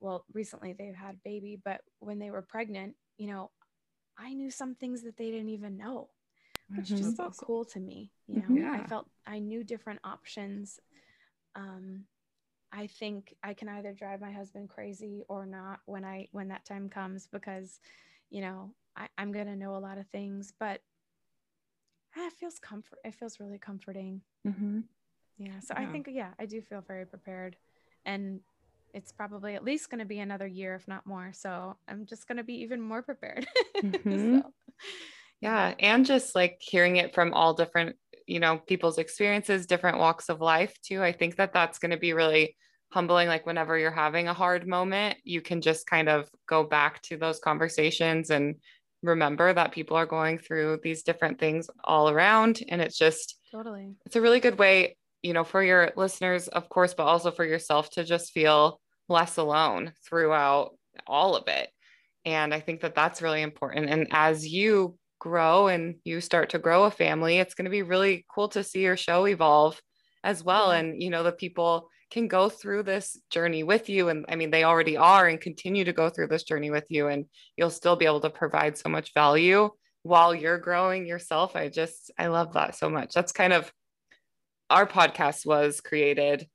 well 0.00 0.24
recently 0.32 0.72
they've 0.72 0.94
had 0.94 1.22
baby 1.22 1.60
but 1.64 1.80
when 2.00 2.18
they 2.18 2.30
were 2.30 2.42
pregnant 2.42 2.94
you 3.16 3.28
know 3.28 3.50
i 4.18 4.32
knew 4.32 4.50
some 4.50 4.74
things 4.74 5.02
that 5.02 5.16
they 5.16 5.30
didn't 5.30 5.48
even 5.50 5.76
know 5.76 6.08
which 6.76 6.88
Mhm. 6.88 6.98
just 6.98 7.16
felt 7.16 7.36
cool 7.36 7.64
to 7.64 7.80
me 7.80 8.10
you 8.26 8.40
know 8.40 8.48
Mhm. 8.48 8.74
i 8.74 8.82
felt 8.88 9.06
i 9.26 9.38
knew 9.38 9.62
different 9.64 10.00
options 10.04 10.80
um 11.54 12.04
i 12.72 12.86
think 12.86 13.34
i 13.42 13.52
can 13.54 13.68
either 13.68 13.92
drive 13.92 14.20
my 14.20 14.32
husband 14.32 14.68
crazy 14.68 15.22
or 15.28 15.46
not 15.46 15.80
when 15.86 16.04
i 16.04 16.26
when 16.32 16.48
that 16.48 16.64
time 16.64 16.88
comes 16.88 17.26
because 17.26 17.80
you 18.30 18.40
know 18.40 18.74
I, 18.96 19.08
i'm 19.18 19.32
gonna 19.32 19.56
know 19.56 19.76
a 19.76 19.78
lot 19.86 19.98
of 19.98 20.06
things 20.08 20.52
but 20.58 20.80
ah, 22.16 22.26
it 22.26 22.32
feels 22.32 22.58
comfort 22.58 22.98
it 23.04 23.14
feels 23.14 23.40
really 23.40 23.58
comforting 23.58 24.22
Mm-hmm. 24.46 24.80
yeah 25.38 25.60
so 25.60 25.74
i 25.76 25.86
think 25.86 26.08
yeah 26.10 26.30
i 26.38 26.46
do 26.46 26.60
feel 26.60 26.80
very 26.80 27.06
prepared 27.06 27.56
and 28.04 28.40
it's 28.94 29.12
probably 29.12 29.54
at 29.54 29.64
least 29.64 29.90
going 29.90 29.98
to 29.98 30.04
be 30.04 30.20
another 30.20 30.46
year 30.46 30.74
if 30.74 30.86
not 30.86 31.06
more 31.06 31.32
so 31.32 31.76
i'm 31.88 32.04
just 32.06 32.28
going 32.28 32.36
to 32.36 32.44
be 32.44 32.54
even 32.54 32.80
more 32.80 33.02
prepared 33.02 33.46
Mhm. 33.82 34.42
so 34.42 34.52
Yeah. 35.40 35.74
And 35.80 36.06
just 36.06 36.34
like 36.36 36.58
hearing 36.60 36.96
it 36.96 37.14
from 37.14 37.34
all 37.34 37.52
different, 37.52 37.96
you 38.26 38.38
know, 38.38 38.58
people's 38.58 38.98
experiences, 38.98 39.66
different 39.66 39.98
walks 39.98 40.28
of 40.28 40.40
life 40.40 40.72
too. 40.82 41.02
I 41.02 41.10
think 41.10 41.36
that 41.36 41.52
that's 41.52 41.80
going 41.80 41.90
to 41.90 41.96
be 41.96 42.12
really 42.12 42.56
humbling. 42.92 43.26
Like 43.26 43.44
whenever 43.44 43.76
you're 43.76 43.90
having 43.90 44.28
a 44.28 44.34
hard 44.34 44.68
moment, 44.68 45.16
you 45.24 45.40
can 45.40 45.60
just 45.60 45.86
kind 45.86 46.08
of 46.08 46.30
go 46.48 46.62
back 46.62 47.02
to 47.02 47.16
those 47.16 47.40
conversations 47.40 48.30
and 48.30 48.54
remember 49.02 49.52
that 49.52 49.72
people 49.72 49.96
are 49.96 50.06
going 50.06 50.38
through 50.38 50.78
these 50.84 51.02
different 51.02 51.40
things 51.40 51.68
all 51.82 52.08
around. 52.08 52.60
And 52.68 52.80
it's 52.80 52.96
just, 52.96 53.40
totally 53.50 53.96
it's 54.06 54.14
a 54.14 54.20
really 54.20 54.38
good 54.38 54.58
way, 54.60 54.96
you 55.22 55.32
know, 55.32 55.42
for 55.42 55.60
your 55.62 55.90
listeners, 55.96 56.46
of 56.46 56.68
course, 56.68 56.94
but 56.94 57.06
also 57.06 57.32
for 57.32 57.44
yourself 57.44 57.90
to 57.90 58.04
just 58.04 58.30
feel 58.30 58.80
less 59.12 59.36
alone 59.36 59.92
throughout 60.08 60.70
all 61.06 61.36
of 61.36 61.46
it. 61.46 61.68
And 62.24 62.52
I 62.52 62.60
think 62.60 62.80
that 62.80 62.94
that's 62.94 63.22
really 63.22 63.42
important. 63.42 63.88
And 63.88 64.08
as 64.10 64.46
you 64.46 64.96
grow 65.18 65.68
and 65.68 65.96
you 66.04 66.20
start 66.20 66.50
to 66.50 66.58
grow 66.58 66.84
a 66.84 66.90
family, 66.90 67.38
it's 67.38 67.54
going 67.54 67.66
to 67.66 67.70
be 67.70 67.82
really 67.82 68.26
cool 68.34 68.48
to 68.48 68.64
see 68.64 68.80
your 68.80 68.96
show 68.96 69.26
evolve 69.26 69.80
as 70.24 70.42
well. 70.42 70.68
Mm-hmm. 70.68 70.86
And, 70.86 71.02
you 71.02 71.10
know, 71.10 71.22
the 71.22 71.32
people 71.32 71.88
can 72.10 72.28
go 72.28 72.48
through 72.48 72.82
this 72.82 73.18
journey 73.30 73.62
with 73.62 73.88
you. 73.88 74.08
And 74.08 74.26
I 74.28 74.36
mean, 74.36 74.50
they 74.50 74.64
already 74.64 74.96
are 74.96 75.28
and 75.28 75.40
continue 75.40 75.84
to 75.84 75.92
go 75.92 76.10
through 76.10 76.28
this 76.28 76.42
journey 76.42 76.70
with 76.70 76.84
you. 76.88 77.08
And 77.08 77.26
you'll 77.56 77.70
still 77.70 77.96
be 77.96 78.06
able 78.06 78.20
to 78.20 78.30
provide 78.30 78.76
so 78.76 78.88
much 78.88 79.14
value 79.14 79.70
while 80.02 80.34
you're 80.34 80.58
growing 80.58 81.06
yourself. 81.06 81.56
I 81.56 81.68
just, 81.68 82.10
I 82.18 82.26
love 82.26 82.52
that 82.54 82.76
so 82.76 82.90
much. 82.90 83.14
That's 83.14 83.32
kind 83.32 83.52
of 83.52 83.72
our 84.68 84.86
podcast 84.86 85.46
was 85.46 85.80
created 85.80 86.46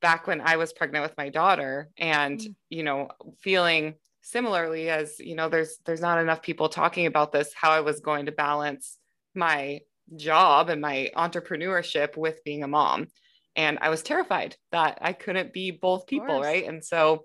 back 0.00 0.26
when 0.26 0.40
I 0.40 0.56
was 0.56 0.72
pregnant 0.72 1.02
with 1.02 1.16
my 1.16 1.28
daughter 1.28 1.88
and 1.96 2.38
Mm. 2.40 2.54
you 2.70 2.82
know 2.82 3.08
feeling 3.40 3.94
similarly 4.22 4.90
as 4.90 5.18
you 5.18 5.34
know 5.34 5.48
there's 5.48 5.78
there's 5.86 6.00
not 6.00 6.18
enough 6.18 6.42
people 6.42 6.68
talking 6.68 7.06
about 7.06 7.32
this 7.32 7.52
how 7.54 7.70
I 7.70 7.80
was 7.80 8.00
going 8.00 8.26
to 8.26 8.32
balance 8.32 8.98
my 9.34 9.80
job 10.16 10.68
and 10.70 10.80
my 10.80 11.10
entrepreneurship 11.16 12.16
with 12.16 12.42
being 12.44 12.62
a 12.62 12.68
mom. 12.68 13.08
And 13.56 13.78
I 13.80 13.88
was 13.90 14.02
terrified 14.02 14.56
that 14.72 14.98
I 15.00 15.12
couldn't 15.12 15.52
be 15.52 15.70
both 15.70 16.06
people 16.06 16.40
right? 16.40 16.66
And 16.66 16.84
so 16.84 17.24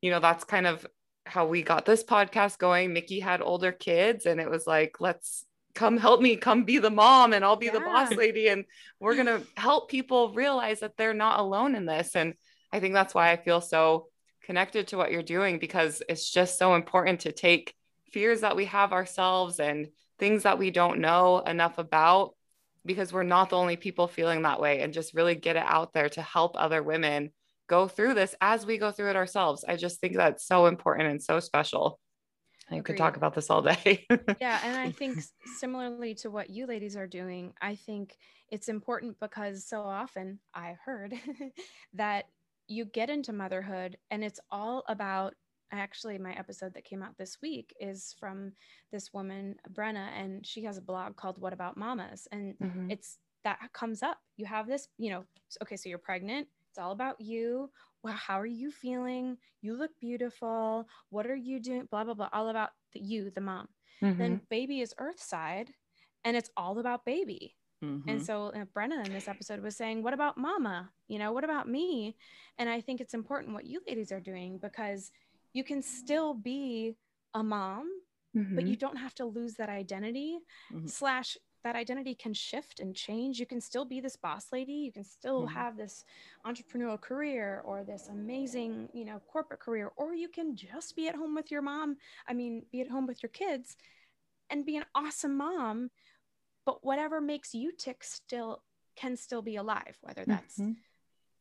you 0.00 0.10
know 0.10 0.20
that's 0.20 0.44
kind 0.44 0.66
of 0.66 0.86
how 1.26 1.46
we 1.46 1.62
got 1.62 1.84
this 1.84 2.02
podcast 2.02 2.58
going. 2.58 2.92
Mickey 2.94 3.20
had 3.20 3.42
older 3.42 3.70
kids 3.72 4.24
and 4.26 4.40
it 4.40 4.50
was 4.50 4.66
like 4.66 4.96
let's 5.00 5.44
come 5.78 5.96
help 5.96 6.20
me 6.20 6.34
come 6.34 6.64
be 6.64 6.78
the 6.78 6.90
mom 6.90 7.32
and 7.32 7.44
I'll 7.44 7.54
be 7.54 7.68
the 7.68 7.78
boss 7.78 8.12
lady 8.12 8.48
and 8.48 8.64
we're 8.98 9.14
going 9.14 9.26
to 9.26 9.42
help 9.56 9.88
people 9.88 10.34
realize 10.34 10.80
that 10.80 10.96
they're 10.96 11.14
not 11.14 11.38
alone 11.38 11.76
in 11.76 11.86
this 11.86 12.16
and 12.16 12.34
I 12.72 12.80
think 12.80 12.94
that's 12.94 13.14
why 13.14 13.30
I 13.30 13.36
feel 13.36 13.60
so 13.60 14.08
connected 14.42 14.88
to 14.88 14.96
what 14.96 15.12
you're 15.12 15.22
doing 15.22 15.60
because 15.60 16.02
it's 16.08 16.28
just 16.28 16.58
so 16.58 16.74
important 16.74 17.20
to 17.20 17.32
take 17.32 17.74
fears 18.12 18.40
that 18.40 18.56
we 18.56 18.64
have 18.64 18.92
ourselves 18.92 19.60
and 19.60 19.86
things 20.18 20.42
that 20.42 20.58
we 20.58 20.72
don't 20.72 20.98
know 20.98 21.38
enough 21.38 21.78
about 21.78 22.34
because 22.84 23.12
we're 23.12 23.22
not 23.22 23.50
the 23.50 23.56
only 23.56 23.76
people 23.76 24.08
feeling 24.08 24.42
that 24.42 24.60
way 24.60 24.80
and 24.80 24.92
just 24.92 25.14
really 25.14 25.36
get 25.36 25.54
it 25.54 25.64
out 25.64 25.92
there 25.92 26.08
to 26.08 26.22
help 26.22 26.56
other 26.56 26.82
women 26.82 27.30
go 27.68 27.86
through 27.86 28.14
this 28.14 28.34
as 28.40 28.66
we 28.66 28.78
go 28.78 28.90
through 28.90 29.10
it 29.10 29.16
ourselves. 29.16 29.64
I 29.68 29.76
just 29.76 30.00
think 30.00 30.16
that's 30.16 30.44
so 30.44 30.66
important 30.66 31.08
and 31.08 31.22
so 31.22 31.38
special. 31.38 32.00
I 32.70 32.80
could 32.80 32.96
talk 32.96 33.16
about 33.16 33.34
this 33.34 33.50
all 33.50 33.62
day. 33.62 34.06
yeah, 34.40 34.60
and 34.64 34.78
I 34.78 34.90
think 34.90 35.20
similarly 35.58 36.14
to 36.16 36.30
what 36.30 36.50
you 36.50 36.66
ladies 36.66 36.96
are 36.96 37.06
doing, 37.06 37.54
I 37.60 37.74
think 37.74 38.16
it's 38.50 38.68
important 38.68 39.18
because 39.20 39.64
so 39.64 39.82
often 39.82 40.38
I 40.54 40.76
heard 40.84 41.14
that 41.94 42.26
you 42.66 42.84
get 42.84 43.10
into 43.10 43.32
motherhood 43.32 43.96
and 44.10 44.22
it's 44.22 44.40
all 44.50 44.84
about 44.88 45.34
actually 45.72 46.18
my 46.18 46.32
episode 46.32 46.74
that 46.74 46.84
came 46.84 47.02
out 47.02 47.16
this 47.18 47.38
week 47.42 47.74
is 47.80 48.14
from 48.18 48.52
this 48.90 49.12
woman 49.12 49.54
brenna 49.72 50.08
and 50.16 50.46
she 50.46 50.64
has 50.64 50.78
a 50.78 50.82
blog 50.82 51.16
called 51.16 51.38
what 51.38 51.52
about 51.52 51.76
mamas 51.76 52.26
and 52.32 52.54
mm-hmm. 52.58 52.90
it's 52.90 53.18
that 53.44 53.58
comes 53.74 54.02
up 54.02 54.18
you 54.36 54.46
have 54.46 54.66
this 54.66 54.88
you 54.96 55.10
know 55.10 55.24
okay 55.62 55.76
so 55.76 55.88
you're 55.88 55.98
pregnant 55.98 56.46
it's 56.78 56.84
all 56.84 56.92
about 56.92 57.20
you 57.20 57.68
well 58.04 58.14
how 58.14 58.38
are 58.38 58.46
you 58.46 58.70
feeling 58.70 59.36
you 59.62 59.76
look 59.76 59.90
beautiful 60.00 60.86
what 61.10 61.26
are 61.26 61.34
you 61.34 61.60
doing 61.60 61.88
blah 61.90 62.04
blah 62.04 62.14
blah 62.14 62.28
all 62.32 62.50
about 62.50 62.70
the, 62.92 63.00
you 63.00 63.32
the 63.34 63.40
mom 63.40 63.66
mm-hmm. 64.00 64.16
then 64.16 64.40
baby 64.48 64.80
is 64.80 64.94
earthside 64.98 65.72
and 66.24 66.36
it's 66.36 66.50
all 66.56 66.78
about 66.78 67.04
baby 67.04 67.54
Mm-hmm. 67.84 68.08
And 68.08 68.26
so 68.26 68.50
uh, 68.56 68.64
Brenna 68.76 69.06
in 69.06 69.12
this 69.12 69.28
episode 69.28 69.62
was 69.62 69.76
saying, 69.76 70.02
What 70.02 70.12
about 70.12 70.36
mama? 70.36 70.90
You 71.06 71.20
know, 71.20 71.30
what 71.30 71.44
about 71.44 71.68
me? 71.68 72.16
And 72.58 72.68
I 72.68 72.80
think 72.80 73.00
it's 73.00 73.14
important 73.14 73.54
what 73.54 73.66
you 73.66 73.80
ladies 73.86 74.10
are 74.10 74.18
doing 74.18 74.58
because 74.60 75.12
you 75.52 75.62
can 75.62 75.80
still 75.80 76.34
be 76.34 76.96
a 77.34 77.42
mom, 77.44 77.88
mm-hmm. 78.36 78.56
but 78.56 78.66
you 78.66 78.74
don't 78.74 78.96
have 78.96 79.14
to 79.14 79.26
lose 79.26 79.54
that 79.54 79.68
identity. 79.68 80.40
Mm-hmm. 80.74 80.88
Slash, 80.88 81.36
that 81.64 81.76
identity 81.76 82.14
can 82.14 82.32
shift 82.34 82.80
and 82.80 82.94
change. 82.94 83.40
You 83.40 83.46
can 83.46 83.60
still 83.60 83.84
be 83.84 84.00
this 84.00 84.16
boss 84.16 84.46
lady. 84.52 84.72
You 84.72 84.92
can 84.92 85.04
still 85.04 85.42
mm-hmm. 85.42 85.54
have 85.54 85.76
this 85.76 86.04
entrepreneurial 86.46 87.00
career 87.00 87.62
or 87.64 87.84
this 87.84 88.08
amazing, 88.08 88.88
you 88.92 89.04
know, 89.04 89.20
corporate 89.30 89.60
career, 89.60 89.90
or 89.96 90.14
you 90.14 90.28
can 90.28 90.54
just 90.54 90.94
be 90.94 91.08
at 91.08 91.16
home 91.16 91.34
with 91.34 91.50
your 91.50 91.62
mom. 91.62 91.96
I 92.28 92.32
mean, 92.32 92.62
be 92.70 92.80
at 92.80 92.88
home 92.88 93.06
with 93.06 93.22
your 93.22 93.30
kids 93.30 93.76
and 94.50 94.64
be 94.64 94.76
an 94.76 94.84
awesome 94.94 95.36
mom 95.36 95.90
but 96.68 96.84
whatever 96.84 97.18
makes 97.18 97.54
you 97.54 97.72
tick 97.72 98.04
still 98.04 98.62
can 98.94 99.16
still 99.16 99.42
be 99.42 99.56
alive 99.56 99.96
whether 100.02 100.24
that's 100.26 100.58
mm-hmm. 100.58 100.72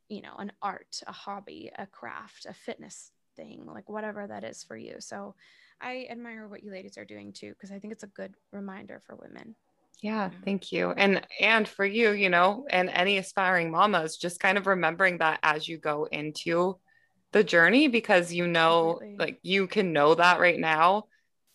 you 0.09 0.21
know 0.21 0.33
an 0.37 0.51
art 0.61 1.01
a 1.07 1.11
hobby 1.11 1.71
a 1.77 1.85
craft 1.85 2.45
a 2.45 2.53
fitness 2.53 3.11
thing 3.35 3.63
like 3.65 3.89
whatever 3.89 4.25
that 4.25 4.43
is 4.43 4.63
for 4.63 4.77
you 4.77 4.95
so 4.99 5.35
i 5.81 6.07
admire 6.09 6.47
what 6.47 6.63
you 6.63 6.71
ladies 6.71 6.97
are 6.97 7.05
doing 7.05 7.33
too 7.33 7.49
because 7.49 7.71
i 7.71 7.79
think 7.79 7.91
it's 7.91 8.03
a 8.03 8.07
good 8.07 8.33
reminder 8.51 9.01
for 9.05 9.15
women 9.15 9.55
yeah 10.01 10.29
thank 10.45 10.71
you. 10.71 10.91
And 10.91 11.25
and 11.39 11.67
for 11.67 11.85
you 11.85 12.11
you 12.11 12.29
know 12.29 12.65
and 12.69 12.89
any 12.89 13.17
aspiring 13.17 13.71
mamas 13.71 14.17
just 14.17 14.39
kind 14.39 14.57
of 14.57 14.67
remembering 14.67 15.19
that 15.19 15.39
as 15.43 15.67
you 15.67 15.77
go 15.77 16.05
into 16.05 16.79
the 17.33 17.43
journey 17.43 17.87
because 17.87 18.33
you 18.33 18.47
know 18.47 18.97
Completely. 18.99 19.17
like 19.19 19.39
you 19.41 19.67
can 19.67 19.93
know 19.93 20.15
that 20.15 20.39
right 20.39 20.59
now 20.59 21.03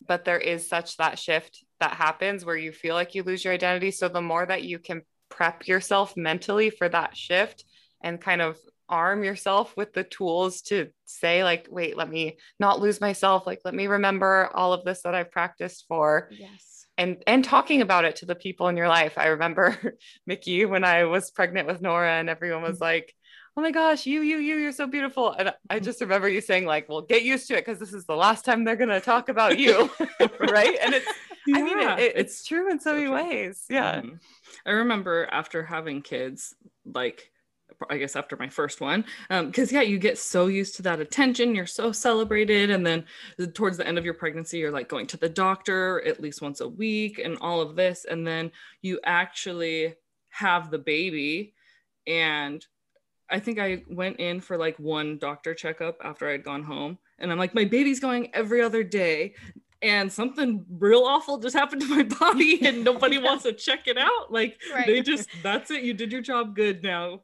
but 0.07 0.25
there 0.25 0.39
is 0.39 0.69
such 0.69 0.97
that 0.97 1.19
shift 1.19 1.65
that 1.81 1.93
happens 1.93 2.45
where 2.45 2.57
you 2.57 2.73
feel 2.73 2.95
like 2.95 3.15
you 3.15 3.23
lose 3.23 3.45
your 3.45 3.55
identity. 3.55 3.91
So 3.91 4.09
the 4.09 4.21
more 4.21 4.45
that 4.45 4.63
you 4.63 4.79
can 4.79 5.03
prep 5.29 5.67
yourself 5.67 6.17
mentally 6.17 6.71
for 6.71 6.89
that 6.89 7.17
shift 7.17 7.65
and 8.03 8.21
kind 8.21 8.43
of 8.43 8.59
arm 8.89 9.25
yourself 9.25 9.77
with 9.77 9.93
the 9.93 10.05
tools 10.05 10.61
to 10.63 10.89
say 11.07 11.45
like 11.45 11.67
wait 11.71 11.97
let 11.97 12.11
me 12.11 12.37
not 12.59 12.81
lose 12.81 13.01
myself. 13.01 13.47
Like 13.47 13.61
let 13.65 13.75
me 13.75 13.87
remember 13.87 14.51
all 14.55 14.73
of 14.73 14.85
this 14.85 15.03
that 15.03 15.15
i've 15.15 15.31
practiced 15.31 15.85
for. 15.89 16.29
Yes 16.33 16.72
and 16.99 17.23
and 17.27 17.45
talking 17.45 17.81
about 17.81 18.05
it 18.05 18.17
to 18.17 18.27
the 18.27 18.35
people 18.35 18.69
in 18.69 18.77
your 18.77 18.89
life 18.89 19.17
i 19.17 19.27
remember 19.27 19.97
mickey 20.27 20.65
when 20.65 20.85
i 20.85 21.05
was 21.05 21.31
pregnant 21.31 21.67
with 21.67 21.81
nora 21.81 22.13
and 22.13 22.29
everyone 22.29 22.63
was 22.63 22.77
mm-hmm. 22.77 22.85
like 22.85 23.15
oh 23.57 23.61
my 23.61 23.71
gosh, 23.71 24.07
you, 24.07 24.23
you, 24.23 24.39
you, 24.39 24.57
you're 24.57 24.73
so 24.73 24.87
beautiful. 24.87 25.33
And 25.33 25.49
I 25.69 25.77
mm-hmm. 25.77 25.85
just 25.85 26.01
remember 26.01 26.29
you 26.29 26.41
saying, 26.41 26.65
like, 26.65 26.89
well, 26.89 27.03
get 27.03 27.23
used 27.23 27.49
to 27.49 27.55
it 27.55 27.65
because 27.65 27.79
this 27.79 27.93
is 27.93 28.07
the 28.07 28.17
last 28.17 28.45
time 28.45 28.65
they're 28.65 28.77
going 28.77 28.89
to 28.89 29.01
talk 29.01 29.29
about 29.29 29.59
you. 29.59 29.91
right. 30.41 30.79
And 30.81 30.95
it's, 30.95 31.07
yeah. 31.47 31.57
I 31.57 31.63
mean, 31.63 31.79
it, 31.79 31.99
it, 31.99 32.13
it's 32.17 32.45
true 32.45 32.71
in 32.71 32.79
so, 32.81 32.91
so 32.91 32.95
many 32.95 33.07
true. 33.07 33.15
ways. 33.15 33.65
Yeah. 33.69 33.97
Mm-hmm. 33.97 34.15
I 34.65 34.71
remember 34.71 35.29
after 35.31 35.65
having 35.65 36.03
kids, 36.03 36.55
like, 36.87 37.31
I 37.91 37.99
guess 37.99 38.17
after 38.17 38.37
my 38.37 38.49
first 38.49 38.81
one, 38.81 39.05
because 39.29 39.73
um, 39.73 39.77
yeah, 39.77 39.83
you 39.83 39.99
get 39.99 40.19
so 40.19 40.47
used 40.47 40.77
to 40.77 40.83
that 40.83 41.01
attention, 41.01 41.55
you're 41.55 41.67
so 41.67 41.93
celebrated, 41.93 42.71
and 42.71 42.87
then 42.87 43.05
towards 43.55 43.77
the 43.77 43.87
end 43.87 43.99
of 43.99 44.05
your 44.05 44.15
pregnancy, 44.15 44.59
you're 44.59 44.71
like 44.71 44.89
going 44.89 45.07
to 45.09 45.17
the 45.17 45.29
doctor 45.29 46.03
at 46.07 46.21
least 46.21 46.43
once 46.43 46.61
a 46.61 46.69
week, 46.69 47.19
and 47.19 47.39
all 47.41 47.61
of 47.61 47.77
this, 47.77 48.05
and 48.09 48.27
then 48.27 48.51
you 48.81 49.01
actually 49.05 49.95
have 50.31 50.71
the 50.71 50.79
baby, 50.79 51.55
and 52.07 52.65
I 53.33 53.41
think 53.41 53.59
I 53.59 53.83
went 53.89 54.19
in 54.21 54.41
for 54.41 54.59
like 54.59 54.79
one 54.79 55.19
doctor 55.19 55.55
checkup 55.55 55.97
after 56.05 56.29
I'd 56.29 56.45
gone 56.45 56.63
home. 56.63 56.99
And 57.19 57.33
I'm 57.33 57.39
like, 57.39 57.55
my 57.55 57.65
baby's 57.65 57.99
going 57.99 58.33
every 58.35 58.61
other 58.61 58.85
day. 58.85 59.35
And 59.81 60.13
something 60.13 60.65
real 60.71 61.03
awful 61.05 61.39
just 61.39 61.57
happened 61.57 61.81
to 61.83 61.89
my 61.89 62.03
body, 62.21 62.65
and 62.65 62.85
nobody 62.85 63.17
yeah. 63.21 63.25
wants 63.25 63.45
to 63.45 63.53
check 63.53 63.89
it 63.89 63.99
out. 63.99 64.31
Like, 64.31 64.61
right. 64.73 64.87
they 64.87 65.01
just, 65.01 65.29
that's 65.43 65.71
it. 65.71 65.83
You 65.83 65.95
did 65.95 66.13
your 66.13 66.21
job 66.21 66.55
good 66.55 66.83
now. 66.83 67.23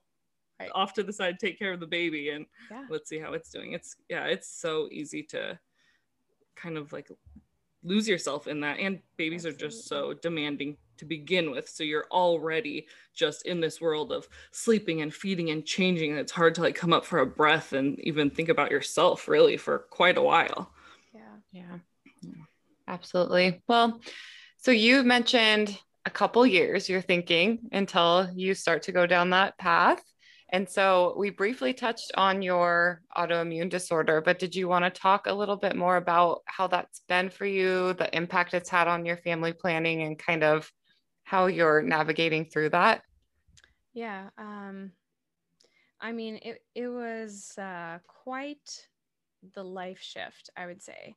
Right. 0.60 0.70
Off 0.74 0.92
to 0.94 1.02
the 1.02 1.12
side, 1.12 1.38
take 1.38 1.58
care 1.58 1.72
of 1.72 1.80
the 1.80 1.86
baby, 1.86 2.30
and 2.30 2.46
yeah. 2.70 2.84
let's 2.90 3.08
see 3.08 3.18
how 3.18 3.32
it's 3.32 3.50
doing. 3.50 3.72
It's, 3.72 3.96
yeah, 4.08 4.24
it's 4.24 4.48
so 4.48 4.88
easy 4.90 5.22
to 5.24 5.58
kind 6.56 6.76
of 6.76 6.92
like 6.92 7.10
lose 7.84 8.08
yourself 8.08 8.48
in 8.48 8.60
that. 8.60 8.78
And 8.78 9.00
babies 9.16 9.46
Absolutely. 9.46 9.66
are 9.66 9.70
just 9.70 9.88
so 9.88 10.14
demanding 10.14 10.76
to 10.96 11.04
begin 11.04 11.50
with. 11.50 11.68
So 11.68 11.84
you're 11.84 12.06
already 12.10 12.86
just 13.14 13.46
in 13.46 13.60
this 13.60 13.80
world 13.80 14.12
of 14.12 14.28
sleeping 14.50 15.00
and 15.00 15.14
feeding 15.14 15.50
and 15.50 15.64
changing. 15.64 16.10
And 16.10 16.20
it's 16.20 16.32
hard 16.32 16.54
to 16.56 16.60
like 16.60 16.74
come 16.74 16.92
up 16.92 17.04
for 17.04 17.20
a 17.20 17.26
breath 17.26 17.72
and 17.72 17.98
even 18.00 18.30
think 18.30 18.48
about 18.48 18.70
yourself 18.70 19.28
really 19.28 19.56
for 19.56 19.78
quite 19.90 20.18
a 20.18 20.22
while. 20.22 20.72
Yeah. 21.14 21.36
Yeah. 21.52 21.78
Absolutely. 22.86 23.62
Well, 23.68 24.00
so 24.56 24.70
you 24.70 25.02
mentioned 25.04 25.78
a 26.04 26.10
couple 26.10 26.44
years 26.46 26.88
you're 26.88 27.02
thinking 27.02 27.68
until 27.70 28.28
you 28.34 28.54
start 28.54 28.82
to 28.84 28.92
go 28.92 29.06
down 29.06 29.30
that 29.30 29.58
path. 29.58 30.02
And 30.50 30.68
so 30.68 31.14
we 31.18 31.30
briefly 31.30 31.74
touched 31.74 32.10
on 32.16 32.40
your 32.40 33.02
autoimmune 33.16 33.68
disorder, 33.68 34.22
but 34.22 34.38
did 34.38 34.54
you 34.54 34.66
want 34.66 34.84
to 34.84 34.90
talk 34.90 35.26
a 35.26 35.34
little 35.34 35.56
bit 35.56 35.76
more 35.76 35.96
about 35.96 36.40
how 36.46 36.66
that's 36.66 37.02
been 37.06 37.28
for 37.28 37.44
you, 37.44 37.92
the 37.94 38.14
impact 38.16 38.54
it's 38.54 38.70
had 38.70 38.88
on 38.88 39.04
your 39.04 39.18
family 39.18 39.52
planning, 39.52 40.02
and 40.02 40.18
kind 40.18 40.42
of 40.42 40.70
how 41.24 41.46
you're 41.46 41.82
navigating 41.82 42.46
through 42.46 42.70
that? 42.70 43.02
Yeah. 43.92 44.30
Um, 44.38 44.92
I 46.00 46.12
mean, 46.12 46.36
it, 46.36 46.62
it 46.74 46.88
was 46.88 47.52
uh, 47.58 47.98
quite 48.06 48.86
the 49.54 49.64
life 49.64 50.00
shift, 50.00 50.48
I 50.56 50.66
would 50.66 50.82
say. 50.82 51.14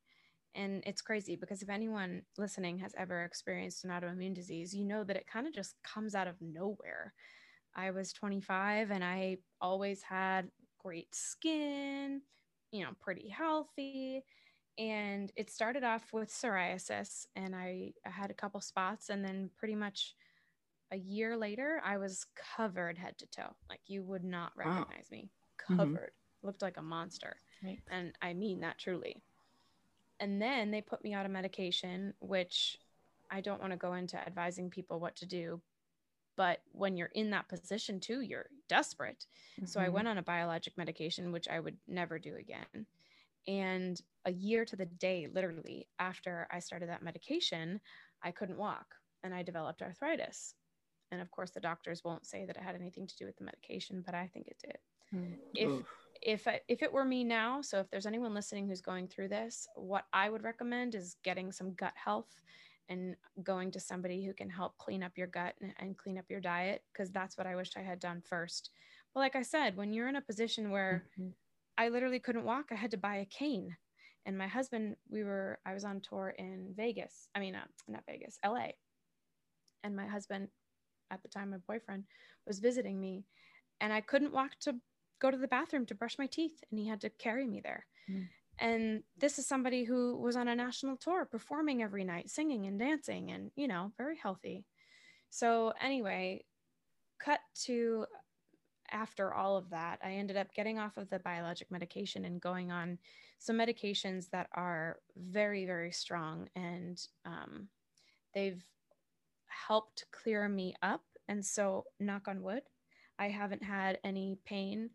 And 0.56 0.84
it's 0.86 1.02
crazy 1.02 1.38
because 1.38 1.62
if 1.62 1.70
anyone 1.70 2.24
listening 2.38 2.80
has 2.80 2.94
ever 2.98 3.24
experienced 3.24 3.86
an 3.86 3.92
autoimmune 3.92 4.36
disease, 4.36 4.74
you 4.74 4.84
know 4.84 5.06
that 5.06 5.16
it 5.16 5.26
kind 5.32 5.48
of 5.48 5.54
just 5.54 5.76
comes 5.84 6.16
out 6.16 6.28
of 6.28 6.36
nowhere. 6.42 7.14
I 7.76 7.92
was 7.92 8.14
25 8.14 8.92
and 8.92 9.04
I 9.04 9.38
always 9.60 10.02
had 10.02 10.50
great 10.80 11.14
skin, 11.14 12.22
you 12.72 12.84
know, 12.84 12.92
pretty 13.00 13.30
healthy 13.30 14.24
and 14.78 15.32
it 15.36 15.50
started 15.50 15.84
off 15.84 16.14
with 16.14 16.30
psoriasis 16.30 17.26
and 17.36 17.56
I, 17.56 17.94
I, 18.06 18.10
had 18.10 18.32
a 18.32 18.34
couple 18.36 18.62
spots 18.62 19.10
and 19.10 19.24
then 19.24 19.50
pretty 19.58 19.76
much 19.76 20.16
a 20.92 20.98
year 20.98 21.38
later 21.38 21.82
i 21.86 21.98
was 21.98 22.26
covered 22.58 22.98
head 22.98 23.18
to 23.18 23.26
toe 23.28 23.56
like 23.70 23.82
you 23.88 24.04
would 24.04 24.24
not 24.24 24.52
recognize 24.56 25.08
wow. 25.12 25.18
me 25.18 25.30
mm-hmm. 25.30 25.78
covered 25.78 26.12
mm-hmm. 26.12 26.48
looked 26.48 26.62
like 26.62 26.78
a 26.78 26.82
monster 26.82 27.38
right. 27.64 27.80
and 27.90 28.14
i 28.22 28.34
mean 28.34 28.60
that 28.62 28.78
truly 28.78 29.22
and 30.20 30.42
then 30.42 30.72
they 30.72 30.82
put 30.82 31.04
me 31.04 31.14
on 31.14 31.26
a 31.26 31.30
medication 31.30 32.14
which 32.20 32.78
i 33.30 33.42
don't 33.42 33.62
want 33.62 33.72
to 33.72 33.78
go 33.78 33.94
into 33.94 34.18
advising 34.18 34.70
people 34.70 35.00
what 35.00 35.16
to 35.16 35.26
do 35.26 35.62
but 36.42 36.62
when 36.72 36.98
you're 36.98 37.12
in 37.14 37.30
that 37.30 37.48
position 37.48 38.00
too 38.00 38.22
you're 38.22 38.48
desperate 38.68 39.26
mm-hmm. 39.58 39.66
so 39.66 39.80
i 39.80 39.84
mm-hmm. 39.84 39.94
went 39.94 40.08
on 40.08 40.18
a 40.18 40.24
biologic 40.24 40.76
medication 40.76 41.32
which 41.32 41.48
i 41.48 41.60
would 41.60 41.78
never 41.88 42.18
do 42.18 42.36
again 42.36 42.86
and 43.48 44.02
a 44.26 44.32
year 44.32 44.66
to 44.66 44.76
the 44.76 44.86
day, 44.86 45.28
literally, 45.34 45.88
after 46.00 46.48
I 46.52 46.60
started 46.60 46.90
that 46.90 47.04
medication, 47.04 47.80
I 48.24 48.32
couldn't 48.32 48.58
walk 48.58 48.96
and 49.24 49.34
I 49.34 49.44
developed 49.44 49.82
arthritis. 49.82 50.56
And 51.12 51.22
of 51.22 51.32
course, 51.32 51.52
the 51.52 51.60
doctors 51.60 52.04
won't 52.04 52.26
say 52.26 52.46
that 52.46 52.56
it 52.56 52.64
had 52.64 52.76
anything 52.76 53.08
to 53.08 53.18
do 53.18 53.26
with 53.26 53.38
the 53.38 53.44
medication, 53.44 54.04
but 54.06 54.16
I 54.16 54.28
think 54.28 54.48
it 54.48 54.58
did. 54.64 54.78
Mm. 55.14 55.36
If 55.54 55.86
if 56.24 56.48
I, 56.48 56.62
if 56.68 56.84
it 56.84 56.94
were 56.94 57.04
me 57.04 57.24
now, 57.24 57.62
so 57.62 57.80
if 57.80 57.90
there's 57.90 58.06
anyone 58.06 58.36
listening 58.36 58.68
who's 58.68 58.80
going 58.80 59.08
through 59.08 59.30
this, 59.30 59.68
what 59.76 60.06
I 60.14 60.30
would 60.30 60.44
recommend 60.44 60.94
is 60.94 61.16
getting 61.24 61.52
some 61.52 61.74
gut 61.74 61.94
health 61.96 62.30
and 62.92 63.16
going 63.44 63.72
to 63.72 63.80
somebody 63.80 64.24
who 64.24 64.34
can 64.34 64.50
help 64.50 64.78
clean 64.78 65.02
up 65.02 65.18
your 65.18 65.28
gut 65.28 65.56
and, 65.62 65.74
and 65.80 65.98
clean 65.98 66.18
up 66.18 66.26
your 66.30 66.42
diet 66.42 66.84
because 66.92 67.10
that's 67.10 67.38
what 67.38 67.48
I 67.48 67.56
wished 67.56 67.78
I 67.78 67.82
had 67.82 68.00
done 68.00 68.22
first. 68.24 68.70
But 69.14 69.22
like 69.22 69.36
I 69.36 69.42
said, 69.42 69.78
when 69.78 69.94
you're 69.94 70.10
in 70.10 70.18
a 70.18 70.22
position 70.22 70.72
where 70.72 71.06
mm-hmm. 71.18 71.30
I 71.78 71.90
literally 71.90 72.20
couldn't 72.20 72.46
walk. 72.46 72.66
I 72.72 72.76
had 72.76 72.92
to 72.92 72.98
buy 72.98 73.18
a 73.18 73.26
cane. 73.26 73.76
And 74.26 74.38
my 74.38 74.48
husband, 74.48 74.98
we 75.10 75.24
were, 75.24 75.58
I 75.66 75.74
was 75.74 75.84
on 75.84 76.00
tour 76.02 76.36
in 76.38 76.74
Vegas. 76.76 77.28
I 77.34 77.40
mean, 77.40 77.56
uh, 77.56 77.66
not 77.88 78.04
Vegas, 78.08 78.38
LA. 78.46 78.68
And 79.84 79.96
my 79.96 80.06
husband, 80.06 80.50
at 81.10 81.24
the 81.24 81.30
time, 81.30 81.50
my 81.50 81.58
boyfriend, 81.68 82.04
was 82.46 82.60
visiting 82.60 83.02
me. 83.02 83.26
And 83.80 83.92
I 83.92 84.02
couldn't 84.02 84.34
walk 84.34 84.52
to 84.62 84.76
go 85.20 85.32
to 85.32 85.38
the 85.38 85.48
bathroom 85.48 85.88
to 85.88 85.96
brush 85.96 86.20
my 86.20 86.28
teeth. 86.28 86.64
And 86.70 86.80
he 86.80 86.88
had 86.88 87.02
to 87.02 87.10
carry 87.10 87.48
me 87.48 87.62
there. 87.64 87.88
Mm. 88.10 88.28
And 88.62 89.02
this 89.18 89.40
is 89.40 89.48
somebody 89.48 89.84
who 89.84 90.16
was 90.18 90.36
on 90.36 90.48
a 90.48 90.56
national 90.56 90.96
tour 90.96 91.26
performing 91.26 91.82
every 91.82 92.04
night, 92.04 92.30
singing 92.30 92.68
and 92.68 92.78
dancing, 92.78 93.32
and, 93.32 93.50
you 93.56 93.68
know, 93.68 93.92
very 93.98 94.16
healthy. 94.16 94.66
So, 95.32 95.74
anyway, 95.82 96.46
cut 97.20 97.40
to 97.64 98.06
after 98.92 99.34
all 99.34 99.58
of 99.58 99.70
that, 99.72 100.00
I 100.04 100.12
ended 100.12 100.38
up 100.38 100.54
getting 100.54 100.78
off 100.78 100.98
of 100.98 101.10
the 101.10 101.20
biologic 101.20 101.72
medication 101.72 102.26
and 102.26 102.40
going 102.40 102.72
on 102.72 103.00
some 103.40 103.58
medications 103.58 104.30
that 104.30 104.48
are 104.54 105.00
very, 105.18 105.66
very 105.66 105.92
strong. 105.92 106.48
And 106.56 107.02
um, 107.26 107.68
they've 108.36 108.64
helped 109.48 110.06
clear 110.12 110.48
me 110.48 110.76
up. 110.84 111.02
And 111.28 111.44
so, 111.44 111.86
knock 112.00 112.28
on 112.28 112.44
wood, 112.44 112.64
I 113.18 113.30
haven't 113.30 113.64
had 113.64 113.98
any 114.04 114.38
pain. 114.46 114.92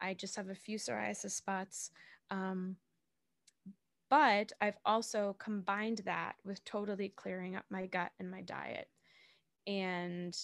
I 0.00 0.14
just 0.14 0.36
have 0.36 0.48
a 0.48 0.54
few 0.54 0.78
psoriasis 0.78 1.32
spots. 1.32 1.90
Um, 2.30 2.76
but 4.10 4.52
I've 4.60 4.76
also 4.84 5.36
combined 5.38 6.02
that 6.04 6.34
with 6.44 6.62
totally 6.64 7.10
clearing 7.14 7.54
up 7.54 7.64
my 7.70 7.86
gut 7.86 8.10
and 8.18 8.30
my 8.30 8.42
diet. 8.42 8.88
And 9.66 10.36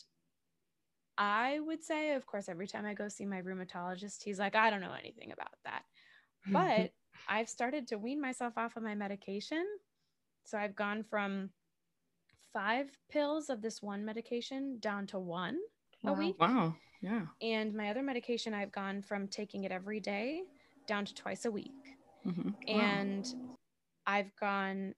I 1.18 1.58
would 1.60 1.82
say, 1.82 2.14
of 2.14 2.26
course, 2.26 2.48
every 2.48 2.68
time 2.68 2.86
I 2.86 2.94
go 2.94 3.08
see 3.08 3.26
my 3.26 3.42
rheumatologist, 3.42 4.22
he's 4.22 4.38
like, 4.38 4.54
I 4.54 4.70
don't 4.70 4.80
know 4.80 4.94
anything 4.98 5.32
about 5.32 5.56
that. 5.64 5.82
But 6.46 6.92
I've 7.28 7.48
started 7.48 7.88
to 7.88 7.98
wean 7.98 8.20
myself 8.20 8.56
off 8.56 8.76
of 8.76 8.84
my 8.84 8.94
medication. 8.94 9.64
So 10.44 10.56
I've 10.56 10.76
gone 10.76 11.02
from 11.02 11.50
five 12.52 12.86
pills 13.10 13.50
of 13.50 13.62
this 13.62 13.82
one 13.82 14.04
medication 14.04 14.78
down 14.78 15.08
to 15.08 15.18
one 15.18 15.58
wow. 16.04 16.12
a 16.12 16.14
week. 16.14 16.36
Wow. 16.38 16.76
Yeah. 17.02 17.22
And 17.42 17.74
my 17.74 17.90
other 17.90 18.02
medication, 18.02 18.54
I've 18.54 18.72
gone 18.72 19.02
from 19.02 19.26
taking 19.26 19.64
it 19.64 19.72
every 19.72 19.98
day 19.98 20.42
down 20.86 21.04
to 21.04 21.14
twice 21.14 21.46
a 21.46 21.50
week. 21.50 21.95
Mm-hmm. 22.26 22.50
And 22.68 23.24
wow. 23.24 23.56
I've 24.06 24.36
gone, 24.40 24.94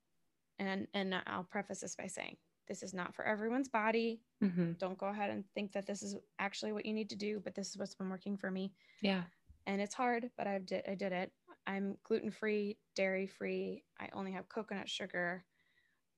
and 0.59 0.87
and 0.95 1.15
I'll 1.27 1.45
preface 1.45 1.81
this 1.81 1.97
by 1.97 2.07
saying 2.07 2.37
this 2.69 2.83
is 2.83 2.95
not 2.95 3.15
for 3.15 3.25
everyone's 3.25 3.69
body. 3.69 4.21
Mm-hmm. 4.43 4.73
Don't 4.79 4.99
go 4.99 5.07
ahead 5.07 5.31
and 5.31 5.45
think 5.55 5.73
that 5.73 5.87
this 5.87 6.03
is 6.03 6.17
actually 6.39 6.73
what 6.73 6.87
you 6.87 6.93
need 6.93 7.11
to 7.11 7.17
do, 7.17 7.41
but 7.43 7.55
this 7.55 7.69
is 7.69 7.79
what's 7.79 7.95
been 7.95 8.11
working 8.11 8.37
for 8.37 8.51
me. 8.51 8.73
Yeah. 9.03 9.23
And 9.67 9.81
it's 9.81 9.95
hard, 9.95 10.31
but 10.37 10.47
I've 10.47 10.67
did 10.67 10.85
I 10.89 10.95
did 10.95 11.13
it. 11.13 11.33
I'm 11.67 11.97
gluten 12.03 12.31
free, 12.31 12.79
dairy 12.97 13.27
free. 13.27 13.85
I 14.01 14.09
only 14.15 14.33
have 14.33 14.49
coconut 14.49 14.89
sugar, 14.89 15.45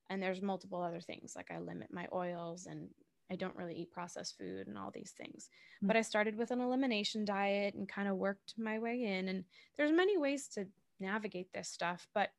and 0.08 0.22
there's 0.22 0.42
multiple 0.42 0.82
other 0.82 1.00
things 1.00 1.34
like 1.34 1.50
I 1.50 1.58
limit 1.58 1.88
my 1.92 2.06
oils 2.12 2.66
and 2.66 2.88
I 3.30 3.36
don't 3.36 3.54
really 3.54 3.74
eat 3.74 3.92
processed 3.92 4.36
food 4.36 4.66
and 4.66 4.76
all 4.76 4.90
these 4.92 5.14
things. 5.16 5.48
Mm-hmm. 5.76 5.86
But 5.86 5.96
I 5.96 6.02
started 6.02 6.36
with 6.36 6.50
an 6.50 6.60
elimination 6.60 7.24
diet 7.24 7.74
and 7.74 7.88
kind 7.88 8.08
of 8.08 8.16
worked 8.16 8.54
my 8.58 8.78
way 8.78 9.04
in. 9.04 9.28
And 9.28 9.44
there's 9.76 9.92
many 9.92 10.18
ways 10.18 10.48
to 10.54 10.66
navigate 11.00 11.52
this 11.52 11.68
stuff, 11.68 12.08
but 12.14 12.30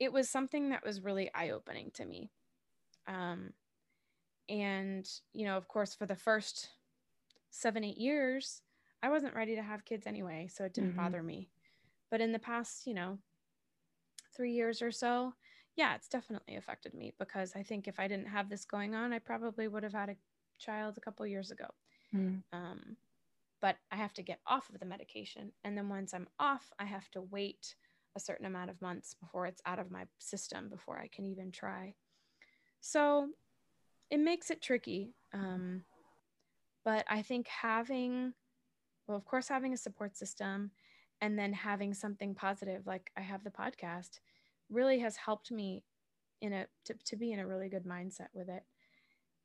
it 0.00 0.12
was 0.12 0.28
something 0.28 0.70
that 0.70 0.84
was 0.84 1.02
really 1.02 1.30
eye 1.34 1.50
opening 1.50 1.90
to 1.94 2.04
me. 2.04 2.30
Um, 3.06 3.52
and, 4.48 5.08
you 5.32 5.46
know, 5.46 5.56
of 5.56 5.68
course, 5.68 5.94
for 5.94 6.06
the 6.06 6.16
first 6.16 6.68
seven, 7.50 7.84
eight 7.84 7.98
years, 7.98 8.62
I 9.02 9.08
wasn't 9.08 9.34
ready 9.34 9.54
to 9.54 9.62
have 9.62 9.84
kids 9.84 10.06
anyway. 10.06 10.48
So 10.52 10.64
it 10.64 10.74
didn't 10.74 10.90
mm-hmm. 10.90 11.00
bother 11.00 11.22
me. 11.22 11.48
But 12.10 12.20
in 12.20 12.32
the 12.32 12.38
past, 12.38 12.86
you 12.86 12.94
know, 12.94 13.18
three 14.36 14.52
years 14.52 14.82
or 14.82 14.90
so, 14.90 15.34
yeah, 15.76 15.94
it's 15.94 16.08
definitely 16.08 16.56
affected 16.56 16.94
me 16.94 17.12
because 17.18 17.52
I 17.56 17.62
think 17.62 17.88
if 17.88 17.98
I 17.98 18.08
didn't 18.08 18.28
have 18.28 18.48
this 18.48 18.64
going 18.64 18.94
on, 18.94 19.12
I 19.12 19.18
probably 19.18 19.68
would 19.68 19.82
have 19.82 19.92
had 19.92 20.10
a 20.10 20.16
child 20.58 20.96
a 20.96 21.00
couple 21.00 21.26
years 21.26 21.50
ago. 21.50 21.66
Mm. 22.14 22.42
Um, 22.52 22.96
but 23.64 23.78
I 23.90 23.96
have 23.96 24.12
to 24.12 24.22
get 24.22 24.40
off 24.46 24.68
of 24.68 24.78
the 24.78 24.84
medication. 24.84 25.50
And 25.64 25.74
then 25.74 25.88
once 25.88 26.12
I'm 26.12 26.28
off, 26.38 26.70
I 26.78 26.84
have 26.84 27.10
to 27.12 27.22
wait 27.22 27.74
a 28.14 28.20
certain 28.20 28.44
amount 28.44 28.68
of 28.68 28.82
months 28.82 29.14
before 29.18 29.46
it's 29.46 29.62
out 29.64 29.78
of 29.78 29.90
my 29.90 30.04
system 30.18 30.68
before 30.68 30.98
I 30.98 31.08
can 31.08 31.24
even 31.24 31.50
try. 31.50 31.94
So 32.82 33.30
it 34.10 34.20
makes 34.20 34.50
it 34.50 34.60
tricky. 34.60 35.14
Um, 35.32 35.84
but 36.84 37.06
I 37.08 37.22
think 37.22 37.48
having, 37.48 38.34
well, 39.08 39.16
of 39.16 39.24
course, 39.24 39.48
having 39.48 39.72
a 39.72 39.78
support 39.78 40.14
system 40.14 40.70
and 41.22 41.38
then 41.38 41.54
having 41.54 41.94
something 41.94 42.34
positive, 42.34 42.86
like 42.86 43.12
I 43.16 43.22
have 43.22 43.44
the 43.44 43.50
podcast, 43.50 44.20
really 44.68 44.98
has 44.98 45.16
helped 45.16 45.50
me 45.50 45.84
in 46.42 46.52
a 46.52 46.66
to, 46.84 46.94
to 47.06 47.16
be 47.16 47.32
in 47.32 47.38
a 47.38 47.46
really 47.46 47.70
good 47.70 47.86
mindset 47.86 48.28
with 48.34 48.50
it. 48.50 48.64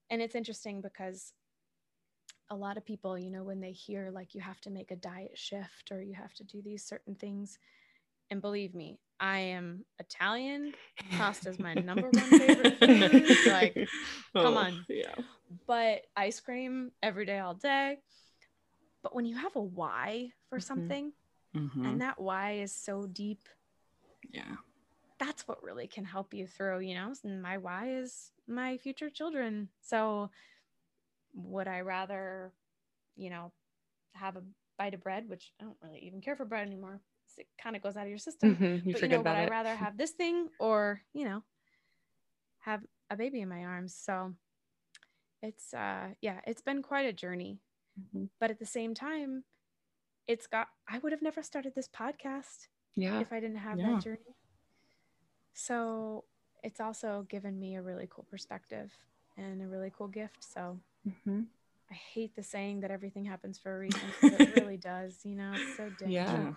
And 0.10 0.22
it's 0.22 0.36
interesting 0.36 0.82
because 0.82 1.32
a 2.50 2.56
lot 2.56 2.78
of 2.78 2.86
people, 2.86 3.18
you 3.18 3.30
know, 3.30 3.44
when 3.44 3.60
they 3.60 3.72
hear 3.72 4.10
like 4.12 4.34
you 4.34 4.42
have 4.42 4.60
to 4.62 4.70
make 4.70 4.92
a 4.92 4.96
diet 4.96 5.38
shift 5.38 5.92
or 5.92 6.02
you 6.02 6.14
have 6.14 6.34
to 6.36 6.44
do 6.44 6.62
these 6.62 6.84
certain 6.84 7.16
things, 7.16 7.60
and 8.32 8.42
believe 8.42 8.76
me, 8.76 9.00
I 9.20 9.40
am 9.40 9.86
Italian. 10.00 10.74
Pasta 11.12 11.50
is 11.50 11.60
my 11.60 11.74
number 11.74 12.10
one 12.10 12.24
favorite 12.24 12.80
food. 12.80 13.48
like, 13.52 13.74
come 14.34 14.56
oh, 14.56 14.58
on. 14.58 14.86
Yeah. 14.88 15.16
But 15.68 16.06
ice 16.16 16.40
cream 16.40 16.92
every 17.02 17.26
day, 17.26 17.40
all 17.40 17.56
day. 17.56 17.98
But 19.02 19.16
when 19.16 19.26
you 19.26 19.36
have 19.38 19.56
a 19.56 19.62
why 19.62 20.30
for 20.50 20.58
mm-hmm. 20.58 20.66
something, 20.66 21.14
mm-hmm. 21.56 21.86
and 21.86 22.02
that 22.02 22.20
why 22.20 22.54
is 22.54 22.74
so 22.74 23.08
deep, 23.08 23.42
yeah, 24.32 24.56
that's 25.20 25.48
what 25.48 25.64
really 25.64 25.88
can 25.88 26.06
help 26.06 26.34
you 26.34 26.46
through. 26.46 26.80
You 26.80 26.96
know, 26.96 27.14
and 27.24 27.42
my 27.42 27.58
why 27.58 27.90
is 27.90 28.32
my 28.48 28.78
future 28.78 29.10
children. 29.10 29.70
So, 29.82 30.30
would 31.44 31.68
I 31.68 31.82
rather, 31.82 32.54
you 33.16 33.30
know, 33.30 33.52
have 34.14 34.36
a 34.36 34.44
bite 34.78 34.94
of 34.94 35.04
bread, 35.04 35.30
which 35.30 35.52
I 35.60 35.66
don't 35.66 35.78
really 35.84 36.00
even 36.00 36.22
care 36.22 36.36
for 36.36 36.46
bread 36.46 36.66
anymore, 36.66 37.02
it 37.38 37.48
kind 37.62 37.76
of 37.76 37.82
goes 37.82 37.96
out 37.96 38.04
of 38.04 38.10
your 38.10 38.18
system. 38.18 38.56
Mm-hmm. 38.56 38.90
You 38.90 38.94
but, 38.94 39.02
you 39.02 39.08
know, 39.10 39.18
would. 39.18 39.28
I 39.28 39.48
rather 39.48 39.76
have 39.76 39.98
this 39.98 40.12
thing 40.12 40.50
or, 40.60 41.02
you 41.14 41.26
know, 41.26 41.44
have 42.60 42.82
a 43.10 43.16
baby 43.16 43.42
in 43.42 43.50
my 43.50 43.64
arms? 43.64 43.96
So 43.96 44.34
it's, 45.42 45.74
uh, 45.74 46.10
yeah, 46.22 46.40
it's 46.46 46.62
been 46.62 46.82
quite 46.82 47.06
a 47.06 47.14
journey. 47.14 47.60
Mm-hmm. 48.00 48.26
But 48.40 48.52
at 48.52 48.60
the 48.60 48.66
same 48.66 48.94
time, 48.94 49.44
it's 50.28 50.48
got, 50.48 50.68
I 50.88 51.00
would 51.00 51.12
have 51.12 51.22
never 51.22 51.42
started 51.42 51.74
this 51.76 51.88
podcast 51.88 52.68
yeah. 52.96 53.20
if 53.20 53.34
I 53.34 53.40
didn't 53.40 53.58
have 53.58 53.80
yeah. 53.80 53.94
that 53.94 54.04
journey. 54.04 54.36
So 55.54 56.26
it's 56.64 56.80
also 56.80 57.26
given 57.30 57.60
me 57.60 57.76
a 57.76 57.82
really 57.82 58.08
cool 58.10 58.26
perspective 58.30 58.92
and 59.38 59.62
a 59.62 59.68
really 59.68 59.92
cool 59.98 60.08
gift. 60.08 60.46
So 60.54 60.80
mm-hmm. 61.08 61.42
I 61.92 61.94
hate 61.94 62.36
the 62.36 62.44
saying 62.44 62.82
that 62.82 62.92
everything 62.92 63.26
happens 63.26 63.58
for 63.58 63.76
a 63.76 63.80
reason. 63.80 64.02
But 64.22 64.42
it 64.42 64.56
really 64.62 64.78
does. 64.78 65.20
You 65.24 65.36
know, 65.36 65.54
it's 65.56 65.78
so 65.78 65.90
dangerous. 66.00 66.12
Yeah. 66.12 66.54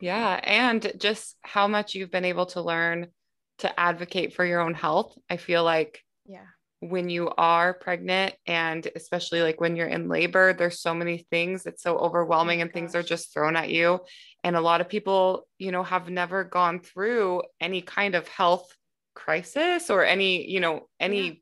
Yeah. 0.00 0.40
And 0.42 0.92
just 0.98 1.36
how 1.42 1.66
much 1.66 1.94
you've 1.94 2.10
been 2.10 2.24
able 2.24 2.46
to 2.46 2.60
learn 2.60 3.08
to 3.58 3.80
advocate 3.80 4.34
for 4.34 4.44
your 4.44 4.60
own 4.60 4.74
health. 4.74 5.16
I 5.30 5.38
feel 5.38 5.64
like 5.64 6.02
yeah 6.26 6.46
when 6.80 7.08
you 7.08 7.30
are 7.38 7.72
pregnant 7.74 8.34
and 8.46 8.86
especially 8.94 9.40
like 9.40 9.60
when 9.60 9.76
you're 9.76 9.86
in 9.86 10.08
labor 10.08 10.52
there's 10.52 10.80
so 10.80 10.94
many 10.94 11.26
things 11.30 11.64
it's 11.64 11.82
so 11.82 11.96
overwhelming 11.96 12.58
oh 12.58 12.62
and 12.62 12.70
gosh. 12.70 12.74
things 12.74 12.94
are 12.94 13.02
just 13.02 13.32
thrown 13.32 13.56
at 13.56 13.70
you 13.70 13.98
and 14.44 14.56
a 14.56 14.60
lot 14.60 14.80
of 14.80 14.88
people 14.88 15.46
you 15.58 15.72
know 15.72 15.82
have 15.82 16.10
never 16.10 16.44
gone 16.44 16.80
through 16.80 17.42
any 17.60 17.80
kind 17.80 18.14
of 18.14 18.28
health 18.28 18.68
crisis 19.14 19.88
or 19.88 20.04
any 20.04 20.48
you 20.48 20.60
know 20.60 20.86
any 21.00 21.26
yeah. 21.26 21.32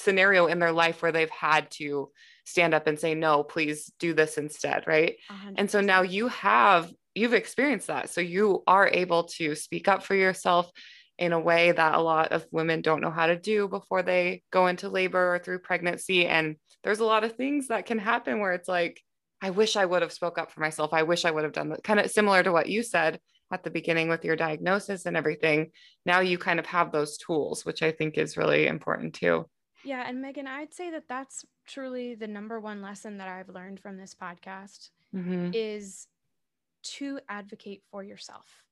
Scenario 0.00 0.46
in 0.46 0.58
their 0.58 0.72
life 0.72 1.02
where 1.02 1.12
they've 1.12 1.30
had 1.30 1.70
to 1.70 2.10
stand 2.44 2.74
up 2.74 2.86
and 2.86 2.98
say 2.98 3.14
no 3.14 3.44
please 3.44 3.92
do 3.98 4.12
this 4.14 4.38
instead 4.38 4.84
right 4.86 5.16
100%. 5.30 5.54
and 5.56 5.70
so 5.70 5.80
now 5.80 6.02
you 6.02 6.28
have 6.28 6.90
you've 7.14 7.34
experienced 7.34 7.88
that. 7.88 8.10
So 8.10 8.20
you 8.20 8.62
are 8.66 8.88
able 8.88 9.24
to 9.24 9.54
speak 9.54 9.88
up 9.88 10.04
for 10.04 10.14
yourself 10.14 10.70
in 11.18 11.32
a 11.32 11.40
way 11.40 11.72
that 11.72 11.94
a 11.94 12.00
lot 12.00 12.32
of 12.32 12.46
women 12.50 12.80
don't 12.80 13.02
know 13.02 13.10
how 13.10 13.26
to 13.26 13.36
do 13.36 13.68
before 13.68 14.02
they 14.02 14.42
go 14.50 14.68
into 14.68 14.88
labor 14.88 15.34
or 15.34 15.38
through 15.38 15.58
pregnancy. 15.58 16.26
And 16.26 16.56
there's 16.82 17.00
a 17.00 17.04
lot 17.04 17.24
of 17.24 17.36
things 17.36 17.68
that 17.68 17.86
can 17.86 17.98
happen 17.98 18.40
where 18.40 18.52
it's 18.52 18.68
like, 18.68 19.02
I 19.42 19.50
wish 19.50 19.76
I 19.76 19.84
would 19.84 20.02
have 20.02 20.12
spoke 20.12 20.38
up 20.38 20.50
for 20.50 20.60
myself. 20.60 20.92
I 20.92 21.02
wish 21.02 21.24
I 21.24 21.30
would 21.30 21.44
have 21.44 21.52
done 21.52 21.70
that. 21.70 21.84
Kind 21.84 22.00
of 22.00 22.10
similar 22.10 22.42
to 22.42 22.52
what 22.52 22.68
you 22.68 22.82
said 22.82 23.20
at 23.52 23.64
the 23.64 23.70
beginning 23.70 24.08
with 24.08 24.24
your 24.24 24.36
diagnosis 24.36 25.06
and 25.06 25.16
everything. 25.16 25.72
Now 26.06 26.20
you 26.20 26.38
kind 26.38 26.58
of 26.58 26.66
have 26.66 26.92
those 26.92 27.18
tools, 27.18 27.64
which 27.64 27.82
I 27.82 27.90
think 27.90 28.16
is 28.16 28.36
really 28.36 28.66
important 28.66 29.14
too. 29.14 29.46
Yeah. 29.84 30.04
And 30.06 30.20
Megan, 30.20 30.46
I'd 30.46 30.74
say 30.74 30.90
that 30.90 31.08
that's 31.08 31.44
truly 31.66 32.14
the 32.14 32.26
number 32.26 32.60
one 32.60 32.82
lesson 32.82 33.18
that 33.18 33.28
I've 33.28 33.48
learned 33.48 33.80
from 33.80 33.96
this 33.96 34.14
podcast 34.14 34.90
mm-hmm. 35.14 35.50
is 35.54 36.06
to 36.82 37.20
advocate 37.28 37.82
for 37.90 38.02
yourself. 38.02 38.64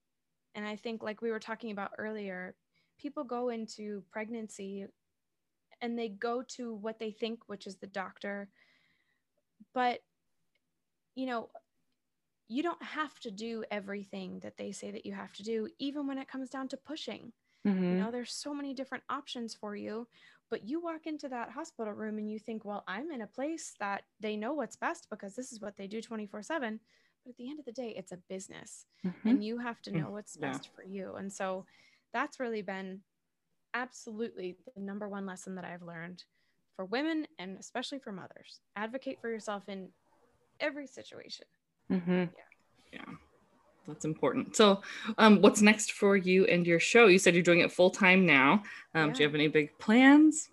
And 0.54 0.66
I 0.66 0.76
think, 0.76 1.02
like 1.02 1.22
we 1.22 1.30
were 1.30 1.38
talking 1.38 1.70
about 1.70 1.92
earlier, 1.98 2.54
people 2.98 3.24
go 3.24 3.48
into 3.48 4.02
pregnancy 4.10 4.86
and 5.80 5.98
they 5.98 6.08
go 6.08 6.42
to 6.56 6.74
what 6.74 6.98
they 6.98 7.10
think, 7.10 7.40
which 7.46 7.66
is 7.66 7.76
the 7.76 7.86
doctor. 7.86 8.48
But, 9.74 10.00
you 11.14 11.26
know, 11.26 11.50
you 12.48 12.62
don't 12.62 12.82
have 12.82 13.18
to 13.20 13.30
do 13.30 13.64
everything 13.70 14.40
that 14.40 14.56
they 14.56 14.72
say 14.72 14.90
that 14.90 15.06
you 15.06 15.12
have 15.12 15.32
to 15.34 15.42
do, 15.42 15.68
even 15.78 16.06
when 16.06 16.18
it 16.18 16.28
comes 16.28 16.50
down 16.50 16.68
to 16.68 16.76
pushing. 16.76 17.32
Mm-hmm. 17.66 17.92
You 17.92 17.98
know, 17.98 18.10
there's 18.10 18.32
so 18.32 18.54
many 18.54 18.74
different 18.74 19.04
options 19.08 19.54
for 19.54 19.76
you. 19.76 20.06
But 20.50 20.66
you 20.66 20.80
walk 20.80 21.06
into 21.06 21.28
that 21.28 21.50
hospital 21.50 21.92
room 21.92 22.16
and 22.16 22.30
you 22.30 22.38
think, 22.38 22.64
well, 22.64 22.82
I'm 22.88 23.10
in 23.10 23.20
a 23.20 23.26
place 23.26 23.74
that 23.80 24.04
they 24.18 24.34
know 24.36 24.54
what's 24.54 24.76
best 24.76 25.08
because 25.10 25.34
this 25.34 25.52
is 25.52 25.60
what 25.60 25.76
they 25.76 25.86
do 25.86 26.00
24 26.00 26.42
7 26.42 26.80
But 27.24 27.30
at 27.30 27.36
the 27.36 27.50
end 27.50 27.58
of 27.58 27.66
the 27.66 27.72
day, 27.72 27.94
it's 27.96 28.12
a 28.12 28.16
business 28.16 28.86
Mhm. 29.04 29.14
and 29.26 29.44
you 29.44 29.58
have 29.58 29.82
to 29.82 29.92
know 29.92 30.10
what's 30.10 30.36
Yeah. 30.36 30.52
best 30.52 30.68
for 30.74 30.84
you. 30.84 31.16
And 31.16 31.30
so 31.30 31.66
that's 32.14 32.40
really 32.40 32.62
been 32.62 33.02
absolutely 33.74 34.56
the 34.74 34.80
number 34.80 35.06
one 35.08 35.26
lesson 35.26 35.54
that 35.56 35.64
I've 35.66 35.82
learned 35.82 36.24
for 36.76 36.86
women 36.86 37.26
and 37.38 37.58
especially 37.58 37.98
for 37.98 38.12
mothers. 38.12 38.60
Advocate 38.76 39.20
for 39.20 39.28
yourself 39.28 39.68
in 39.68 39.92
every 40.60 40.86
situation. 40.86 41.46
Mm-hmm. 41.90 42.24
Yeah, 42.92 43.04
that's 43.88 44.04
important. 44.04 44.54
So, 44.54 44.82
um, 45.16 45.40
what's 45.40 45.62
next 45.62 45.92
for 45.92 46.16
you 46.16 46.44
and 46.44 46.66
your 46.66 46.78
show? 46.78 47.06
You 47.06 47.18
said 47.18 47.34
you're 47.34 47.42
doing 47.42 47.60
it 47.60 47.72
full 47.72 47.90
time 47.90 48.26
now. 48.26 48.62
Um, 48.94 49.12
Do 49.12 49.20
you 49.20 49.26
have 49.26 49.34
any 49.34 49.48
big 49.48 49.76
plans? 49.78 50.50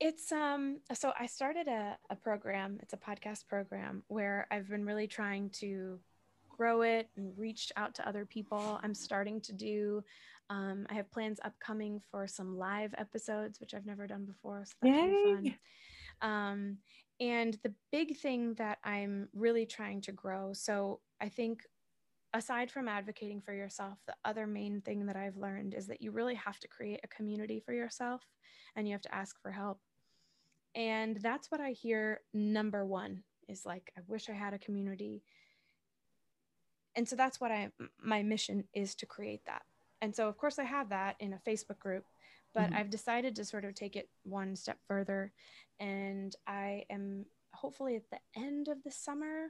It's 0.00 0.32
um 0.32 0.80
so 0.92 1.12
I 1.16 1.26
started 1.26 1.68
a, 1.68 1.96
a 2.10 2.16
program, 2.16 2.78
it's 2.82 2.92
a 2.92 2.96
podcast 2.96 3.46
program 3.46 4.02
where 4.08 4.48
I've 4.50 4.68
been 4.68 4.84
really 4.84 5.06
trying 5.06 5.50
to 5.60 6.00
grow 6.48 6.82
it 6.82 7.08
and 7.16 7.32
reach 7.38 7.70
out 7.76 7.94
to 7.94 8.08
other 8.08 8.26
people. 8.26 8.80
I'm 8.82 8.94
starting 8.94 9.40
to 9.42 9.52
do 9.52 10.02
um 10.50 10.88
I 10.90 10.94
have 10.94 11.08
plans 11.12 11.38
upcoming 11.44 12.00
for 12.10 12.26
some 12.26 12.58
live 12.58 12.92
episodes, 12.98 13.60
which 13.60 13.74
I've 13.74 13.86
never 13.86 14.08
done 14.08 14.24
before. 14.24 14.64
So 14.66 14.72
that 14.82 14.88
should 14.88 15.10
be 15.10 15.34
fun. 15.34 15.44
Yay. 15.44 15.58
Um 16.20 16.78
and 17.20 17.56
the 17.62 17.72
big 17.92 18.16
thing 18.16 18.54
that 18.54 18.78
I'm 18.82 19.28
really 19.32 19.66
trying 19.66 20.00
to 20.00 20.12
grow. 20.12 20.52
So 20.52 20.98
I 21.20 21.28
think 21.28 21.60
aside 22.34 22.70
from 22.70 22.88
advocating 22.88 23.40
for 23.40 23.52
yourself, 23.52 23.98
the 24.06 24.16
other 24.24 24.46
main 24.46 24.80
thing 24.80 25.06
that 25.06 25.16
I've 25.16 25.36
learned 25.36 25.74
is 25.74 25.86
that 25.88 26.00
you 26.00 26.10
really 26.10 26.34
have 26.34 26.58
to 26.60 26.68
create 26.68 27.00
a 27.04 27.08
community 27.08 27.60
for 27.60 27.72
yourself 27.72 28.22
and 28.74 28.86
you 28.86 28.92
have 28.92 29.02
to 29.02 29.14
ask 29.14 29.40
for 29.40 29.50
help. 29.50 29.80
And 30.74 31.18
that's 31.18 31.50
what 31.50 31.60
I 31.60 31.72
hear 31.72 32.20
number 32.32 32.86
one 32.86 33.24
is 33.48 33.66
like, 33.66 33.92
I 33.96 34.00
wish 34.06 34.30
I 34.30 34.32
had 34.32 34.54
a 34.54 34.58
community. 34.58 35.22
And 36.96 37.08
so 37.08 37.16
that's 37.16 37.40
what 37.40 37.50
I, 37.50 37.70
my 38.02 38.22
mission 38.22 38.64
is 38.74 38.94
to 38.96 39.06
create 39.06 39.44
that. 39.46 39.62
And 40.00 40.14
so, 40.14 40.28
of 40.28 40.36
course, 40.36 40.58
I 40.58 40.64
have 40.64 40.88
that 40.88 41.16
in 41.20 41.34
a 41.34 41.40
Facebook 41.48 41.78
group, 41.78 42.04
but 42.54 42.70
Mhm. 42.70 42.76
I've 42.76 42.90
decided 42.90 43.36
to 43.36 43.44
sort 43.44 43.64
of 43.64 43.74
take 43.74 43.96
it 43.96 44.10
one 44.24 44.56
step 44.56 44.78
further. 44.86 45.32
And 45.78 46.34
I 46.46 46.86
am 46.90 47.26
hopefully 47.54 47.96
at 47.96 48.10
the 48.10 48.20
end 48.34 48.68
of 48.68 48.82
the 48.82 48.90
summer, 48.90 49.48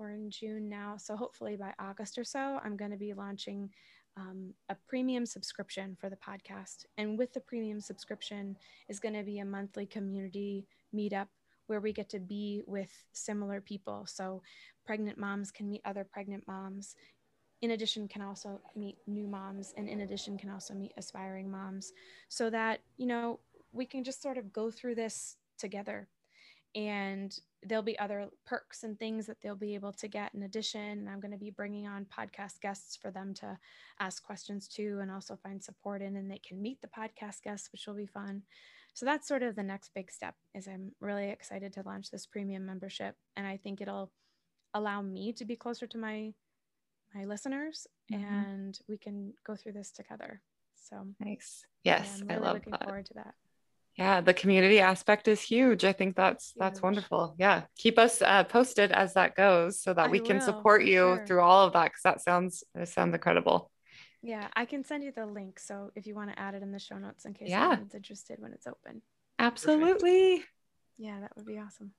we're 0.00 0.10
in 0.12 0.30
June 0.30 0.68
now. 0.68 0.96
So 0.96 1.14
hopefully 1.14 1.56
by 1.56 1.74
August 1.78 2.16
or 2.16 2.24
so, 2.24 2.58
I'm 2.64 2.76
going 2.76 2.90
to 2.90 2.96
be 2.96 3.12
launching 3.12 3.70
um, 4.16 4.54
a 4.70 4.76
premium 4.88 5.26
subscription 5.26 5.96
for 6.00 6.08
the 6.08 6.16
podcast. 6.16 6.86
And 6.96 7.18
with 7.18 7.32
the 7.34 7.40
premium 7.40 7.80
subscription 7.80 8.56
is 8.88 8.98
going 8.98 9.14
to 9.14 9.22
be 9.22 9.38
a 9.38 9.44
monthly 9.44 9.86
community 9.86 10.66
meetup 10.96 11.28
where 11.66 11.80
we 11.80 11.92
get 11.92 12.08
to 12.08 12.18
be 12.18 12.62
with 12.66 12.90
similar 13.12 13.60
people. 13.60 14.04
So 14.08 14.42
pregnant 14.84 15.18
moms 15.18 15.52
can 15.52 15.68
meet 15.68 15.82
other 15.84 16.02
pregnant 16.02 16.44
moms. 16.48 16.96
In 17.62 17.72
addition, 17.72 18.08
can 18.08 18.22
also 18.22 18.58
meet 18.74 18.96
new 19.06 19.28
moms, 19.28 19.74
and 19.76 19.86
in 19.86 20.00
addition, 20.00 20.38
can 20.38 20.48
also 20.48 20.72
meet 20.72 20.92
aspiring 20.96 21.50
moms, 21.50 21.92
so 22.30 22.48
that 22.48 22.80
you 22.96 23.06
know 23.06 23.38
we 23.70 23.84
can 23.84 24.02
just 24.02 24.22
sort 24.22 24.38
of 24.38 24.50
go 24.50 24.70
through 24.70 24.94
this 24.94 25.36
together. 25.58 26.08
And 26.74 27.38
there'll 27.62 27.82
be 27.84 27.98
other 27.98 28.28
perks 28.46 28.82
and 28.84 28.98
things 28.98 29.26
that 29.26 29.36
they'll 29.42 29.54
be 29.54 29.74
able 29.74 29.92
to 29.92 30.08
get 30.08 30.34
in 30.34 30.42
addition. 30.44 30.80
And 30.80 31.08
I'm 31.10 31.20
going 31.20 31.32
to 31.32 31.36
be 31.38 31.50
bringing 31.50 31.86
on 31.86 32.06
podcast 32.06 32.60
guests 32.60 32.96
for 32.96 33.10
them 33.10 33.34
to 33.34 33.58
ask 33.98 34.22
questions 34.22 34.66
to 34.68 34.98
and 35.00 35.10
also 35.10 35.36
find 35.36 35.62
support 35.62 36.00
in 36.00 36.16
and 36.16 36.30
they 36.30 36.38
can 36.38 36.60
meet 36.62 36.80
the 36.80 36.88
podcast 36.88 37.42
guests 37.42 37.70
which 37.70 37.86
will 37.86 37.94
be 37.94 38.06
fun 38.06 38.42
so 38.94 39.04
that's 39.06 39.28
sort 39.28 39.42
of 39.42 39.54
the 39.54 39.62
next 39.62 39.90
big 39.94 40.10
step 40.10 40.34
is 40.54 40.66
i'm 40.66 40.90
really 41.00 41.28
excited 41.30 41.72
to 41.72 41.82
launch 41.84 42.10
this 42.10 42.26
premium 42.26 42.64
membership 42.66 43.14
and 43.36 43.46
i 43.46 43.56
think 43.56 43.80
it'll 43.80 44.10
allow 44.74 45.00
me 45.02 45.32
to 45.32 45.44
be 45.44 45.54
closer 45.54 45.86
to 45.86 45.98
my 45.98 46.32
my 47.14 47.24
listeners 47.24 47.86
Mhm. 48.10 48.24
and 48.24 48.80
we 48.88 48.96
can 48.98 49.34
go 49.46 49.54
through 49.54 49.72
this 49.72 49.90
together 49.92 50.40
so 50.74 51.06
Nice. 51.20 51.64
yeah, 51.84 51.98
Yes, 51.98 52.20
i'm 52.22 52.30
I 52.30 52.36
love 52.38 52.54
looking 52.54 52.72
that. 52.72 52.84
forward 52.84 53.06
to 53.06 53.14
that 53.14 53.34
Yeah, 54.00 54.22
the 54.22 54.32
community 54.32 54.80
aspect 54.80 55.28
is 55.28 55.42
huge. 55.42 55.84
I 55.84 55.92
think 55.92 56.16
that's 56.16 56.54
that's 56.58 56.78
Huge. 56.78 56.82
wonderful. 56.82 57.34
Yeah, 57.38 57.64
keep 57.76 57.98
us 57.98 58.22
uh, 58.22 58.44
posted 58.44 58.92
as 58.92 59.12
that 59.14 59.36
goes, 59.36 59.82
so 59.82 59.92
that 59.92 60.06
I 60.06 60.08
we 60.08 60.20
can 60.20 60.36
will, 60.36 60.40
support 60.40 60.84
you 60.84 60.96
sure. 60.96 61.24
through 61.26 61.42
all 61.42 61.66
of 61.66 61.74
that. 61.74 61.84
Because 61.92 62.02
that 62.04 62.20
sounds 62.22 62.64
it 62.74 62.88
sounds 62.88 63.14
incredible. 63.14 63.70
yeah 64.22 64.48
i 64.54 64.64
can 64.66 64.84
send 64.84 65.02
you 65.02 65.12
the 65.12 65.24
link 65.24 65.58
so 65.58 65.90
if 65.96 66.06
you 66.06 66.14
want 66.14 66.30
to 66.30 66.38
add 66.38 66.54
it 66.54 66.62
in 66.62 66.72
the 66.72 66.78
show 66.78 66.98
notes 66.98 67.24
in 67.24 67.32
case 67.32 67.48
Yeah. 67.48 67.70
anyone's 67.72 67.94
interested 67.94 68.36
when 68.38 68.52
it's 68.52 68.66
open 68.66 69.00
Absolutely. 69.38 70.44
yeah 70.98 71.20
that 71.20 71.32
would 71.36 71.46
be 71.46 71.58
awesome 71.58 71.92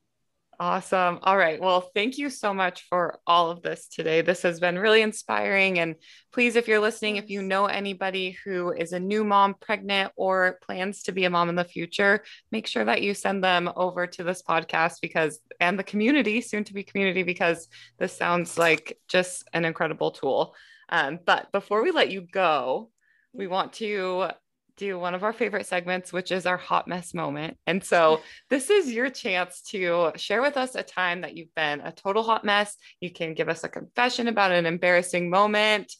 Awesome. 0.61 1.17
All 1.23 1.37
right. 1.37 1.59
Well, 1.59 1.89
thank 1.95 2.19
you 2.19 2.29
so 2.29 2.53
much 2.53 2.85
for 2.87 3.17
all 3.25 3.49
of 3.49 3.63
this 3.63 3.87
today. 3.87 4.21
This 4.21 4.43
has 4.43 4.59
been 4.59 4.77
really 4.77 5.01
inspiring. 5.01 5.79
And 5.79 5.95
please, 6.31 6.55
if 6.55 6.67
you're 6.67 6.79
listening, 6.79 7.15
if 7.15 7.31
you 7.31 7.41
know 7.41 7.65
anybody 7.65 8.37
who 8.45 8.71
is 8.71 8.93
a 8.93 8.99
new 8.99 9.23
mom, 9.23 9.55
pregnant, 9.59 10.11
or 10.15 10.59
plans 10.61 11.01
to 11.03 11.13
be 11.13 11.25
a 11.25 11.31
mom 11.31 11.49
in 11.49 11.55
the 11.55 11.63
future, 11.63 12.23
make 12.51 12.67
sure 12.67 12.85
that 12.85 13.01
you 13.01 13.15
send 13.15 13.43
them 13.43 13.71
over 13.75 14.05
to 14.05 14.23
this 14.23 14.43
podcast 14.43 14.97
because, 15.01 15.39
and 15.59 15.79
the 15.79 15.83
community, 15.83 16.41
soon 16.41 16.63
to 16.65 16.75
be 16.75 16.83
community, 16.83 17.23
because 17.23 17.67
this 17.97 18.15
sounds 18.15 18.59
like 18.59 18.99
just 19.07 19.43
an 19.53 19.65
incredible 19.65 20.11
tool. 20.11 20.53
Um, 20.89 21.17
but 21.25 21.51
before 21.51 21.81
we 21.81 21.89
let 21.89 22.11
you 22.11 22.21
go, 22.21 22.91
we 23.33 23.47
want 23.47 23.73
to 23.73 24.29
do 24.77 24.97
one 24.99 25.15
of 25.15 25.23
our 25.23 25.33
favorite 25.33 25.65
segments, 25.65 26.11
which 26.11 26.31
is 26.31 26.45
our 26.45 26.57
hot 26.57 26.87
mess 26.87 27.13
moment. 27.13 27.57
And 27.67 27.83
so 27.83 28.21
this 28.49 28.69
is 28.69 28.91
your 28.91 29.09
chance 29.09 29.61
to 29.69 30.11
share 30.15 30.41
with 30.41 30.57
us 30.57 30.75
a 30.75 30.83
time 30.83 31.21
that 31.21 31.35
you've 31.35 31.53
been 31.55 31.81
a 31.81 31.91
total 31.91 32.23
hot 32.23 32.43
mess. 32.43 32.75
You 32.99 33.11
can 33.11 33.33
give 33.33 33.49
us 33.49 33.63
a 33.63 33.69
confession 33.69 34.27
about 34.27 34.51
an 34.51 34.65
embarrassing 34.65 35.29
moment. 35.29 35.93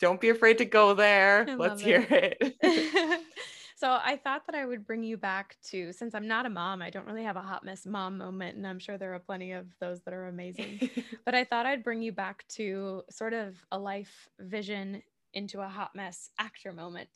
Don't 0.00 0.20
be 0.20 0.28
afraid 0.28 0.58
to 0.58 0.64
go 0.64 0.94
there. 0.94 1.46
I 1.48 1.54
Let's 1.54 1.82
hear 1.82 2.06
it. 2.08 2.54
so 3.76 3.90
I 3.90 4.16
thought 4.22 4.42
that 4.46 4.54
I 4.54 4.64
would 4.64 4.86
bring 4.86 5.02
you 5.02 5.16
back 5.16 5.56
to 5.70 5.92
since 5.92 6.14
I'm 6.14 6.28
not 6.28 6.46
a 6.46 6.50
mom, 6.50 6.82
I 6.82 6.90
don't 6.90 7.06
really 7.06 7.24
have 7.24 7.36
a 7.36 7.42
hot 7.42 7.64
mess 7.64 7.84
mom 7.84 8.18
moment, 8.18 8.56
and 8.56 8.66
I'm 8.66 8.78
sure 8.78 8.96
there 8.96 9.14
are 9.14 9.18
plenty 9.18 9.52
of 9.52 9.66
those 9.80 10.00
that 10.02 10.14
are 10.14 10.28
amazing. 10.28 10.90
but 11.24 11.34
I 11.34 11.44
thought 11.44 11.66
I'd 11.66 11.82
bring 11.82 12.02
you 12.02 12.12
back 12.12 12.46
to 12.50 13.02
sort 13.10 13.32
of 13.32 13.56
a 13.72 13.78
life 13.78 14.28
vision 14.38 15.02
into 15.34 15.60
a 15.60 15.68
hot 15.68 15.94
mess 15.94 16.30
actor 16.38 16.72
moment. 16.72 17.08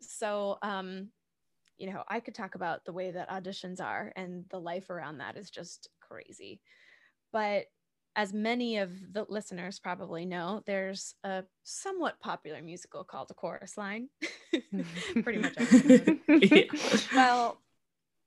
So 0.00 0.58
um, 0.62 1.08
you 1.78 1.90
know, 1.90 2.02
I 2.08 2.20
could 2.20 2.34
talk 2.34 2.54
about 2.56 2.84
the 2.84 2.92
way 2.92 3.10
that 3.12 3.30
auditions 3.30 3.80
are 3.80 4.12
and 4.16 4.44
the 4.50 4.58
life 4.60 4.90
around 4.90 5.18
that 5.18 5.36
is 5.36 5.50
just 5.50 5.88
crazy. 6.00 6.60
But 7.32 7.66
as 8.16 8.32
many 8.32 8.78
of 8.78 8.90
the 9.12 9.24
listeners 9.28 9.78
probably 9.78 10.26
know, 10.26 10.62
there's 10.66 11.14
a 11.22 11.44
somewhat 11.62 12.18
popular 12.18 12.60
musical 12.62 13.04
called 13.04 13.30
A 13.30 13.34
Chorus 13.34 13.78
Line. 13.78 14.08
Pretty 15.22 15.38
much. 15.38 15.56
Yeah. 16.28 16.64
Well, 17.14 17.60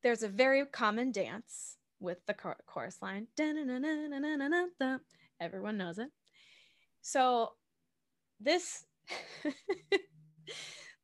there's 0.01 0.23
a 0.23 0.27
very 0.27 0.65
common 0.65 1.11
dance 1.11 1.77
with 1.99 2.17
the 2.25 2.33
chorus 2.33 2.97
line. 3.01 3.27
Everyone 5.39 5.77
knows 5.77 5.99
it. 5.99 6.09
So 7.01 7.51
this 8.39 8.85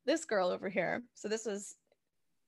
this 0.08 0.26
girl 0.26 0.49
over 0.49 0.70
here. 0.70 1.03
So 1.14 1.28
this 1.28 1.45
was 1.45 1.76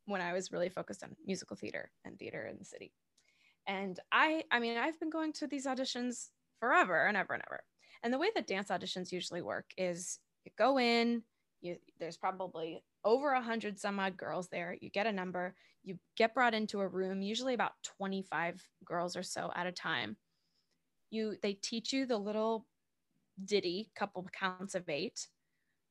when 0.05 0.21
I 0.21 0.33
was 0.33 0.51
really 0.51 0.69
focused 0.69 1.03
on 1.03 1.15
musical 1.27 1.55
theater 1.55 1.91
and 2.03 2.17
theater 2.17 2.47
in 2.47 2.57
the 2.57 2.65
city. 2.65 2.93
And 3.67 3.99
I 4.11 4.43
I 4.49 4.59
mean, 4.59 4.77
I've 4.77 4.99
been 4.99 5.11
going 5.11 5.33
to 5.33 5.47
these 5.47 5.67
auditions 5.67 6.29
forever 6.59 7.05
and 7.05 7.15
ever 7.15 7.33
and 7.33 7.43
ever. 7.47 7.61
And 8.01 8.11
the 8.11 8.17
way 8.17 8.29
that 8.33 8.47
dance 8.47 8.69
auditions 8.69 9.11
usually 9.11 9.41
work 9.41 9.65
is 9.77 10.19
you 10.45 10.51
go 10.57 10.79
in, 10.79 11.21
you 11.61 11.77
there's 11.99 12.17
probably 12.17 12.81
over 13.03 13.33
a 13.33 13.41
hundred 13.41 13.77
some 13.77 13.99
odd 13.99 14.17
girls 14.17 14.47
there. 14.47 14.75
You 14.81 14.89
get 14.89 15.05
a 15.05 15.11
number, 15.11 15.53
you 15.83 15.99
get 16.17 16.33
brought 16.33 16.53
into 16.53 16.79
a 16.79 16.87
room, 16.87 17.21
usually 17.21 17.53
about 17.53 17.73
25 17.97 18.65
girls 18.85 19.15
or 19.15 19.23
so 19.23 19.51
at 19.53 19.67
a 19.67 19.71
time. 19.71 20.17
You 21.11 21.35
they 21.41 21.53
teach 21.53 21.91
you 21.91 22.05
the 22.05 22.17
little 22.17 22.65
ditty, 23.43 23.91
couple 23.95 24.25
counts 24.37 24.75
of 24.75 24.89
eight, 24.89 25.27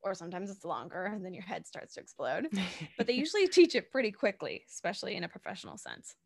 or 0.02 0.14
sometimes 0.14 0.50
it's 0.50 0.64
longer 0.64 1.04
and 1.04 1.24
then 1.24 1.34
your 1.34 1.42
head 1.42 1.66
starts 1.66 1.94
to 1.94 2.00
explode. 2.00 2.48
But 2.96 3.06
they 3.06 3.12
usually 3.14 3.48
teach 3.48 3.74
it 3.74 3.90
pretty 3.90 4.12
quickly, 4.12 4.62
especially 4.68 5.16
in 5.16 5.24
a 5.24 5.28
professional 5.28 5.76
sense. 5.76 6.16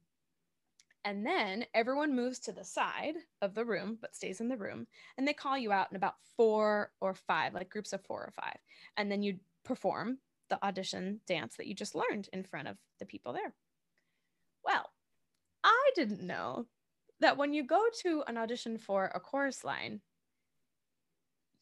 And 1.04 1.26
then 1.26 1.64
everyone 1.74 2.14
moves 2.14 2.38
to 2.40 2.52
the 2.52 2.64
side 2.64 3.14
of 3.40 3.54
the 3.54 3.64
room, 3.64 3.98
but 4.00 4.14
stays 4.14 4.40
in 4.40 4.48
the 4.48 4.56
room. 4.56 4.86
And 5.18 5.26
they 5.26 5.32
call 5.32 5.58
you 5.58 5.72
out 5.72 5.88
in 5.90 5.96
about 5.96 6.14
four 6.36 6.92
or 7.00 7.14
five, 7.14 7.54
like 7.54 7.70
groups 7.70 7.92
of 7.92 8.04
four 8.04 8.20
or 8.20 8.32
five. 8.36 8.56
And 8.96 9.10
then 9.10 9.22
you 9.22 9.38
perform 9.64 10.18
the 10.48 10.64
audition 10.64 11.20
dance 11.26 11.56
that 11.56 11.66
you 11.66 11.74
just 11.74 11.94
learned 11.94 12.28
in 12.32 12.44
front 12.44 12.68
of 12.68 12.76
the 13.00 13.06
people 13.06 13.32
there. 13.32 13.52
Well, 14.64 14.90
I 15.64 15.90
didn't 15.96 16.22
know 16.22 16.66
that 17.20 17.36
when 17.36 17.52
you 17.52 17.64
go 17.64 17.82
to 18.02 18.22
an 18.26 18.36
audition 18.36 18.78
for 18.78 19.10
a 19.14 19.20
chorus 19.20 19.64
line, 19.64 20.00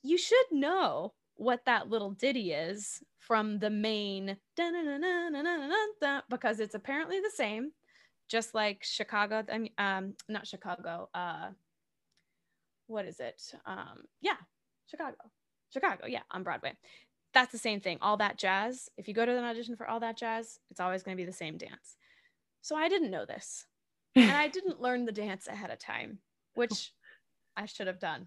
you 0.02 0.18
should 0.18 0.46
know 0.50 1.12
what 1.40 1.64
that 1.64 1.88
little 1.88 2.10
ditty 2.10 2.52
is 2.52 3.02
from 3.18 3.58
the 3.58 3.70
main 3.70 4.36
because 6.28 6.60
it's 6.60 6.74
apparently 6.74 7.20
the 7.20 7.32
same 7.34 7.70
just 8.28 8.54
like 8.54 8.84
chicago 8.84 9.42
I 9.52 9.58
mean, 9.58 9.72
um 9.78 10.14
not 10.28 10.46
chicago 10.46 11.08
uh 11.14 11.50
what 12.90 13.06
is 13.06 13.20
it? 13.20 13.40
Um, 13.66 14.04
yeah, 14.20 14.36
Chicago, 14.86 15.16
Chicago. 15.72 16.06
Yeah, 16.06 16.22
on 16.30 16.42
Broadway. 16.42 16.72
That's 17.32 17.52
the 17.52 17.58
same 17.58 17.80
thing. 17.80 17.98
All 18.02 18.16
that 18.16 18.36
jazz. 18.36 18.90
If 18.98 19.06
you 19.06 19.14
go 19.14 19.24
to 19.24 19.38
an 19.38 19.44
audition 19.44 19.76
for 19.76 19.88
all 19.88 20.00
that 20.00 20.16
jazz, 20.16 20.58
it's 20.70 20.80
always 20.80 21.04
going 21.04 21.16
to 21.16 21.20
be 21.20 21.26
the 21.26 21.32
same 21.32 21.56
dance. 21.56 21.96
So 22.60 22.74
I 22.74 22.88
didn't 22.88 23.12
know 23.12 23.24
this, 23.24 23.66
and 24.16 24.32
I 24.32 24.48
didn't 24.48 24.82
learn 24.82 25.06
the 25.06 25.12
dance 25.12 25.46
ahead 25.46 25.70
of 25.70 25.78
time, 25.78 26.18
which 26.54 26.92
I 27.56 27.66
should 27.66 27.86
have 27.86 28.00
done. 28.00 28.26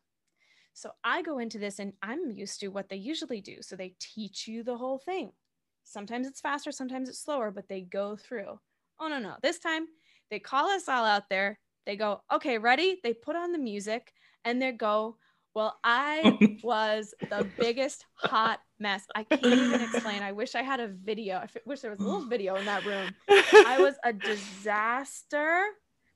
So 0.74 0.92
I 1.04 1.22
go 1.22 1.40
into 1.40 1.60
this 1.60 1.80
and 1.80 1.94
I'm 2.02 2.32
used 2.32 2.60
to 2.62 2.70
what 2.70 2.90
they 2.90 2.96
usually 2.96 3.42
do. 3.42 3.58
So 3.62 3.76
they 3.76 3.96
teach 4.00 4.48
you 4.48 4.64
the 4.64 4.78
whole 4.78 4.98
thing. 4.98 5.32
Sometimes 5.84 6.28
it's 6.28 6.42
faster, 6.42 6.72
sometimes 6.72 7.10
it's 7.10 7.20
slower, 7.20 7.52
but 7.52 7.68
they 7.68 7.82
go 7.82 8.16
through. 8.16 8.60
Oh, 9.00 9.08
no, 9.08 9.20
no. 9.20 9.36
This 9.42 9.60
time 9.60 9.86
they 10.30 10.40
call 10.40 10.68
us 10.70 10.88
all 10.88 11.06
out 11.06 11.30
there. 11.30 11.60
They 11.86 11.96
go, 11.96 12.22
okay, 12.32 12.58
ready? 12.58 13.00
They 13.04 13.14
put 13.14 13.36
on 13.36 13.52
the 13.52 13.58
music 13.58 14.14
and 14.46 14.62
they 14.62 14.72
go, 14.72 15.18
well, 15.54 15.78
I 15.84 16.58
was 16.64 17.14
the 17.30 17.48
biggest 17.60 18.06
hot 18.16 18.60
mess. 18.80 19.06
I 19.14 19.24
can't 19.24 19.46
even 19.46 19.82
explain. 19.82 20.24
I 20.24 20.32
wish 20.32 20.56
I 20.56 20.64
had 20.64 20.80
a 20.80 20.88
video. 20.88 21.38
I 21.38 21.48
wish 21.66 21.82
there 21.82 21.92
was 21.92 22.00
a 22.00 22.04
little 22.04 22.26
video 22.26 22.56
in 22.56 22.66
that 22.66 22.86
room. 22.86 23.12
I 23.30 23.78
was 23.80 23.96
a 24.04 24.14
disaster 24.14 25.62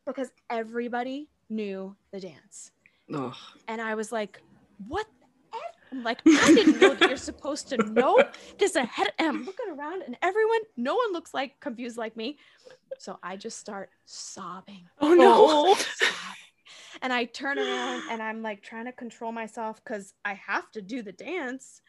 because 0.05 0.31
everybody 0.49 1.29
knew 1.49 1.95
the 2.11 2.19
dance. 2.19 2.71
Ugh. 3.13 3.35
And 3.67 3.81
I 3.81 3.95
was 3.95 4.11
like, 4.11 4.41
what? 4.85 5.07
the 5.19 5.57
F? 5.57 5.61
I'm 5.91 6.03
like, 6.03 6.19
I 6.27 6.53
didn't 6.53 6.79
know 6.79 6.93
that 6.93 7.07
you're 7.07 7.17
supposed 7.17 7.69
to 7.69 7.77
know 7.77 8.23
this 8.59 8.75
ahead. 8.75 9.07
And 9.19 9.27
I'm 9.29 9.45
looking 9.45 9.69
around 9.71 10.03
and 10.03 10.17
everyone, 10.21 10.59
no 10.75 10.95
one 10.95 11.13
looks 11.13 11.33
like 11.33 11.59
confused 11.59 11.97
like 11.97 12.15
me. 12.17 12.37
So 12.99 13.19
I 13.23 13.37
just 13.37 13.59
start 13.59 13.89
sobbing. 14.05 14.87
Oh 14.99 15.13
no. 15.13 15.73
sobbing. 15.75 15.85
And 17.01 17.13
I 17.13 17.25
turn 17.25 17.59
around 17.59 18.03
and 18.09 18.21
I'm 18.21 18.41
like 18.41 18.61
trying 18.61 18.85
to 18.85 18.91
control 18.91 19.31
myself 19.31 19.81
because 19.83 20.13
I 20.25 20.33
have 20.33 20.69
to 20.71 20.81
do 20.81 21.01
the 21.01 21.11
dance 21.11 21.81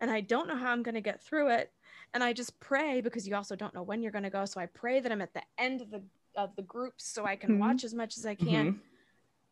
and 0.00 0.10
I 0.10 0.20
don't 0.20 0.48
know 0.48 0.56
how 0.56 0.70
I'm 0.70 0.82
going 0.82 0.94
to 0.94 1.00
get 1.00 1.22
through 1.22 1.50
it. 1.50 1.72
And 2.14 2.22
I 2.22 2.32
just 2.32 2.60
pray 2.60 3.00
because 3.00 3.26
you 3.26 3.34
also 3.34 3.56
don't 3.56 3.74
know 3.74 3.82
when 3.82 4.02
you're 4.02 4.12
going 4.12 4.24
to 4.24 4.30
go. 4.30 4.44
So 4.44 4.60
I 4.60 4.66
pray 4.66 5.00
that 5.00 5.10
I'm 5.10 5.22
at 5.22 5.34
the 5.34 5.42
end 5.58 5.80
of 5.80 5.90
the 5.90 6.02
of 6.36 6.54
the 6.56 6.62
groups 6.62 7.08
so 7.08 7.24
I 7.24 7.36
can 7.36 7.56
Mhm. 7.56 7.58
watch 7.58 7.82
as 7.84 7.92
much 7.94 8.16
as 8.18 8.24
I 8.26 8.34
can. 8.36 8.74
Mhm. 8.74 8.80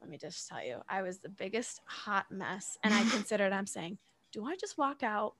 Let 0.09 0.13
me 0.13 0.17
just 0.19 0.49
tell 0.49 0.65
you, 0.65 0.79
I 0.89 1.03
was 1.03 1.19
the 1.19 1.29
biggest 1.29 1.83
hot 1.85 2.25
mess. 2.31 2.79
And 2.83 2.95
I 2.95 3.05
considered, 3.11 3.53
I'm 3.53 3.67
saying, 3.67 3.99
do 4.33 4.47
I 4.47 4.57
just 4.57 4.79
walk 4.79 5.03
out? 5.03 5.35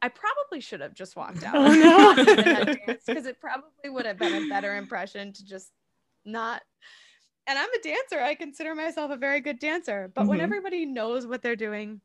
I 0.00 0.08
probably 0.08 0.60
should 0.62 0.80
have 0.80 0.94
just 0.94 1.14
walked 1.14 1.42
out. 1.44 1.54
Oh, 1.54 1.74
no. 1.74 2.14
Because 3.06 3.26
it 3.26 3.38
probably 3.38 3.90
would 3.90 4.06
have 4.06 4.18
been 4.18 4.32
a 4.32 4.48
better 4.48 4.76
impression 4.76 5.34
to 5.34 5.44
just 5.44 5.72
not. 6.24 6.62
And 7.46 7.58
I'm 7.58 7.68
a 7.68 7.82
dancer. 7.82 8.18
I 8.18 8.34
consider 8.34 8.74
myself 8.74 9.10
a 9.10 9.16
very 9.18 9.40
good 9.40 9.58
dancer. 9.58 10.10
But 10.14 10.26
when 10.26 10.38
Mhm. 10.38 10.44
everybody 10.44 10.86
knows 10.86 11.26
what 11.26 11.42
they're 11.42 11.54
doing. 11.54 12.00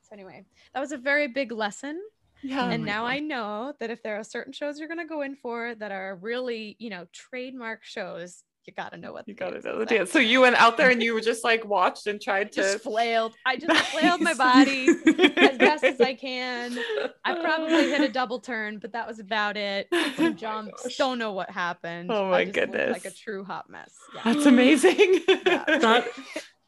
So, 0.00 0.14
anyway, 0.14 0.46
that 0.72 0.80
was 0.80 0.92
a 0.92 0.96
very 0.98 1.28
big 1.28 1.52
lesson. 1.52 2.00
Yeah. 2.42 2.68
and 2.70 2.82
my 2.84 2.88
now 2.88 3.02
God. 3.02 3.08
I 3.08 3.18
know 3.20 3.74
that 3.80 3.90
if 3.90 4.02
there 4.02 4.16
are 4.18 4.24
certain 4.24 4.54
shows 4.54 4.78
you're 4.78 4.88
going 4.88 4.98
to 4.98 5.04
go 5.06 5.20
in 5.20 5.36
for 5.36 5.74
that 5.74 5.92
are 5.92 6.16
really, 6.16 6.76
you 6.78 6.88
know, 6.88 7.06
trademark 7.12 7.84
shows, 7.84 8.44
you 8.66 8.72
got 8.72 8.92
to 8.92 8.98
know 8.98 9.12
what 9.12 9.26
You 9.28 9.34
gotta 9.34 9.60
know 9.60 9.78
the 9.78 9.86
dance. 9.86 10.10
So 10.10 10.18
you 10.18 10.40
went 10.40 10.56
out 10.56 10.76
there 10.76 10.90
and 10.90 11.02
you 11.02 11.14
were 11.14 11.20
just 11.20 11.44
like 11.44 11.64
watched 11.64 12.06
and 12.06 12.20
tried 12.20 12.52
to 12.52 12.62
just 12.62 12.82
flailed. 12.84 13.34
I 13.46 13.56
just 13.56 13.86
flailed 13.92 14.20
my 14.20 14.34
body 14.34 14.88
as 14.88 15.58
best 15.58 15.84
as 15.84 16.00
I 16.00 16.14
can. 16.14 16.78
I 17.24 17.34
probably 17.40 17.90
hit 17.90 18.00
a 18.00 18.08
double 18.08 18.40
turn, 18.40 18.78
but 18.78 18.92
that 18.92 19.06
was 19.06 19.18
about 19.18 19.56
it. 19.56 19.88
Some 19.92 20.12
oh 20.18 20.30
jumps. 20.30 20.82
gosh. 20.84 20.96
Don't 20.96 21.18
know 21.18 21.32
what 21.32 21.50
happened. 21.50 22.10
Oh 22.12 22.26
I 22.26 22.30
my 22.30 22.44
just 22.46 22.56
looked 22.72 22.92
Like 22.92 23.04
a 23.04 23.10
true 23.10 23.44
hot 23.44 23.68
mess. 23.70 23.92
Yeah. 24.14 24.20
That's 24.24 24.46
amazing. 24.46 25.20
Yeah. 25.28 25.64
That- 25.66 26.08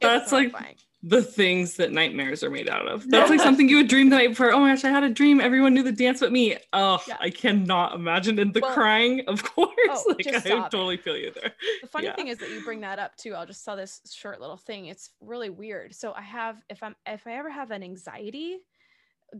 that's 0.01 0.31
like- 0.33 0.51
horrifying. 0.51 0.77
The 1.09 1.23
things 1.23 1.75
that 1.77 1.93
nightmares 1.93 2.43
are 2.43 2.51
made 2.51 2.69
out 2.69 2.89
of. 2.89 3.09
That's 3.11 3.31
like 3.31 3.41
something 3.41 3.69
you 3.69 3.77
would 3.77 3.87
dream 3.89 4.11
the 4.11 4.17
night 4.17 4.31
before. 4.31 4.51
Oh 4.53 4.59
my 4.61 4.73
gosh, 4.75 4.85
I 4.85 4.89
had 4.91 5.05
a 5.05 5.09
dream. 5.11 5.41
Everyone 5.41 5.73
knew 5.73 5.85
the 5.85 5.93
dance 5.93 6.19
but 6.21 6.33
me. 6.33 6.57
Oh, 6.73 7.01
Yeah. 7.07 7.17
I 7.21 7.31
cannot 7.31 7.95
imagine. 7.95 8.39
And 8.41 8.53
the 8.53 8.61
Well- 8.61 8.75
crying, 8.75 9.23
of 9.29 9.43
course. 9.55 9.71
Oh, 9.89 10.15
like 10.19 10.27
I 10.27 10.41
totally 10.69 10.97
feel 10.97 11.17
you 11.17 11.31
there. 11.31 11.53
the 11.81 11.87
funny 11.89 12.07
Yeah. 12.07 12.15
thing 12.17 12.29
is 12.29 12.39
that 12.39 12.51
you 12.51 12.61
bring 12.65 12.81
that 12.81 12.99
up 12.99 13.15
too 13.17 13.35
i'll 13.35 13.47
just 13.47 13.65
tell 13.65 13.77
this 13.77 14.01
short 14.13 14.41
little 14.41 14.57
thing 14.57 14.87
it's 14.87 15.11
really 15.21 15.49
weird 15.49 15.95
so 15.95 16.13
i 16.15 16.21
have 16.23 16.57
if 16.69 16.83
i'm 16.83 16.97
if 17.07 17.25
i 17.27 17.33
ever 17.35 17.49
have 17.51 17.71
an 17.71 17.83
anxiety 17.85 18.59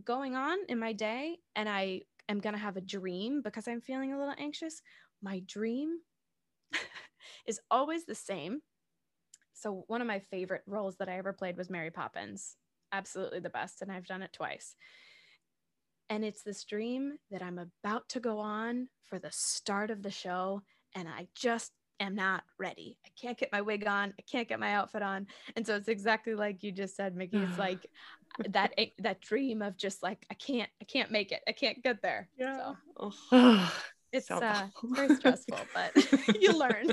going 0.05 0.35
on 0.35 0.57
in 0.69 0.79
my 0.79 0.93
day 0.93 1.37
and 1.55 1.67
i 1.67 2.01
am 2.29 2.39
going 2.39 2.53
to 2.53 2.59
have 2.59 2.77
a 2.77 2.81
dream 2.81 3.41
because 3.41 3.67
i'm 3.67 3.81
feeling 3.81 4.13
a 4.13 4.17
little 4.17 4.33
anxious 4.37 4.81
my 5.21 5.41
dream 5.45 5.97
is 7.45 7.59
always 7.69 8.05
the 8.05 8.15
same 8.15 8.61
so 9.59 9.83
one 9.87 10.01
of 10.01 10.07
my 10.07 10.19
favorite 10.19 10.63
roles 10.65 10.95
that 10.97 11.09
i 11.09 11.17
ever 11.17 11.33
played 11.33 11.57
was 11.57 11.69
mary 11.69 11.91
poppins 11.91 12.55
absolutely 12.91 13.39
the 13.39 13.49
best 13.49 13.81
and 13.81 13.91
i've 13.91 14.05
done 14.05 14.21
it 14.21 14.33
twice 14.33 14.75
and 16.09 16.23
it's 16.23 16.43
this 16.43 16.63
dream 16.63 17.13
that 17.31 17.41
i'm 17.41 17.59
about 17.59 18.07
to 18.09 18.19
go 18.19 18.39
on 18.39 18.87
for 19.09 19.19
the 19.19 19.31
start 19.31 19.91
of 19.91 20.03
the 20.03 20.11
show 20.11 20.61
and 20.95 21.07
I 21.07 21.27
just 21.35 21.71
am 21.99 22.15
not 22.15 22.43
ready. 22.59 22.97
I 23.05 23.09
can't 23.19 23.37
get 23.37 23.51
my 23.51 23.61
wig 23.61 23.87
on. 23.87 24.13
I 24.19 24.21
can't 24.29 24.47
get 24.47 24.59
my 24.59 24.73
outfit 24.73 25.01
on. 25.01 25.27
And 25.55 25.65
so 25.65 25.75
it's 25.75 25.87
exactly 25.87 26.35
like 26.35 26.63
you 26.63 26.71
just 26.71 26.95
said, 26.95 27.15
Mickey. 27.15 27.37
It's 27.37 27.57
like 27.57 27.85
that 28.49 28.73
that 28.99 29.21
dream 29.21 29.61
of 29.61 29.77
just 29.77 30.03
like 30.03 30.25
I 30.29 30.33
can't 30.33 30.69
I 30.81 30.85
can't 30.85 31.11
make 31.11 31.31
it. 31.31 31.41
I 31.47 31.51
can't 31.51 31.81
get 31.83 32.01
there. 32.01 32.29
So 32.39 32.75
Oh, 32.99 33.73
it's 34.11 34.27
So 34.27 34.37
uh 34.37 34.67
awful. 34.75 34.89
very 34.95 35.13
stressful, 35.15 35.67
but 35.73 35.91
you 36.41 36.57
learn. 36.57 36.87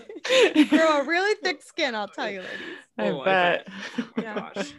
You 0.55 0.67
grow 0.69 1.01
a 1.01 1.05
really 1.05 1.35
thick 1.43 1.63
skin, 1.63 1.95
I'll 1.95 2.09
tell 2.09 2.31
you, 2.31 2.43
ladies. 2.43 2.77
I 2.99 3.09
Oh, 3.11 3.21
I 3.21 3.25
bet. 3.25 3.67
bet. 3.67 4.05
Oh 4.17 4.23
Yeah. 4.23 4.51
gosh. 4.55 4.75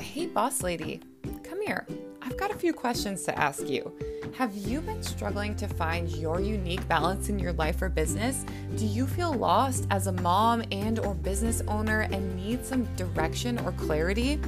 Hey, 0.00 0.26
boss 0.26 0.62
lady, 0.62 1.00
come 1.44 1.60
here. 1.62 1.86
I've 2.22 2.36
got 2.38 2.50
a 2.50 2.54
few 2.54 2.72
questions 2.72 3.22
to 3.24 3.38
ask 3.38 3.68
you. 3.68 3.92
Have 4.36 4.54
you 4.54 4.82
been 4.82 5.02
struggling 5.02 5.56
to 5.56 5.66
find 5.66 6.10
your 6.10 6.40
unique 6.40 6.86
balance 6.88 7.30
in 7.30 7.38
your 7.38 7.54
life 7.54 7.80
or 7.80 7.88
business? 7.88 8.44
Do 8.76 8.84
you 8.84 9.06
feel 9.06 9.32
lost 9.32 9.86
as 9.90 10.08
a 10.08 10.12
mom 10.12 10.62
and 10.70 10.98
or 10.98 11.14
business 11.14 11.62
owner 11.68 12.00
and 12.12 12.36
need 12.36 12.62
some 12.62 12.84
direction 12.96 13.58
or 13.60 13.72
clarity? 13.72 14.38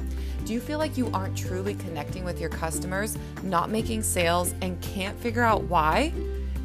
Do 0.45 0.53
you 0.53 0.59
feel 0.59 0.77
like 0.77 0.95
you 0.95 1.09
aren't 1.11 1.35
truly 1.35 1.73
connecting 1.73 2.23
with 2.23 2.39
your 2.39 2.51
customers, 2.51 3.17
not 3.41 3.71
making 3.71 4.03
sales 4.03 4.53
and 4.61 4.79
can't 4.79 5.19
figure 5.19 5.41
out 5.41 5.63
why? 5.63 6.13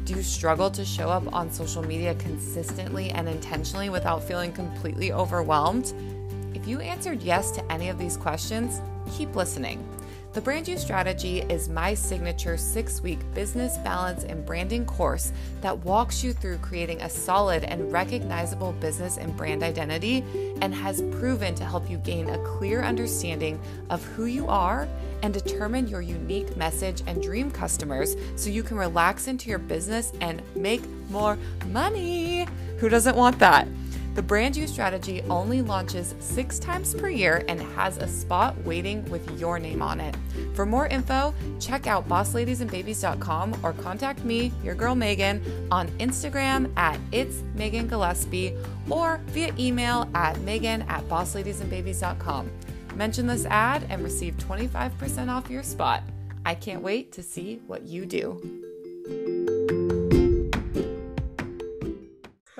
Do 0.03 0.13
you 0.13 0.21
struggle 0.21 0.69
to 0.69 0.85
show 0.85 1.09
up 1.09 1.33
on 1.33 1.51
social 1.51 1.81
media 1.81 2.13
consistently 2.19 3.09
and 3.09 3.27
intentionally 3.27 3.89
without 3.89 4.23
feeling 4.23 4.51
completely 4.51 5.11
overwhelmed? 5.11 5.95
If 6.53 6.67
you 6.67 6.79
answered 6.79 7.23
yes 7.23 7.49
to 7.53 7.71
any 7.71 7.89
of 7.89 7.97
these 7.97 8.17
questions, 8.17 8.81
keep 9.17 9.35
listening. 9.35 9.83
The 10.35 10.41
Brand 10.41 10.67
You 10.67 10.77
Strategy 10.77 11.43
is 11.43 11.69
my 11.69 11.93
signature 11.93 12.57
six 12.57 12.99
week 12.99 13.19
business 13.33 13.77
balance 13.77 14.25
and 14.25 14.45
branding 14.45 14.85
course 14.85 15.31
that 15.61 15.77
walks 15.85 16.25
you 16.25 16.33
through 16.33 16.57
creating 16.57 17.01
a 17.01 17.09
solid 17.09 17.63
and 17.63 17.89
recognizable 17.89 18.73
business 18.73 19.15
and 19.15 19.33
brand 19.37 19.63
identity 19.63 20.25
and 20.59 20.75
has 20.75 21.01
proven 21.03 21.55
to 21.55 21.63
help 21.63 21.89
you 21.89 21.99
gain 21.99 22.27
a 22.27 22.37
clear 22.39 22.83
understanding 22.83 23.57
of 23.89 24.03
who 24.03 24.25
you 24.25 24.45
are 24.49 24.89
and 25.23 25.33
determine 25.33 25.87
your 25.87 26.01
unique 26.01 26.57
message 26.57 27.01
and 27.07 27.23
dream 27.23 27.49
customers 27.49 28.17
so 28.35 28.49
you 28.49 28.61
can 28.61 28.75
relax 28.75 29.27
into 29.27 29.47
your 29.49 29.59
business 29.59 30.11
and 30.19 30.41
make 30.53 30.85
more 31.09 31.37
money. 31.67 32.45
Who 32.79 32.89
doesn't 32.89 33.15
want 33.15 33.39
that? 33.39 33.69
The 34.15 34.23
Brand 34.23 34.55
You 34.55 34.65
strategy 34.65 35.21
only 35.29 35.61
launches 35.61 36.15
six 36.19 36.57
times 36.57 36.95
per 36.95 37.09
year 37.09 37.43
and 37.49 37.59
has 37.59 37.97
a 37.97 38.07
spot 38.07 38.57
waiting 38.63 39.03
with 39.09 39.37
your 39.37 39.59
name 39.59 39.81
on 39.81 39.99
it. 39.99 40.15
For 40.53 40.65
more 40.65 40.87
info, 40.87 41.33
check 41.59 41.85
out 41.85 42.07
bossladiesandbabies.com 42.07 43.59
or 43.61 43.73
contact 43.73 44.23
me, 44.23 44.53
your 44.63 44.73
girl 44.73 44.95
Megan, 44.95 45.43
on 45.69 45.89
Instagram 45.99 46.71
at 46.77 46.97
it's 47.11 47.43
Megan 47.55 47.87
Gillespie 47.89 48.55
or 48.89 49.19
via 49.27 49.53
email 49.59 50.09
at 50.15 50.39
Megan 50.39 50.83
at 50.83 51.03
bossladiesandbabies.com. 51.09 52.49
Mention 52.95 53.27
this 53.27 53.45
ad 53.47 53.85
and 53.89 54.01
receive 54.01 54.37
25% 54.37 55.27
off 55.27 55.49
your 55.49 55.61
spot. 55.63 56.03
I 56.45 56.55
can't 56.55 56.81
wait 56.81 57.11
to 57.11 57.21
see 57.21 57.59
what 57.67 57.83
you 57.83 58.05
do. 58.05 59.44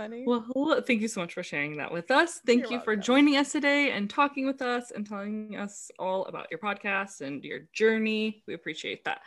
Funny. 0.05 0.23
Well, 0.27 0.81
thank 0.85 1.01
you 1.01 1.07
so 1.07 1.21
much 1.21 1.33
for 1.33 1.41
sharing 1.41 1.77
that 1.77 1.91
with 1.91 2.11
us. 2.11 2.39
Thank 2.45 2.63
You're 2.63 2.73
you 2.73 2.79
for 2.81 2.95
joining 2.95 3.37
us 3.37 3.51
today 3.51 3.89
and 3.89 4.07
talking 4.07 4.45
with 4.45 4.61
us 4.61 4.91
and 4.91 5.07
telling 5.07 5.55
us 5.55 5.89
all 5.97 6.25
about 6.25 6.45
your 6.51 6.59
podcast 6.59 7.21
and 7.21 7.43
your 7.43 7.61
journey. 7.73 8.43
We 8.45 8.53
appreciate 8.53 9.03
that. 9.05 9.21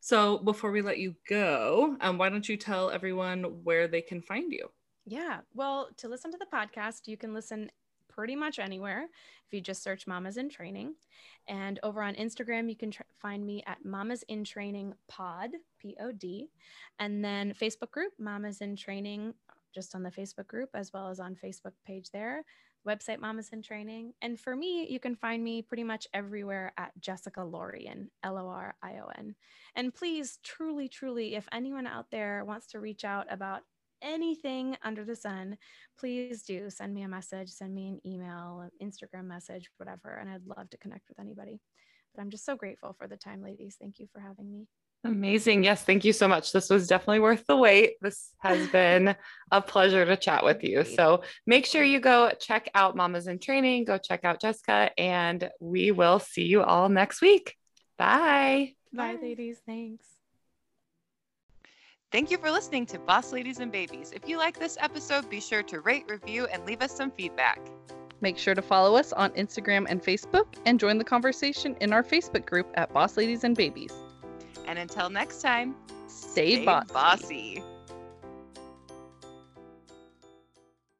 So, 0.00 0.36
before 0.36 0.70
we 0.70 0.82
let 0.82 0.98
you 0.98 1.14
go, 1.26 1.96
um, 2.02 2.18
why 2.18 2.28
don't 2.28 2.46
you 2.46 2.58
tell 2.58 2.90
everyone 2.90 3.42
where 3.64 3.88
they 3.88 4.02
can 4.02 4.20
find 4.20 4.52
you? 4.52 4.68
Yeah. 5.06 5.38
Well, 5.54 5.88
to 5.96 6.08
listen 6.08 6.30
to 6.32 6.38
the 6.38 6.46
podcast, 6.54 7.08
you 7.08 7.16
can 7.16 7.32
listen 7.32 7.70
pretty 8.08 8.36
much 8.36 8.58
anywhere 8.58 9.04
if 9.46 9.54
you 9.54 9.62
just 9.62 9.82
search 9.82 10.06
Mamas 10.06 10.36
in 10.36 10.50
Training. 10.50 10.94
And 11.48 11.80
over 11.82 12.02
on 12.02 12.14
Instagram, 12.16 12.68
you 12.68 12.76
can 12.76 12.90
tr- 12.90 13.02
find 13.22 13.46
me 13.46 13.62
at 13.66 13.84
Mamas 13.84 14.24
in 14.28 14.44
Training 14.44 14.92
Pod, 15.08 15.50
P 15.80 15.96
O 15.98 16.12
D. 16.12 16.48
And 16.98 17.24
then 17.24 17.54
Facebook 17.54 17.90
group, 17.92 18.12
Mamas 18.18 18.60
in 18.60 18.76
Training, 18.76 19.32
just 19.78 19.94
on 19.94 20.02
the 20.02 20.10
Facebook 20.10 20.48
group 20.48 20.70
as 20.74 20.92
well 20.92 21.08
as 21.08 21.20
on 21.20 21.36
Facebook 21.36 21.74
page 21.86 22.10
there. 22.10 22.44
Website 22.86 23.20
Mamas 23.20 23.50
in 23.52 23.62
Training. 23.62 24.12
And 24.22 24.40
for 24.40 24.56
me, 24.56 24.88
you 24.90 24.98
can 24.98 25.14
find 25.14 25.42
me 25.44 25.62
pretty 25.62 25.84
much 25.84 26.08
everywhere 26.12 26.72
at 26.76 26.90
Jessica 26.98 27.40
Lorion, 27.40 28.08
L 28.24 28.38
O 28.38 28.48
R 28.48 28.74
I 28.82 28.94
O 28.94 29.08
N. 29.16 29.36
And 29.76 29.94
please, 29.94 30.38
truly, 30.42 30.88
truly, 30.88 31.36
if 31.36 31.46
anyone 31.52 31.86
out 31.86 32.06
there 32.10 32.44
wants 32.44 32.66
to 32.68 32.80
reach 32.80 33.04
out 33.04 33.26
about 33.30 33.60
anything 34.02 34.76
under 34.82 35.04
the 35.04 35.16
sun, 35.16 35.58
please 35.98 36.42
do 36.42 36.70
send 36.70 36.92
me 36.92 37.02
a 37.02 37.08
message, 37.08 37.50
send 37.50 37.72
me 37.72 37.88
an 37.88 38.00
email, 38.04 38.64
an 38.64 38.88
Instagram 38.88 39.26
message, 39.26 39.70
whatever. 39.76 40.16
And 40.16 40.28
I'd 40.28 40.46
love 40.46 40.70
to 40.70 40.78
connect 40.78 41.08
with 41.08 41.20
anybody. 41.20 41.60
But 42.14 42.22
I'm 42.22 42.30
just 42.30 42.46
so 42.46 42.56
grateful 42.56 42.94
for 42.98 43.06
the 43.06 43.16
time, 43.16 43.42
ladies. 43.42 43.76
Thank 43.80 44.00
you 44.00 44.08
for 44.12 44.18
having 44.20 44.50
me. 44.50 44.66
Amazing. 45.04 45.62
Yes, 45.62 45.84
thank 45.84 46.04
you 46.04 46.12
so 46.12 46.26
much. 46.26 46.52
This 46.52 46.68
was 46.68 46.88
definitely 46.88 47.20
worth 47.20 47.46
the 47.46 47.56
wait. 47.56 47.94
This 48.00 48.32
has 48.40 48.66
been 48.72 49.14
a 49.50 49.62
pleasure 49.62 50.04
to 50.04 50.16
chat 50.16 50.44
with 50.44 50.64
you. 50.64 50.84
So 50.84 51.22
make 51.46 51.66
sure 51.66 51.82
you 51.82 52.00
go 52.00 52.32
check 52.38 52.68
out 52.74 52.96
Mamas 52.96 53.28
in 53.28 53.38
Training, 53.38 53.84
go 53.84 53.98
check 53.98 54.24
out 54.24 54.40
Jessica, 54.40 54.90
and 54.98 55.48
we 55.60 55.92
will 55.92 56.18
see 56.18 56.44
you 56.44 56.62
all 56.62 56.88
next 56.88 57.20
week. 57.20 57.54
Bye. 57.96 58.74
Bye, 58.92 59.18
ladies. 59.20 59.58
Thanks. 59.64 60.04
Thank 62.10 62.30
you 62.30 62.38
for 62.38 62.50
listening 62.50 62.86
to 62.86 62.98
Boss 62.98 63.32
Ladies 63.32 63.60
and 63.60 63.70
Babies. 63.70 64.12
If 64.14 64.28
you 64.28 64.38
like 64.38 64.58
this 64.58 64.78
episode, 64.80 65.28
be 65.28 65.40
sure 65.40 65.62
to 65.64 65.80
rate, 65.80 66.06
review, 66.08 66.46
and 66.46 66.64
leave 66.64 66.80
us 66.80 66.96
some 66.96 67.10
feedback. 67.10 67.60
Make 68.20 68.38
sure 68.38 68.54
to 68.54 68.62
follow 68.62 68.96
us 68.96 69.12
on 69.12 69.30
Instagram 69.32 69.86
and 69.88 70.02
Facebook 70.02 70.46
and 70.64 70.80
join 70.80 70.98
the 70.98 71.04
conversation 71.04 71.76
in 71.80 71.92
our 71.92 72.02
Facebook 72.02 72.46
group 72.46 72.66
at 72.74 72.92
Boss 72.92 73.16
Ladies 73.16 73.44
and 73.44 73.54
Babies. 73.54 73.92
And 74.68 74.78
until 74.78 75.08
next 75.10 75.40
time, 75.40 75.74
Stay, 76.06 76.64
bossy. 76.64 76.92
bossy. 76.92 77.62